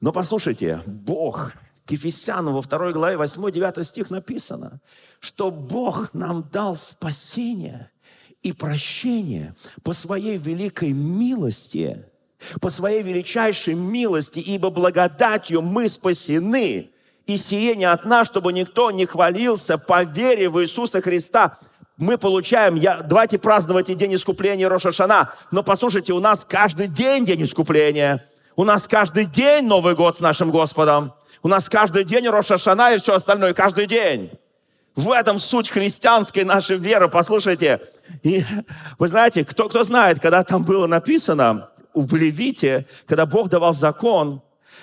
Но 0.00 0.12
послушайте, 0.12 0.80
Бог, 0.86 1.54
к 1.84 1.90
Ефесянам 1.90 2.54
во 2.54 2.62
второй 2.62 2.92
главе 2.92 3.16
8-9 3.16 3.82
стих 3.82 4.10
написано, 4.10 4.80
что 5.18 5.50
Бог 5.50 6.14
нам 6.14 6.48
дал 6.52 6.76
спасение 6.76 7.90
и 8.44 8.52
прощение 8.52 9.56
по 9.82 9.92
своей 9.92 10.36
великой 10.36 10.92
милости, 10.92 12.06
по 12.60 12.70
своей 12.70 13.02
величайшей 13.02 13.74
милости, 13.74 14.38
ибо 14.38 14.70
благодатью 14.70 15.60
мы 15.60 15.88
спасены, 15.88 16.92
и 17.28 17.36
сие 17.36 17.76
не 17.76 17.84
от 17.84 18.06
нас, 18.06 18.26
чтобы 18.26 18.52
никто 18.54 18.90
не 18.90 19.04
хвалился 19.04 19.76
по 19.76 20.02
вере 20.02 20.48
в 20.48 20.60
Иисуса 20.62 21.02
Христа. 21.02 21.58
Мы 21.98 22.16
получаем, 22.16 22.74
я, 22.74 23.02
давайте 23.02 23.38
праздновать 23.38 23.90
и 23.90 23.94
день 23.94 24.14
искупления 24.14 24.66
Рошашана, 24.66 25.34
но 25.50 25.62
послушайте, 25.62 26.14
у 26.14 26.20
нас 26.20 26.44
каждый 26.44 26.88
день 26.88 27.26
день 27.26 27.44
искупления. 27.44 28.26
У 28.56 28.64
нас 28.64 28.88
каждый 28.88 29.26
день 29.26 29.66
Новый 29.66 29.94
год 29.94 30.16
с 30.16 30.20
нашим 30.20 30.50
Господом. 30.50 31.12
У 31.42 31.48
нас 31.48 31.68
каждый 31.68 32.04
день 32.04 32.26
Рошашана 32.28 32.94
и 32.94 32.98
все 32.98 33.14
остальное, 33.14 33.52
каждый 33.52 33.86
день. 33.86 34.30
В 34.96 35.12
этом 35.12 35.38
суть 35.38 35.68
христианской 35.68 36.44
нашей 36.44 36.78
веры, 36.78 37.08
послушайте. 37.08 37.82
И 38.22 38.42
вы 38.98 39.06
знаете, 39.06 39.44
кто, 39.44 39.68
кто 39.68 39.84
знает, 39.84 40.18
когда 40.18 40.42
там 40.44 40.64
было 40.64 40.86
написано, 40.86 41.68
в 41.92 42.14
Левите, 42.14 42.86
когда 43.06 43.26
Бог 43.26 43.50
давал 43.50 43.74
закон, 43.74 44.40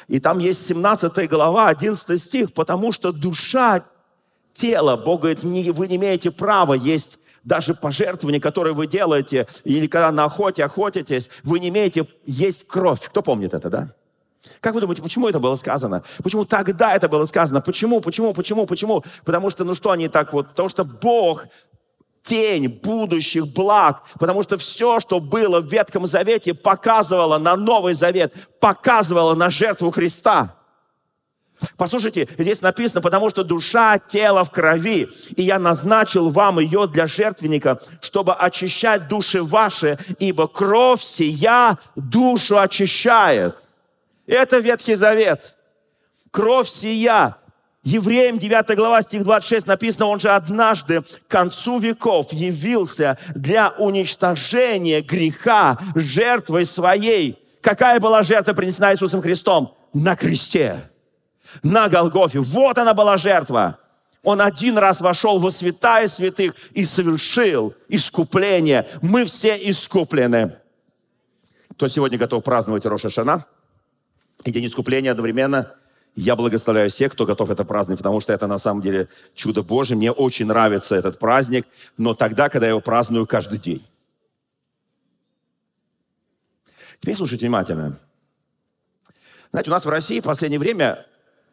и 0.07 0.19
там 0.19 0.39
есть 0.39 0.65
17 0.65 1.29
глава, 1.29 1.69
11 1.69 2.21
стих, 2.21 2.53
потому 2.53 2.91
что 2.91 3.11
душа 3.11 3.83
тела, 4.53 4.95
Бог 4.97 5.21
говорит, 5.21 5.43
не, 5.43 5.71
вы 5.71 5.87
не 5.87 5.97
имеете 5.97 6.31
права 6.31 6.73
есть 6.73 7.19
даже 7.43 7.75
пожертвования, 7.75 8.39
которые 8.39 8.73
вы 8.73 8.87
делаете, 8.87 9.47
или 9.63 9.87
когда 9.87 10.11
на 10.11 10.25
охоте 10.25 10.65
охотитесь, 10.65 11.29
вы 11.43 11.59
не 11.59 11.69
имеете 11.69 12.07
есть 12.25 12.67
кровь. 12.67 13.01
Кто 13.01 13.21
помнит 13.21 13.53
это, 13.53 13.69
да? 13.69 13.93
Как 14.61 14.73
вы 14.73 14.81
думаете, 14.81 15.01
почему 15.01 15.27
это 15.27 15.39
было 15.39 15.55
сказано? 15.55 16.03
Почему 16.23 16.45
тогда 16.45 16.95
это 16.95 17.09
было 17.09 17.25
сказано? 17.25 17.61
Почему, 17.61 18.01
почему, 18.01 18.33
почему, 18.33 18.65
почему? 18.65 19.03
Потому 19.23 19.49
что, 19.49 19.63
ну 19.63 19.75
что 19.75 19.91
они 19.91 20.07
так 20.07 20.33
вот? 20.33 20.49
Потому 20.49 20.69
что 20.69 20.83
Бог 20.83 21.45
тень 22.25 22.67
будущих 22.67 23.47
благ, 23.47 24.03
потому 24.19 24.43
что 24.43 24.57
все, 24.57 24.99
что 24.99 25.19
было 25.19 25.61
в 25.61 25.71
Ветхом 25.71 26.05
Завете, 26.05 26.53
показывало 26.53 27.37
на 27.37 27.55
Новый 27.55 27.93
Завет, 27.93 28.33
показывало 28.59 29.35
на 29.35 29.49
жертву 29.49 29.91
Христа. 29.91 30.55
Послушайте, 31.77 32.27
здесь 32.37 32.61
написано, 32.61 33.01
потому 33.01 33.29
что 33.29 33.43
душа, 33.43 33.97
тело 33.97 34.43
в 34.43 34.51
крови, 34.51 35.07
и 35.37 35.43
я 35.43 35.57
назначил 35.57 36.29
вам 36.29 36.59
ее 36.59 36.87
для 36.87 37.07
жертвенника, 37.07 37.79
чтобы 38.01 38.33
очищать 38.33 39.07
души 39.07 39.41
ваши, 39.41 39.97
ибо 40.19 40.47
кровь 40.47 41.01
сия 41.01 41.77
душу 41.95 42.59
очищает. 42.59 43.63
Это 44.27 44.57
Ветхий 44.57 44.95
Завет. 44.95 45.55
Кровь 46.31 46.67
сия 46.67 47.37
Евреям 47.85 48.39
9 48.39 48.75
глава, 48.75 49.03
стих 49.03 49.23
26 49.23 49.67
написано, 49.67 50.07
он 50.07 50.19
же 50.19 50.31
однажды 50.31 51.03
к 51.03 51.27
концу 51.27 51.77
веков 51.77 52.33
явился 52.33 53.19
для 53.35 53.69
уничтожения 53.77 55.01
греха 55.01 55.77
жертвой 55.93 56.65
своей. 56.65 57.37
Какая 57.61 57.99
была 57.99 58.23
жертва 58.23 58.53
принесена 58.53 58.91
Иисусом 58.91 59.21
Христом? 59.21 59.77
На 59.93 60.15
кресте, 60.15 60.89
на 61.61 61.87
Голгофе. 61.87 62.39
Вот 62.39 62.75
она 62.79 62.95
была 62.95 63.17
жертва. 63.17 63.77
Он 64.23 64.41
один 64.41 64.79
раз 64.79 64.99
вошел 64.99 65.37
во 65.37 65.51
святая 65.51 66.07
святых 66.07 66.55
и 66.71 66.83
совершил 66.83 67.75
искупление. 67.87 68.87
Мы 69.03 69.25
все 69.25 69.55
искуплены. 69.69 70.55
Кто 71.73 71.87
сегодня 71.87 72.17
готов 72.17 72.43
праздновать 72.43 72.87
Роша 72.87 73.11
Шана? 73.11 73.45
И 74.43 74.51
день 74.51 74.65
искупления 74.65 75.11
одновременно– 75.11 75.71
я 76.15 76.37
благословляю 76.37 76.89
всех, 76.89 77.11
кто 77.11 77.25
готов 77.25 77.49
это 77.49 77.65
праздновать, 77.65 77.99
потому 77.99 78.21
что 78.21 78.31
это 78.31 78.47
на 78.47 78.57
самом 78.57 78.81
деле 78.81 79.09
чудо 79.33 79.63
Божье. 79.63 79.97
Мне 79.97 80.11
очень 80.11 80.45
нравится 80.45 80.95
этот 80.95 81.19
праздник, 81.19 81.67
но 81.97 82.13
тогда, 82.13 82.47
когда 82.47 82.67
я 82.67 82.71
его 82.71 82.81
праздную 82.81 83.27
каждый 83.27 83.59
день. 83.59 83.85
Теперь 87.01 87.15
слушайте 87.15 87.45
внимательно. 87.45 87.99
Знаете, 89.51 89.69
у 89.69 89.73
нас 89.73 89.85
в 89.85 89.89
России 89.89 90.21
в 90.21 90.23
последнее 90.23 90.59
время, 90.59 91.05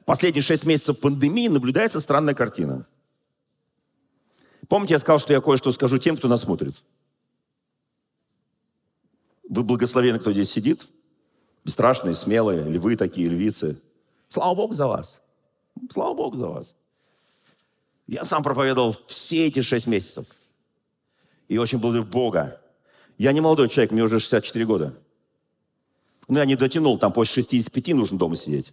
последние 0.05 0.43
шесть 0.43 0.65
месяцев 0.65 1.01
пандемии, 1.01 1.49
наблюдается 1.49 1.99
странная 1.99 2.35
картина. 2.35 2.87
Помните, 4.69 4.95
я 4.95 5.01
сказал, 5.01 5.19
что 5.19 5.33
я 5.33 5.41
кое-что 5.41 5.73
скажу 5.73 5.99
тем, 5.99 6.17
кто 6.17 6.29
нас 6.29 6.43
смотрит? 6.43 6.77
Вы 9.49 9.65
благословены, 9.65 10.21
кто 10.21 10.33
здесь 10.33 10.51
сидит. 10.51 10.87
Бесстрашные, 11.65 12.15
смелые, 12.15 12.69
львы 12.69 12.95
такие, 12.95 13.29
львицы– 13.29 13.81
Слава 14.33 14.55
Богу 14.55 14.72
за 14.72 14.87
вас. 14.87 15.20
Слава 15.91 16.14
Богу 16.14 16.39
за 16.39 16.47
вас. 16.47 16.74
Я 18.07 18.24
сам 18.24 18.43
проповедовал 18.43 18.97
все 19.07 19.47
эти 19.47 19.61
шесть 19.61 19.87
месяцев. 19.87 20.24
И 21.49 21.59
очень 21.59 21.78
благодарю 21.78 22.07
Бога. 22.07 22.59
Я 23.18 23.33
не 23.33 23.43
молодой 23.43 23.68
человек, 23.68 23.91
мне 23.91 24.03
уже 24.03 24.18
64 24.20 24.64
года. 24.64 24.99
Но 26.28 26.39
я 26.39 26.47
не 26.47 26.57
дотянул, 26.57 26.99
там 26.99 27.12
после 27.12 27.43
65 27.43 27.89
нужно 27.89 28.16
дома 28.16 28.37
сидеть. 28.37 28.72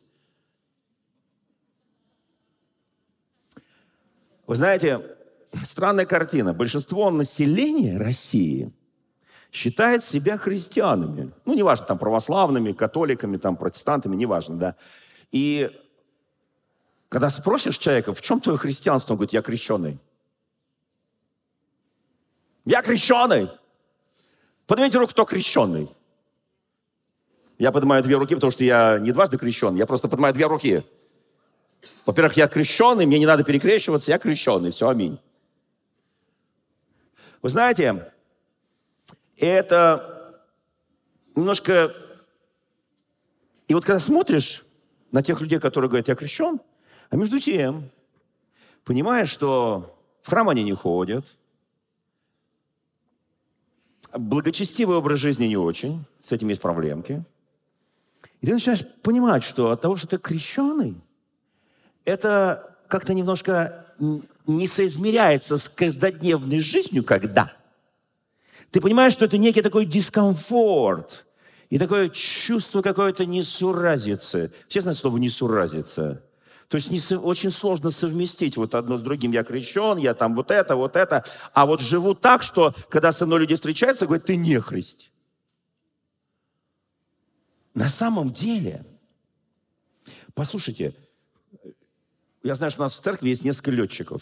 Вы 4.48 4.56
знаете, 4.56 5.02
странная 5.62 6.06
картина. 6.06 6.54
Большинство 6.54 7.12
населения 7.12 7.98
России 7.98 8.72
считает 9.52 10.06
себя 10.06 10.38
христианами. 10.38 11.34
Ну, 11.44 11.54
неважно, 11.54 11.86
там, 11.86 11.98
православными, 11.98 12.72
католиками, 12.72 13.36
там, 13.36 13.58
протестантами, 13.58 14.16
неважно, 14.16 14.56
да. 14.56 14.76
И 15.32 15.70
когда 17.10 17.30
спросишь 17.30 17.78
человека, 17.78 18.14
в 18.14 18.22
чем 18.22 18.40
твое 18.40 18.58
христианство, 18.58 19.14
он 19.14 19.18
говорит, 19.18 19.34
я 19.34 19.42
крещеный. 19.42 20.00
Я 22.66 22.82
крещеный. 22.82 23.50
Поднимите 24.68 24.98
руку, 25.00 25.12
кто 25.12 25.26
крещеный. 25.26 25.90
Я 27.58 27.72
поднимаю 27.72 28.04
две 28.04 28.16
руки, 28.16 28.36
потому 28.36 28.52
что 28.52 28.64
я 28.64 29.00
не 29.00 29.12
дважды 29.12 29.38
крещен, 29.38 29.76
я 29.76 29.86
просто 29.86 30.08
поднимаю 30.08 30.34
две 30.34 30.46
руки. 30.46 30.86
Во-первых, 32.06 32.38
я 32.38 32.48
крещеный, 32.48 33.06
мне 33.06 33.20
не 33.20 33.26
надо 33.26 33.44
перекрещиваться, 33.44 34.12
я 34.12 34.20
крещеный, 34.20 34.72
все, 34.72 34.88
аминь. 34.88 35.20
Вы 37.42 37.50
знаете, 37.50 38.14
это 39.38 40.42
немножко... 41.36 41.94
И 43.68 43.74
вот 43.74 43.86
когда 43.86 44.00
смотришь 44.00 44.64
на 45.12 45.24
тех 45.24 45.42
людей, 45.42 45.60
которые 45.60 45.90
говорят, 45.90 46.08
я 46.08 46.16
крещен, 46.16 46.60
а 47.10 47.16
между 47.16 47.40
тем, 47.40 47.90
понимаешь, 48.84 49.30
что 49.30 49.96
в 50.22 50.30
храм 50.30 50.50
они 50.50 50.64
не 50.64 50.74
ходят, 50.74 51.26
благочестивый 54.14 54.98
образ 54.98 55.20
жизни 55.20 55.46
не 55.46 55.58
очень, 55.58 56.04
с 56.22 56.32
этим 56.32 56.50
есть 56.50 56.62
проблемки. 56.62 57.24
И 58.42 58.48
ты 58.48 58.54
начинаешь 58.54 58.86
понимать, 59.02 59.44
что 59.44 59.72
от 59.72 59.82
того, 59.82 59.96
что 59.96 60.08
ты 60.08 60.18
крещеный, 60.18 60.96
это 62.06 62.78
как-то 62.88 63.14
немножко 63.14 63.86
не 64.48 64.68
соизмеряется 64.68 65.58
с 65.58 65.68
каждодневной 65.70 66.60
жизнью, 66.60 67.04
когда. 67.04 67.54
Ты 68.72 68.82
понимаешь, 68.82 69.14
что 69.14 69.26
это 69.26 69.38
некий 69.38 69.62
такой 69.62 69.86
дискомфорт– 69.86 71.26
и 71.70 71.78
такое 71.78 72.10
чувство 72.10 72.82
какой-то 72.82 73.26
несуразицы. 73.26 74.52
Все 74.68 74.82
знают 74.82 74.98
слово 74.98 75.18
«несуразица». 75.18 76.26
То 76.68 76.78
есть 76.78 76.92
не, 76.92 77.18
очень 77.18 77.50
сложно 77.50 77.90
совместить 77.90 78.56
вот 78.56 78.76
одно 78.76 78.98
с 78.98 79.02
другим. 79.02 79.32
Я 79.32 79.44
крещен, 79.44 79.98
я 79.98 80.14
там 80.14 80.36
вот 80.36 80.52
это, 80.52 80.76
вот 80.76 80.96
это. 80.96 81.26
А 81.54 81.66
вот 81.66 81.82
живу 81.82 82.14
так, 82.14 82.44
что 82.44 82.76
когда 82.90 83.12
со 83.12 83.26
мной 83.26 83.40
люди 83.40 83.56
встречаются, 83.56 84.06
говорят, 84.06 84.26
ты 84.26 84.36
не 84.36 84.60
христ. 84.60 85.10
На 87.74 87.88
самом 87.88 88.32
деле, 88.32 88.86
послушайте, 90.36 90.94
я 92.44 92.54
знаю, 92.54 92.70
что 92.70 92.82
у 92.82 92.86
нас 92.86 93.00
в 93.00 93.02
церкви 93.02 93.30
есть 93.30 93.44
несколько 93.44 93.72
летчиков. 93.72 94.22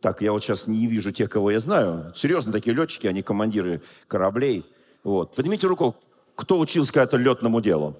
Так, 0.00 0.20
я 0.20 0.30
вот 0.30 0.44
сейчас 0.44 0.68
не 0.68 0.86
вижу 0.86 1.10
тех, 1.10 1.28
кого 1.28 1.50
я 1.50 1.58
знаю. 1.58 2.12
Серьезно, 2.14 2.52
такие 2.52 2.74
летчики, 2.74 3.08
они 3.08 3.22
командиры 3.22 3.82
кораблей– 4.08 4.64
вот. 5.02 5.34
Поднимите 5.34 5.66
руку, 5.66 5.96
кто 6.34 6.58
учился 6.58 6.92
когда-то 6.92 7.16
летному 7.16 7.60
делу? 7.60 7.96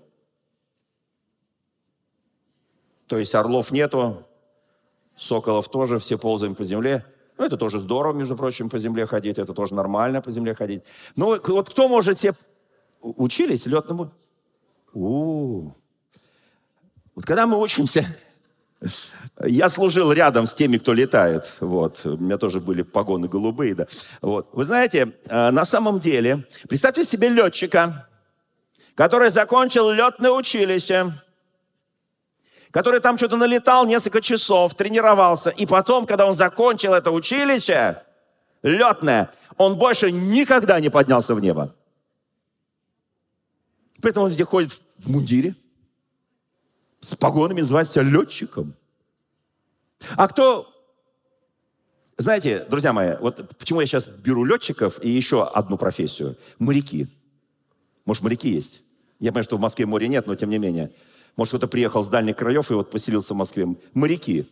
То 3.06 3.18
есть 3.18 3.34
орлов 3.34 3.72
нету, 3.72 4.26
соколов 5.16 5.68
тоже, 5.68 5.98
все 5.98 6.16
ползаем 6.16 6.54
по 6.54 6.64
земле. 6.64 7.04
Ну, 7.36 7.44
это 7.44 7.56
тоже 7.56 7.80
здорово, 7.80 8.14
между 8.14 8.36
прочим, 8.36 8.70
по 8.70 8.78
земле 8.78 9.06
ходить, 9.06 9.38
это 9.38 9.52
тоже 9.52 9.74
нормально 9.74 10.22
по 10.22 10.30
земле 10.30 10.54
ходить. 10.54 10.84
Ну, 11.16 11.38
вот 11.46 11.70
кто 11.70 11.88
может 11.88 12.18
себе... 12.18 12.34
Учились 13.00 13.66
летному? 13.66 14.12
У, 14.92 15.00
-у, 15.00 15.66
-у. 15.66 15.72
Вот 17.16 17.24
когда 17.24 17.46
мы 17.46 17.60
учимся, 17.60 18.06
я 19.44 19.68
служил 19.68 20.12
рядом 20.12 20.46
с 20.46 20.54
теми, 20.54 20.78
кто 20.78 20.92
летает. 20.92 21.52
Вот. 21.60 22.00
У 22.04 22.16
меня 22.16 22.38
тоже 22.38 22.60
были 22.60 22.82
погоны 22.82 23.28
голубые. 23.28 23.74
Да. 23.74 23.86
Вот. 24.20 24.48
Вы 24.52 24.64
знаете, 24.64 25.12
э, 25.28 25.50
на 25.50 25.64
самом 25.64 26.00
деле, 26.00 26.46
представьте 26.68 27.04
себе 27.04 27.28
летчика, 27.28 28.08
который 28.94 29.30
закончил 29.30 29.90
летное 29.90 30.30
училище, 30.30 31.12
который 32.70 33.00
там 33.00 33.18
что-то 33.18 33.36
налетал 33.36 33.86
несколько 33.86 34.20
часов, 34.20 34.74
тренировался, 34.74 35.50
и 35.50 35.66
потом, 35.66 36.06
когда 36.06 36.26
он 36.26 36.34
закончил 36.34 36.94
это 36.94 37.10
училище, 37.10 38.02
летное, 38.62 39.30
он 39.56 39.76
больше 39.76 40.10
никогда 40.10 40.80
не 40.80 40.88
поднялся 40.88 41.34
в 41.34 41.40
небо. 41.40 41.74
Поэтому 44.00 44.24
он 44.24 44.30
везде 44.30 44.44
ходит 44.44 44.80
в 44.98 45.10
мундире, 45.10 45.54
с 47.02 47.16
погонами, 47.16 47.60
называет 47.60 47.90
себя 47.90 48.04
летчиком. 48.04 48.74
А 50.16 50.28
кто... 50.28 50.68
Знаете, 52.16 52.64
друзья 52.70 52.92
мои, 52.92 53.16
вот 53.20 53.56
почему 53.58 53.80
я 53.80 53.86
сейчас 53.86 54.06
беру 54.06 54.44
летчиков 54.44 55.02
и 55.02 55.10
еще 55.10 55.44
одну 55.44 55.76
профессию. 55.76 56.36
Моряки. 56.58 57.08
Может, 58.04 58.22
моряки 58.22 58.48
есть? 58.48 58.82
Я 59.18 59.32
понимаю, 59.32 59.44
что 59.44 59.56
в 59.56 59.60
Москве 59.60 59.86
моря 59.86 60.06
нет, 60.06 60.26
но 60.26 60.34
тем 60.36 60.50
не 60.50 60.58
менее. 60.58 60.92
Может, 61.36 61.52
кто-то 61.52 61.68
приехал 61.68 62.04
с 62.04 62.08
дальних 62.08 62.36
краев 62.36 62.70
и 62.70 62.74
вот 62.74 62.90
поселился 62.90 63.34
в 63.34 63.36
Москве. 63.36 63.66
Моряки. 63.94 64.48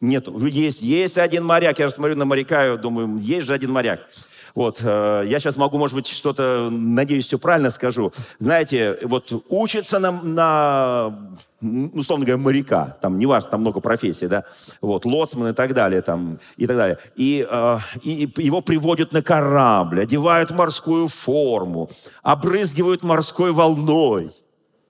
Нет, 0.00 0.28
есть, 0.28 0.82
есть 0.82 1.18
один 1.18 1.44
моряк. 1.44 1.78
Я 1.78 1.90
смотрю 1.90 2.16
на 2.16 2.24
моряка 2.24 2.74
и 2.74 2.78
думаю, 2.78 3.18
есть 3.18 3.46
же 3.46 3.54
один 3.54 3.72
моряк. 3.72 4.08
Вот, 4.54 4.80
э, 4.82 5.22
я 5.26 5.40
сейчас 5.40 5.56
могу, 5.56 5.78
может 5.78 5.94
быть, 5.96 6.06
что-то, 6.06 6.68
надеюсь, 6.70 7.26
все 7.26 7.38
правильно 7.38 7.70
скажу. 7.70 8.12
Знаете, 8.38 8.98
вот 9.02 9.32
учится 9.48 9.98
на, 9.98 10.12
на 10.12 11.38
условно 11.60 12.24
говоря, 12.24 12.42
моряка, 12.42 12.96
там, 13.00 13.18
неважно, 13.18 13.50
там 13.50 13.60
много 13.60 13.80
профессий, 13.80 14.28
да, 14.28 14.44
вот, 14.80 15.04
лоцман 15.04 15.48
и 15.48 15.52
так 15.52 15.74
далее, 15.74 16.02
там, 16.02 16.38
и 16.56 16.66
так 16.66 16.76
далее. 16.76 16.98
И, 17.16 17.46
э, 17.48 17.78
и 18.02 18.32
его 18.36 18.60
приводят 18.60 19.12
на 19.12 19.22
корабль, 19.22 20.02
одевают 20.02 20.50
морскую 20.50 21.08
форму, 21.08 21.90
обрызгивают 22.22 23.02
морской 23.02 23.52
волной, 23.52 24.30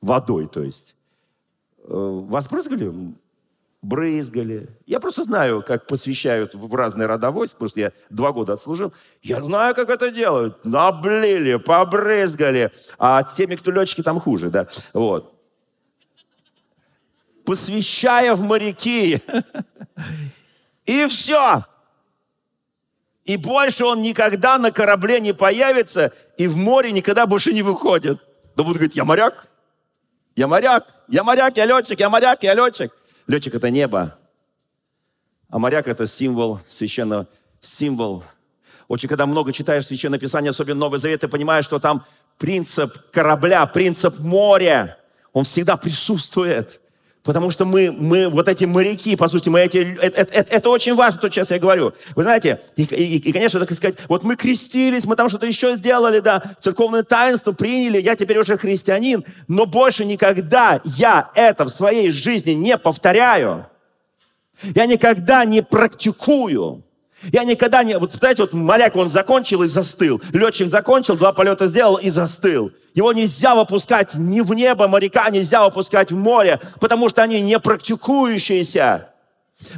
водой, 0.00 0.48
то 0.48 0.62
есть. 0.62 0.94
Э, 1.84 1.94
вас 2.28 2.48
брызгали? 2.48 2.92
Брызгали. 3.80 4.68
Я 4.86 4.98
просто 4.98 5.22
знаю, 5.22 5.62
как 5.62 5.86
посвящают 5.86 6.54
в 6.54 6.74
разные 6.74 7.06
рода 7.06 7.30
войск, 7.30 7.54
потому 7.54 7.68
что 7.68 7.80
я 7.80 7.92
два 8.10 8.32
года 8.32 8.54
отслужил. 8.54 8.92
Я 9.22 9.42
знаю, 9.42 9.74
как 9.74 9.88
это 9.88 10.10
делают. 10.10 10.64
Наблили, 10.64 11.56
побрызгали. 11.56 12.72
А 12.98 13.22
теми, 13.22 13.54
кто 13.54 13.70
летчики, 13.70 14.02
там 14.02 14.18
хуже, 14.18 14.50
да. 14.50 14.66
Вот. 14.92 15.32
Посвящая 17.44 18.34
в 18.34 18.42
моряки. 18.42 19.22
И 20.84 21.06
все. 21.06 21.62
И 23.24 23.36
больше 23.36 23.84
он 23.84 24.02
никогда 24.02 24.58
на 24.58 24.72
корабле 24.72 25.20
не 25.20 25.34
появится, 25.34 26.12
и 26.38 26.48
в 26.48 26.56
море 26.56 26.92
никогда 26.92 27.26
больше 27.26 27.52
не 27.52 27.62
выходит. 27.62 28.18
Да 28.56 28.64
будут 28.64 28.78
говорить, 28.78 28.96
я 28.96 29.04
моряк, 29.04 29.46
я 30.34 30.48
моряк, 30.48 30.86
я 31.08 31.22
моряк, 31.22 31.56
я 31.58 31.66
летчик, 31.66 32.00
я 32.00 32.08
моряк, 32.08 32.42
я 32.42 32.54
летчик. 32.54 32.90
Летчик— 33.28 33.54
это 33.56 33.70
небо, 33.70 34.18
а 35.50 35.58
моряк— 35.58 35.86
это 35.88 36.06
символ 36.06 36.60
священного, 36.66 37.28
символ. 37.60 38.24
Очень, 38.88 39.08
когда 39.10 39.26
много 39.26 39.52
читаешь 39.52 39.84
Священное 39.86 40.18
Писание, 40.18 40.48
особенно 40.50 40.80
Новый 40.80 40.98
Завет, 40.98 41.20
ты 41.20 41.28
понимаешь, 41.28 41.66
что 41.66 41.78
там 41.78 42.06
принцип 42.38 42.90
корабля, 43.12 43.66
принцип 43.66 44.18
моря, 44.18 44.96
он 45.34 45.44
всегда 45.44 45.76
присутствует. 45.76 46.80
Потому 47.28 47.50
что 47.50 47.66
мы, 47.66 47.92
мы 47.92 48.30
вот 48.30 48.48
эти 48.48 48.64
моряки, 48.64 49.14
по 49.14 49.28
сути, 49.28 49.50
мы 49.50 49.60
эти, 49.60 49.98
это, 50.00 50.22
это, 50.22 50.50
это 50.50 50.70
очень 50.70 50.94
важно, 50.94 51.20
то, 51.20 51.28
сейчас 51.28 51.50
я 51.50 51.58
говорю. 51.58 51.92
Вы 52.16 52.22
знаете, 52.22 52.62
и, 52.74 52.84
и, 52.84 53.18
и, 53.18 53.32
конечно, 53.32 53.60
так 53.60 53.70
сказать, 53.70 53.98
вот 54.08 54.24
мы 54.24 54.34
крестились, 54.34 55.04
мы 55.04 55.14
там 55.14 55.28
что-то 55.28 55.44
еще 55.44 55.76
сделали, 55.76 56.20
да, 56.20 56.42
церковное 56.58 57.02
таинство 57.02 57.52
приняли, 57.52 58.00
я 58.00 58.16
теперь 58.16 58.38
уже 58.38 58.56
христианин, 58.56 59.26
но 59.46 59.66
больше 59.66 60.06
никогда 60.06 60.80
я 60.84 61.30
это 61.34 61.66
в 61.66 61.68
своей 61.68 62.12
жизни 62.12 62.52
не 62.52 62.78
повторяю. 62.78 63.66
Я 64.74 64.86
никогда 64.86 65.44
не 65.44 65.62
практикую. 65.62 66.82
Я 67.22 67.44
никогда 67.44 67.82
не... 67.82 67.98
Вот, 67.98 68.12
знаете, 68.12 68.42
вот 68.42 68.52
моряк, 68.52 68.94
он 68.96 69.10
закончил 69.10 69.62
и 69.62 69.66
застыл. 69.66 70.22
Летчик 70.32 70.68
закончил, 70.68 71.16
два 71.16 71.32
полета 71.32 71.66
сделал 71.66 71.96
и 71.96 72.10
застыл. 72.10 72.72
Его 72.94 73.12
нельзя 73.12 73.54
выпускать 73.54 74.14
ни 74.14 74.40
в 74.40 74.54
небо, 74.54 74.88
моряка 74.88 75.28
нельзя 75.30 75.64
выпускать 75.64 76.12
в 76.12 76.16
море, 76.16 76.60
потому 76.80 77.08
что 77.08 77.22
они 77.22 77.40
не 77.40 77.58
практикующиеся. 77.58 79.10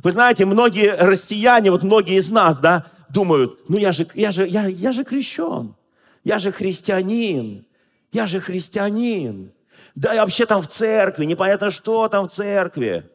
Вы 0.02 0.10
знаете, 0.10 0.44
многие 0.44 0.94
россияне, 0.94 1.70
вот 1.70 1.82
многие 1.82 2.16
из 2.16 2.30
нас, 2.30 2.58
да, 2.58 2.84
думают, 3.08 3.58
ну 3.68 3.78
я 3.78 3.92
же, 3.92 4.06
я 4.14 4.30
же, 4.32 4.46
я, 4.46 4.66
я 4.66 4.92
же 4.92 5.04
крещен, 5.04 5.74
я 6.22 6.38
же 6.38 6.52
христианин, 6.52 7.64
я 8.12 8.26
же 8.26 8.40
христианин. 8.40 9.52
Да, 9.94 10.14
я 10.14 10.22
вообще 10.22 10.46
там 10.46 10.62
в 10.62 10.68
церкви, 10.68 11.24
непонятно, 11.24 11.70
что 11.70 12.08
там 12.08 12.28
в 12.28 12.32
церкви. 12.32 13.08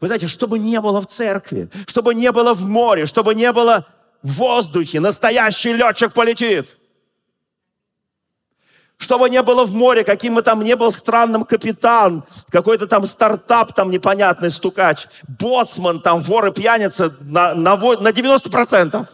Вы 0.00 0.06
знаете, 0.06 0.28
чтобы 0.28 0.58
не 0.58 0.80
было 0.80 1.00
в 1.00 1.06
церкви, 1.06 1.68
чтобы 1.86 2.14
не 2.14 2.30
было 2.30 2.54
в 2.54 2.64
море, 2.64 3.06
чтобы 3.06 3.34
не 3.34 3.52
было 3.52 3.86
в 4.22 4.34
воздухе, 4.34 5.00
настоящий 5.00 5.72
летчик 5.72 6.12
полетит. 6.12 6.76
Чтобы 8.96 9.30
не 9.30 9.42
было 9.42 9.64
в 9.64 9.72
море, 9.72 10.02
каким 10.02 10.34
бы 10.34 10.42
там 10.42 10.62
ни 10.64 10.74
был 10.74 10.90
странным 10.90 11.44
капитан, 11.44 12.24
какой-то 12.50 12.88
там 12.88 13.06
стартап 13.06 13.72
там 13.72 13.90
непонятный 13.90 14.50
стукач, 14.50 15.06
боцман 15.28 16.00
там, 16.00 16.20
вор 16.20 16.46
и 16.46 16.52
пьяница 16.52 17.14
на, 17.20 17.54
на, 17.54 17.76
на 17.76 18.08
90%. 18.08 19.06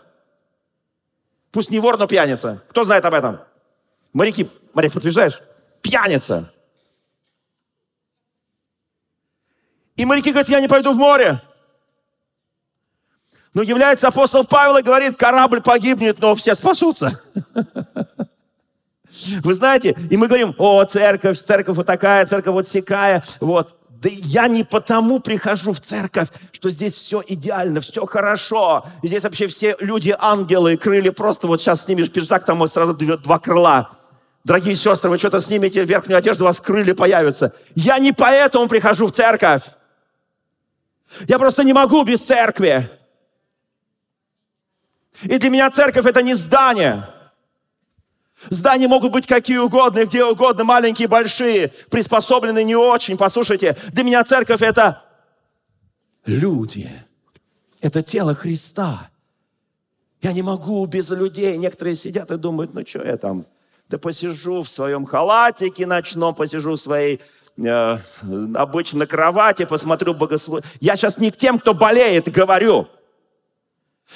Пусть 1.53 1.71
не 1.71 1.79
вор, 1.79 1.99
но 1.99 2.07
пьяница. 2.07 2.63
Кто 2.71 2.85
знает 2.85 3.05
об 3.05 3.13
этом? 3.13 3.41
Моряки, 4.15 4.51
моряк, 4.73 4.93
подтверждаешь? 4.93 5.41
Пьяница. 5.83 6.51
И 9.97 10.05
моряки 10.05 10.31
говорят, 10.31 10.49
я 10.49 10.61
не 10.61 10.69
пойду 10.69 10.93
в 10.93 10.97
море. 10.97 11.41
Но 13.55 13.63
является 13.63 14.09
апостол 14.09 14.45
Павел 14.45 14.77
и 14.79 14.83
говорит, 14.83 15.17
корабль 15.17 15.61
погибнет, 15.61 16.19
но 16.19 16.35
все 16.35 16.55
спасутся. 16.55 17.21
Вы 19.43 19.55
знаете, 19.55 19.97
и 20.11 20.17
мы 20.17 20.27
говорим, 20.27 20.57
о, 20.59 20.83
церковь, 20.85 21.39
церковь 21.39 21.77
вот 21.77 21.87
такая, 21.87 22.27
церковь 22.27 22.53
вот 22.53 22.67
всякая, 22.67 23.23
вот. 23.41 23.79
Да 23.89 24.11
я 24.13 24.49
не 24.49 24.65
потому 24.65 25.21
прихожу 25.21 25.73
в 25.73 25.81
церковь, 25.81 26.29
что 26.53 26.69
здесь 26.69 26.95
все 26.95 27.23
идеально, 27.27 27.81
все 27.81 28.05
хорошо. 28.05 28.85
Здесь 29.03 29.23
вообще 29.23 29.47
все 29.47 29.77
люди 29.79 30.15
ангелы, 30.19 30.77
крылья 30.77 31.13
просто 31.13 31.47
вот 31.47 31.63
сейчас 31.63 31.85
снимешь 31.85 32.11
пиджак, 32.11 32.45
там 32.45 32.67
сразу 32.69 32.93
два 32.93 33.39
крыла. 33.39 33.91
Дорогие 34.45 34.75
сестры, 34.75 35.09
вы 35.09 35.17
что-то 35.17 35.41
снимете 35.41 35.85
верхнюю 35.85 36.19
одежду, 36.19 36.45
у 36.45 36.49
вас 36.49 36.61
крылья 36.61 36.95
появятся. 36.95 37.55
Я 37.77 37.99
не 37.99 38.13
поэтому 38.13 38.69
прихожу 38.69 39.07
в 39.07 39.13
церковь. 39.13 39.63
Я 41.29 41.39
просто 41.39 41.65
не 41.65 41.73
могу 41.73 42.03
без 42.05 42.25
церкви. 42.25 42.89
И 45.23 45.39
для 45.39 45.51
меня 45.51 45.71
церковь 45.71 46.07
это 46.07 46.23
не 46.23 46.35
здание. 46.35 47.09
Здания 48.51 48.89
могут 48.89 49.13
быть 49.13 49.27
какие 49.27 49.59
угодно, 49.59 50.05
где 50.05 50.25
угодно, 50.25 50.65
маленькие, 50.65 51.09
большие, 51.09 51.69
приспособленные 51.91 52.65
не 52.65 52.77
очень. 52.77 53.17
Послушайте, 53.17 53.77
для 53.93 54.05
меня 54.05 54.25
церковь 54.25 54.61
это 54.61 55.03
люди. 56.27 56.91
Это 57.81 58.03
тело 58.03 58.35
Христа. 58.35 59.11
Я 60.21 60.33
не 60.33 60.43
могу 60.43 60.85
без 60.87 61.11
людей. 61.11 61.57
Некоторые 61.57 61.95
сидят 61.95 62.31
и 62.31 62.37
думают, 62.37 62.75
ну 62.75 62.85
что 62.87 63.05
я 63.05 63.17
там, 63.17 63.47
да 63.89 63.99
посижу 63.99 64.63
в 64.63 64.69
своем 64.69 65.05
халатике 65.05 65.87
ночном, 65.87 66.35
посижу 66.35 66.73
в 66.73 66.81
своей 66.81 67.21
э, 67.57 67.99
обычно 68.55 69.01
на 69.01 69.07
кровати, 69.07 69.65
посмотрю 69.65 70.15
богословие. 70.15 70.65
Я 70.81 70.97
сейчас 70.97 71.19
не 71.19 71.31
к 71.31 71.37
тем, 71.37 71.59
кто 71.59 71.75
болеет, 71.75 72.31
говорю. 72.31 72.89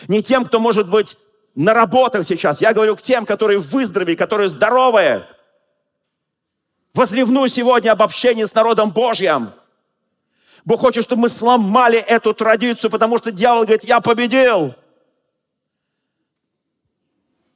Не 0.06 0.22
тем, 0.22 0.44
кто, 0.44 0.60
может 0.60 0.88
быть, 0.90 1.16
на 1.54 1.74
работах 1.74 2.24
сейчас. 2.24 2.60
Я 2.60 2.72
говорю 2.72 2.96
к 2.96 3.02
тем, 3.02 3.26
которые 3.26 3.58
выздоровели, 3.58 4.14
которые 4.14 4.48
здоровые. 4.48 5.26
Возревну 6.94 7.46
сегодня 7.48 7.92
об 7.92 8.02
общении 8.02 8.44
с 8.44 8.54
народом 8.54 8.90
Божьим. 8.90 9.52
Бог 10.64 10.80
хочет, 10.80 11.04
чтобы 11.04 11.22
мы 11.22 11.28
сломали 11.28 11.98
эту 11.98 12.34
традицию, 12.34 12.90
потому 12.90 13.18
что 13.18 13.32
дьявол 13.32 13.62
говорит, 13.62 13.84
я 13.84 14.00
победил. 14.00 14.74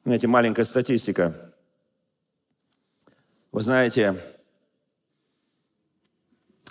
Знаете, 0.04 0.26
маленькая 0.26 0.64
статистика. 0.64 1.52
Вы 3.52 3.60
знаете, 3.60 4.20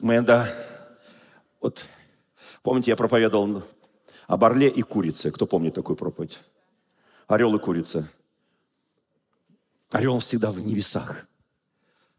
мы 0.02 0.16
иногда, 0.16 0.52
вот, 1.62 1.86
помните, 2.64 2.90
я 2.92 2.98
проповедовал 2.98 3.64
об 4.28 4.44
орле 4.44 4.68
и 4.68 4.82
курице. 4.82 5.32
Кто 5.32 5.46
помнит 5.46 5.76
такую 5.76 5.96
проповедь? 5.96 6.40
Орел 7.28 7.56
и 7.56 7.60
курица. 7.60 8.10
Орел 9.92 10.20
всегда 10.20 10.52
в 10.52 10.60
небесах, 10.60 11.28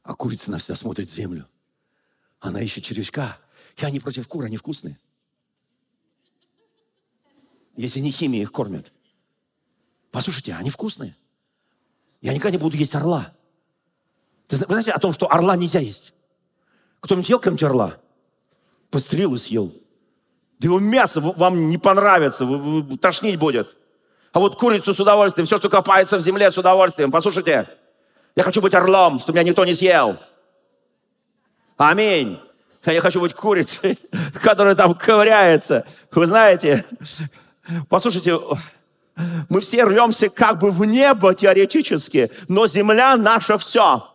а 0.04 0.14
курица 0.14 0.50
навсегда 0.50 0.76
смотрит 0.76 1.08
в 1.08 1.14
землю. 1.14 1.48
Она 2.38 2.60
ищет 2.60 2.84
червячка. 2.84 3.36
Я 3.76 3.90
не 3.90 3.98
против 3.98 4.28
кур, 4.28 4.44
они 4.44 4.56
вкусные. 4.56 4.98
Если 7.76 8.00
не 8.00 8.10
химия 8.10 8.42
их 8.42 8.52
кормят. 8.52 8.92
Послушайте, 10.10 10.54
они 10.54 10.70
вкусные. 10.70 11.16
Я 12.20 12.32
никогда 12.32 12.50
не 12.50 12.58
буду 12.58 12.76
есть 12.76 12.94
орла. 12.94 13.34
Вы 14.48 14.56
знаете 14.56 14.92
о 14.92 14.98
том, 15.00 15.12
что 15.12 15.32
орла 15.32 15.56
нельзя 15.56 15.80
есть? 15.80 16.14
Кто-нибудь 17.02 17.28
ел 17.28 17.38
когда-нибудь 17.38 17.64
орла? 17.64 17.96
Пострелил 18.90 19.34
и 19.34 19.38
съел. 19.38 19.72
Да 20.58 20.66
его 20.66 20.78
мясо 20.78 21.20
вам 21.20 21.68
не 21.68 21.76
понравится, 21.76 22.44
вы, 22.46 22.96
тошнить 22.96 23.38
будет. 23.38 23.76
А 24.32 24.38
вот 24.38 24.56
курицу 24.56 24.94
с 24.94 25.00
удовольствием, 25.00 25.44
все, 25.44 25.58
что 25.58 25.68
копается 25.68 26.16
в 26.16 26.20
земле, 26.20 26.50
с 26.50 26.56
удовольствием. 26.56 27.10
Послушайте, 27.10 27.68
я 28.36 28.42
хочу 28.44 28.62
быть 28.62 28.72
орлом, 28.72 29.18
чтобы 29.18 29.38
меня 29.38 29.50
никто 29.50 29.64
не 29.64 29.74
съел. 29.74 30.16
Аминь. 31.76 32.38
Я 32.86 33.00
хочу 33.00 33.20
быть 33.20 33.34
курицей, 33.34 33.98
которая 34.42 34.76
там 34.76 34.94
ковыряется. 34.94 35.84
Вы 36.12 36.26
знаете, 36.26 36.84
послушайте, 37.88 38.38
мы 39.48 39.60
все 39.60 39.84
рвемся 39.84 40.28
как 40.28 40.60
бы 40.60 40.70
в 40.70 40.84
небо 40.84 41.34
теоретически, 41.34 42.30
но 42.46 42.68
земля 42.68 43.16
наша 43.16 43.58
все. 43.58 44.11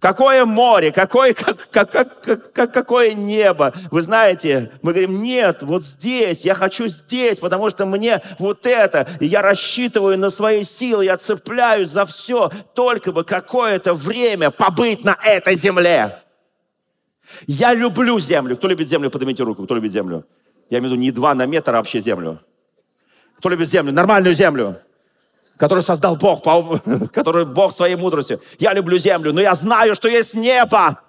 Какое 0.00 0.44
море, 0.44 0.92
какое, 0.92 1.32
как, 1.32 1.68
как, 1.70 1.90
как, 1.90 2.52
как, 2.52 2.72
какое 2.72 3.14
небо. 3.14 3.72
Вы 3.90 4.00
знаете, 4.02 4.72
мы 4.82 4.92
говорим, 4.92 5.22
нет, 5.22 5.62
вот 5.62 5.84
здесь, 5.84 6.44
я 6.44 6.54
хочу 6.54 6.88
здесь, 6.88 7.38
потому 7.38 7.70
что 7.70 7.86
мне 7.86 8.22
вот 8.38 8.66
это. 8.66 9.08
Я 9.20 9.42
рассчитываю 9.42 10.18
на 10.18 10.30
свои 10.30 10.64
силы, 10.64 11.04
я 11.04 11.16
цепляюсь 11.16 11.90
за 11.90 12.04
все, 12.06 12.50
только 12.74 13.12
бы 13.12 13.24
какое-то 13.24 13.94
время 13.94 14.50
побыть 14.50 15.04
на 15.04 15.16
этой 15.22 15.54
земле. 15.54 16.18
Я 17.46 17.74
люблю 17.74 18.18
землю. 18.18 18.56
Кто 18.56 18.68
любит 18.68 18.88
землю, 18.88 19.10
поднимите 19.10 19.42
руку. 19.42 19.64
Кто 19.64 19.74
любит 19.74 19.92
землю? 19.92 20.24
Я 20.70 20.78
имею 20.78 20.90
в 20.90 20.92
виду 20.94 21.02
не 21.02 21.10
два 21.10 21.34
на 21.34 21.46
метр, 21.46 21.74
а 21.74 21.78
вообще 21.78 22.00
землю. 22.00 22.40
Кто 23.38 23.48
любит 23.48 23.68
землю? 23.68 23.92
Нормальную 23.92 24.34
землю 24.34 24.80
который 25.56 25.82
создал 25.82 26.16
Бог, 26.16 26.42
который 27.12 27.44
Бог 27.44 27.72
своей 27.72 27.96
мудростью. 27.96 28.40
Я 28.58 28.72
люблю 28.74 28.98
землю, 28.98 29.32
но 29.32 29.40
я 29.40 29.54
знаю, 29.54 29.94
что 29.94 30.08
есть 30.08 30.34
небо. 30.34 31.00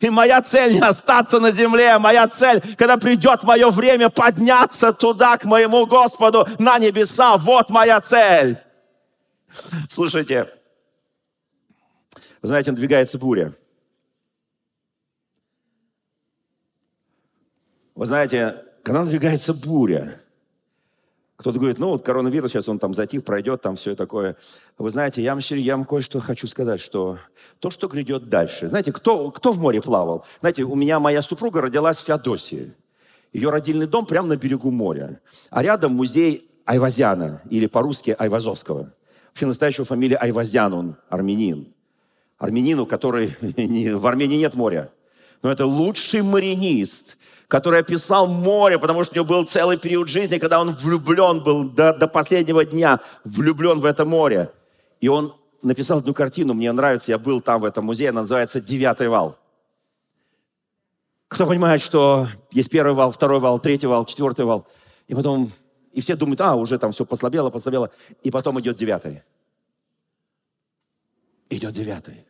И 0.00 0.10
моя 0.10 0.42
цель 0.42 0.74
не 0.74 0.80
остаться 0.80 1.38
на 1.38 1.52
земле, 1.52 1.96
моя 1.98 2.26
цель, 2.26 2.60
когда 2.76 2.96
придет 2.96 3.44
мое 3.44 3.70
время, 3.70 4.10
подняться 4.10 4.92
туда, 4.92 5.38
к 5.38 5.44
моему 5.44 5.86
Господу, 5.86 6.46
на 6.58 6.78
небеса. 6.80 7.36
Вот 7.36 7.70
моя 7.70 8.00
цель. 8.00 8.58
Слушайте, 9.88 10.48
вы 12.40 12.48
знаете, 12.48 12.72
надвигается 12.72 13.16
буря. 13.16 13.54
Вы 17.94 18.06
знаете, 18.06 18.64
когда 18.82 19.04
надвигается 19.04 19.54
буря, 19.54 20.21
кто-то 21.42 21.58
говорит, 21.58 21.78
ну 21.78 21.88
вот 21.88 22.04
коронавирус, 22.04 22.52
сейчас 22.52 22.68
он 22.68 22.78
там 22.78 22.94
затих, 22.94 23.24
пройдет, 23.24 23.60
там 23.60 23.76
все 23.76 23.94
такое. 23.94 24.36
Вы 24.78 24.90
знаете, 24.90 25.22
я 25.22 25.34
вам, 25.34 25.42
я 25.50 25.76
вам 25.76 25.84
кое-что 25.84 26.20
хочу 26.20 26.46
сказать, 26.46 26.80
что 26.80 27.18
то, 27.58 27.70
что 27.70 27.88
грядет 27.88 28.28
дальше. 28.28 28.68
Знаете, 28.68 28.92
кто, 28.92 29.30
кто 29.30 29.52
в 29.52 29.58
море 29.58 29.82
плавал? 29.82 30.24
Знаете, 30.40 30.62
у 30.62 30.74
меня 30.74 31.00
моя 31.00 31.20
супруга 31.20 31.60
родилась 31.60 31.98
в 31.98 32.04
Феодосии. 32.04 32.72
Ее 33.32 33.50
родильный 33.50 33.86
дом 33.86 34.06
прямо 34.06 34.28
на 34.28 34.36
берегу 34.36 34.70
моря. 34.70 35.20
А 35.50 35.62
рядом 35.62 35.94
музей 35.94 36.48
Айвазяна, 36.64 37.42
или 37.50 37.66
по-русски 37.66 38.14
Айвазовского. 38.18 38.92
Вообще 39.28 39.46
настоящая 39.46 39.84
фамилия 39.84 40.16
Айвазян, 40.16 40.72
он 40.72 40.96
армянин. 41.08 41.72
Армянину, 42.38 42.86
который... 42.86 43.36
В 43.40 44.06
Армении 44.06 44.38
нет 44.38 44.54
моря. 44.54 44.90
Но 45.42 45.50
это 45.50 45.66
лучший 45.66 46.22
маринист, 46.22 47.18
который 47.52 47.80
описал 47.80 48.26
море, 48.28 48.78
потому 48.78 49.04
что 49.04 49.12
у 49.12 49.16
него 49.16 49.26
был 49.26 49.46
целый 49.46 49.76
период 49.76 50.08
жизни, 50.08 50.38
когда 50.38 50.58
он 50.58 50.72
влюблен 50.72 51.42
был 51.42 51.68
до, 51.68 51.92
до 51.92 52.08
последнего 52.08 52.64
дня, 52.64 53.00
влюблен 53.24 53.78
в 53.78 53.84
это 53.84 54.06
море. 54.06 54.50
И 55.02 55.08
он 55.08 55.34
написал 55.60 55.98
одну 55.98 56.14
картину, 56.14 56.54
мне 56.54 56.72
нравится, 56.72 57.12
я 57.12 57.18
был 57.18 57.42
там 57.42 57.60
в 57.60 57.66
этом 57.66 57.84
музее, 57.84 58.08
она 58.08 58.22
называется 58.22 58.58
«Девятый 58.58 59.08
вал». 59.10 59.36
Кто 61.28 61.46
понимает, 61.46 61.82
что 61.82 62.26
есть 62.52 62.70
первый 62.70 62.94
вал, 62.94 63.10
второй 63.10 63.38
вал, 63.38 63.58
третий 63.58 63.86
вал, 63.86 64.06
четвертый 64.06 64.46
вал. 64.46 64.66
И 65.08 65.14
потом, 65.14 65.52
и 65.92 66.00
все 66.00 66.16
думают, 66.16 66.40
а, 66.40 66.54
уже 66.54 66.78
там 66.78 66.90
все 66.90 67.04
послабело, 67.04 67.50
послабело. 67.50 67.90
И 68.22 68.30
потом 68.30 68.58
идет 68.60 68.78
девятый. 68.78 69.24
Идет 71.50 71.74
девятый. 71.74 72.24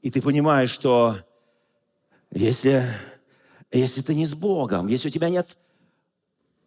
И 0.00 0.10
ты 0.10 0.22
понимаешь, 0.22 0.70
что 0.70 1.16
если 2.30 2.82
если 3.72 4.02
ты 4.02 4.14
не 4.14 4.26
с 4.26 4.34
Богом, 4.34 4.86
если 4.86 5.08
у 5.08 5.10
тебя 5.10 5.28
нет 5.28 5.56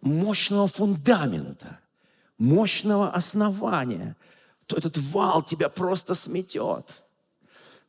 мощного 0.02 0.68
фундамента, 0.68 1.80
мощного 2.38 3.10
основания, 3.10 4.16
то 4.66 4.78
этот 4.78 4.98
вал 4.98 5.44
тебя 5.44 5.70
просто 5.70 6.14
сметет. 6.14 7.04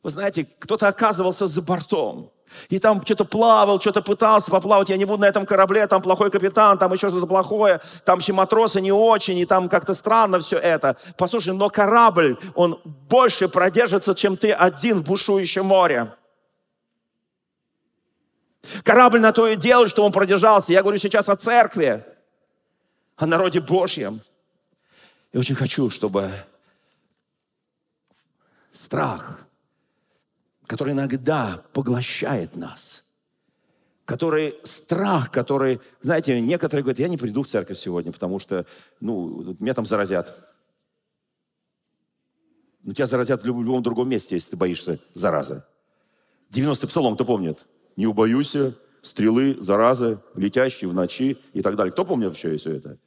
Вы 0.03 0.09
знаете, 0.09 0.47
кто-то 0.59 0.87
оказывался 0.87 1.45
за 1.45 1.61
бортом, 1.61 2.31
и 2.69 2.79
там 2.79 3.03
что-то 3.05 3.25
плавал, 3.25 3.79
что-то 3.79 4.01
пытался 4.01 4.51
поплавать. 4.51 4.89
Я 4.89 4.97
не 4.97 5.05
буду 5.05 5.21
на 5.21 5.27
этом 5.27 5.45
корабле, 5.45 5.87
там 5.87 6.01
плохой 6.01 6.29
капитан, 6.31 6.77
там 6.77 6.91
еще 6.93 7.09
что-то 7.09 7.27
плохое, 7.27 7.81
там 8.03 8.19
еще 8.19 8.33
матросы 8.33 8.81
не 8.81 8.91
очень, 8.91 9.37
и 9.37 9.45
там 9.45 9.69
как-то 9.69 9.93
странно 9.93 10.39
все 10.39 10.57
это. 10.57 10.97
Послушай, 11.17 11.53
но 11.53 11.69
корабль, 11.69 12.37
он 12.55 12.79
больше 12.83 13.47
продержится, 13.47 14.15
чем 14.15 14.37
ты 14.37 14.51
один 14.51 14.99
в 14.99 15.03
бушующем 15.03 15.65
море. 15.65 16.13
Корабль 18.83 19.19
на 19.19 19.31
то 19.31 19.47
и 19.47 19.55
делает, 19.55 19.89
что 19.89 20.05
он 20.05 20.11
продержался. 20.11 20.71
Я 20.71 20.81
говорю 20.81 20.97
сейчас 20.97 21.29
о 21.29 21.35
церкви, 21.35 22.05
о 23.15 23.25
народе 23.25 23.59
Божьем. 23.59 24.21
И 25.31 25.37
очень 25.37 25.55
хочу, 25.55 25.89
чтобы 25.89 26.31
страх, 28.71 29.47
который 30.67 30.93
иногда 30.93 31.63
поглощает 31.73 32.55
нас, 32.55 33.03
который 34.05 34.59
страх, 34.63 35.31
который, 35.31 35.81
знаете, 36.01 36.39
некоторые 36.39 36.83
говорят, 36.83 36.99
я 36.99 37.07
не 37.07 37.17
приду 37.17 37.43
в 37.43 37.47
церковь 37.47 37.77
сегодня, 37.77 38.11
потому 38.11 38.39
что, 38.39 38.65
ну, 38.99 39.55
меня 39.59 39.73
там 39.73 39.85
заразят. 39.85 40.35
Ну, 42.83 42.93
тебя 42.93 43.05
заразят 43.05 43.43
в 43.43 43.45
любом 43.45 43.83
другом 43.83 44.09
месте, 44.09 44.35
если 44.35 44.51
ты 44.51 44.57
боишься 44.57 44.99
заразы. 45.13 45.63
90-й 46.51 46.87
псалом, 46.87 47.15
кто 47.15 47.25
помнит? 47.25 47.65
Не 48.01 48.07
убоюся 48.07 48.73
стрелы, 49.03 49.57
заразы, 49.59 50.19
летящие 50.35 50.89
в 50.89 50.93
ночи 50.93 51.37
и 51.53 51.61
так 51.61 51.75
далее. 51.75 51.91
Кто 51.91 52.03
помнит 52.03 52.29
вообще 52.29 52.57
все 52.57 52.77
это? 52.77 52.97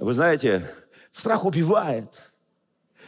Вы 0.00 0.12
знаете, 0.12 0.68
страх 1.12 1.44
убивает 1.44 2.32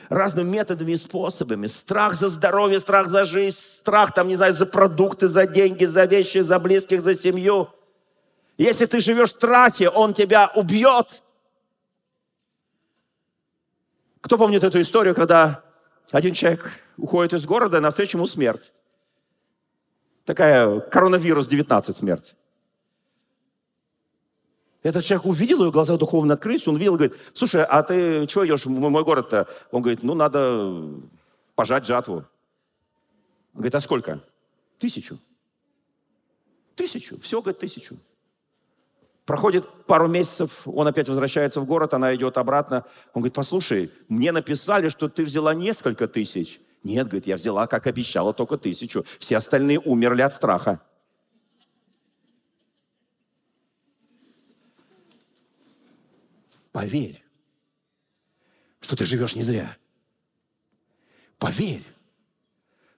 разными 0.09 0.51
методами 0.51 0.93
и 0.93 0.97
способами. 0.97 1.67
Страх 1.67 2.15
за 2.15 2.29
здоровье, 2.29 2.79
страх 2.79 3.09
за 3.09 3.25
жизнь, 3.25 3.57
страх, 3.57 4.15
там, 4.15 4.29
не 4.29 4.37
знаю, 4.37 4.53
за 4.53 4.67
продукты, 4.67 5.27
за 5.27 5.49
деньги, 5.49 5.87
за 5.87 6.05
вещи, 6.05 6.39
за 6.39 6.61
близких, 6.61 7.03
за 7.03 7.15
семью. 7.17 7.71
Если 8.57 8.87
ты 8.87 9.01
живешь 9.01 9.31
в 9.31 9.37
страхе, 9.37 9.89
он 9.89 10.13
тебя 10.15 10.53
убьет. 10.55 11.25
Кто 14.21 14.39
помнит 14.39 14.63
эту 14.63 14.81
историю, 14.81 15.17
когда 15.17 15.65
один 16.13 16.33
человек 16.33 16.71
уходит 16.97 17.33
из 17.33 17.45
города, 17.45 17.81
навстречу 17.81 18.19
ему 18.19 18.29
смерть? 18.29 18.73
Такая 20.25 20.81
коронавирус 20.81 21.47
19 21.47 21.97
смерть. 21.97 22.37
Этот 24.83 25.05
человек 25.05 25.27
увидел, 25.27 25.65
ее 25.65 25.73
глаза 25.73 25.97
духовно 25.97 26.35
открылись, 26.35 26.69
он 26.69 26.77
видел, 26.77 26.97
говорит, 26.97 27.17
слушай, 27.33 27.65
а 27.65 27.83
ты 27.83 28.27
чего 28.27 28.47
идешь 28.47 28.67
в 28.67 28.71
мой 28.71 29.03
город-то? 29.03 29.49
Он 29.71 29.81
говорит, 29.81 30.03
ну, 30.03 30.15
надо 30.15 31.01
пожать 31.55 31.87
жатву. 31.87 32.17
Он 32.17 32.25
говорит, 33.55 33.75
а 33.75 33.81
сколько? 33.81 34.21
Тысячу. 34.79 35.19
Тысячу. 36.75 37.19
Все, 37.21 37.41
говорит, 37.41 37.61
тысячу. 37.61 37.97
Проходит 39.25 39.67
пару 39.87 40.07
месяцев, 40.07 40.69
он 40.69 40.87
опять 40.87 41.09
возвращается 41.09 41.61
в 41.61 41.65
город, 41.65 41.95
она 41.95 42.15
идет 42.15 42.37
обратно. 42.37 42.85
Он 43.15 43.23
говорит, 43.23 43.35
послушай, 43.35 43.91
мне 44.09 44.33
написали, 44.33 44.91
что 44.91 45.09
ты 45.09 45.25
взяла 45.25 45.55
несколько 45.55 46.07
тысяч. 46.09 46.61
Нет, 46.85 47.07
говорит, 47.07 47.27
я 47.27 47.37
взяла, 47.37 47.67
как 47.67 47.87
обещала, 47.87 48.35
только 48.35 48.59
тысячу. 48.59 49.07
Все 49.19 49.39
остальные 49.39 49.81
умерли 49.81 50.21
от 50.21 50.35
страха. 50.35 50.81
Поверь, 56.73 57.25
что 58.81 58.97
ты 58.97 59.07
живешь 59.07 59.35
не 59.35 59.43
зря. 59.43 59.77
Поверь, 61.39 61.83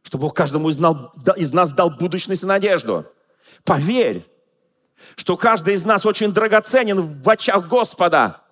что 0.03 0.18
Бог 0.18 0.34
каждому 0.34 0.68
из 0.70 0.78
нас, 0.78 0.97
из 1.37 1.53
нас 1.53 1.72
дал 1.72 1.91
будущность 1.91 2.43
и 2.43 2.47
надежду. 2.47 3.07
Поверь, 3.62 4.26
что 5.14 5.37
каждый 5.37 5.74
из 5.74 5.84
нас 5.84 6.05
очень 6.05 6.32
драгоценен 6.32 7.01
в 7.01 7.28
очах 7.30 7.68
Господа. 7.68 8.43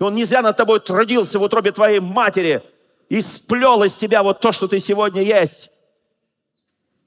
И 0.00 0.02
Он 0.02 0.14
не 0.16 0.24
зря 0.24 0.42
над 0.42 0.56
тобой 0.56 0.80
трудился 0.80 1.38
в 1.38 1.42
утробе 1.42 1.70
твоей 1.70 2.00
матери 2.00 2.62
и 3.10 3.20
сплел 3.20 3.82
из 3.82 3.96
тебя 3.96 4.22
вот 4.22 4.40
то, 4.40 4.52
что 4.52 4.68
ты 4.68 4.78
сегодня 4.78 5.20
есть. 5.20 5.70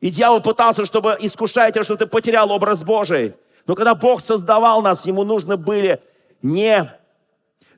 И 0.01 0.09
дьявол 0.09 0.41
пытался, 0.41 0.85
чтобы 0.85 1.17
искушать 1.19 1.73
тебя, 1.73 1.83
что 1.83 1.95
ты 1.95 2.05
потерял 2.05 2.51
образ 2.51 2.83
Божий. 2.83 3.35
Но 3.65 3.73
когда 3.73 3.95
Бог 3.95 4.19
создавал 4.19 4.81
нас, 4.81 5.05
ему 5.05 5.23
нужны 5.23 5.55
были 5.55 6.03
не 6.41 6.93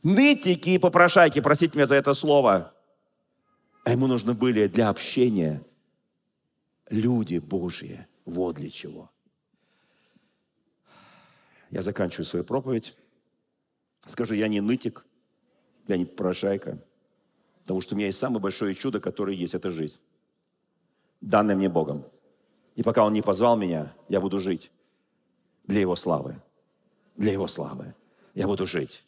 нытики 0.01 0.71
и 0.71 0.79
попрошайки, 0.79 1.39
простите 1.39 1.77
меня 1.77 1.85
за 1.85 1.95
это 1.95 2.15
слово, 2.15 2.73
а 3.83 3.91
ему 3.91 4.07
нужны 4.07 4.33
были 4.33 4.65
для 4.65 4.89
общения 4.89 5.63
люди 6.89 7.37
Божьи. 7.37 8.07
Вот 8.25 8.55
для 8.55 8.71
чего. 8.71 9.11
Я 11.69 11.83
заканчиваю 11.83 12.25
свою 12.25 12.43
проповедь. 12.43 12.97
Скажу, 14.07 14.33
я 14.33 14.47
не 14.47 14.61
нытик, 14.61 15.05
я 15.87 15.97
не 15.97 16.05
попрошайка, 16.05 16.79
потому 17.65 17.81
что 17.81 17.95
у 17.95 17.97
меня 17.97 18.07
есть 18.07 18.19
самое 18.19 18.39
большое 18.39 18.75
чудо, 18.75 18.99
которое 18.99 19.35
есть, 19.35 19.55
это 19.55 19.71
жизнь, 19.71 19.99
данная 21.19 21.55
мне 21.55 21.67
Богом. 21.67 22.05
И 22.75 22.83
пока 22.83 23.03
Он 23.03 23.11
не 23.11 23.23
позвал 23.23 23.57
меня, 23.57 23.91
я 24.07 24.21
буду 24.21 24.39
жить 24.39 24.71
для 25.65 25.81
Его 25.81 25.95
славы. 25.95 26.35
Для 27.17 27.31
Его 27.31 27.47
славы. 27.47 27.95
Я 28.35 28.45
буду 28.45 28.67
жить. 28.67 29.03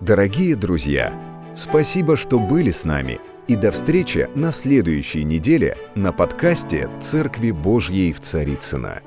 Дорогие 0.00 0.56
друзья, 0.56 1.12
спасибо, 1.54 2.16
что 2.16 2.38
были 2.38 2.70
с 2.70 2.84
нами. 2.84 3.20
И 3.46 3.56
до 3.56 3.70
встречи 3.70 4.28
на 4.34 4.52
следующей 4.52 5.22
неделе 5.22 5.76
на 5.94 6.12
подкасте 6.12 6.90
«Церкви 7.00 7.50
Божьей 7.50 8.12
в 8.12 8.20
Царицына. 8.20 9.02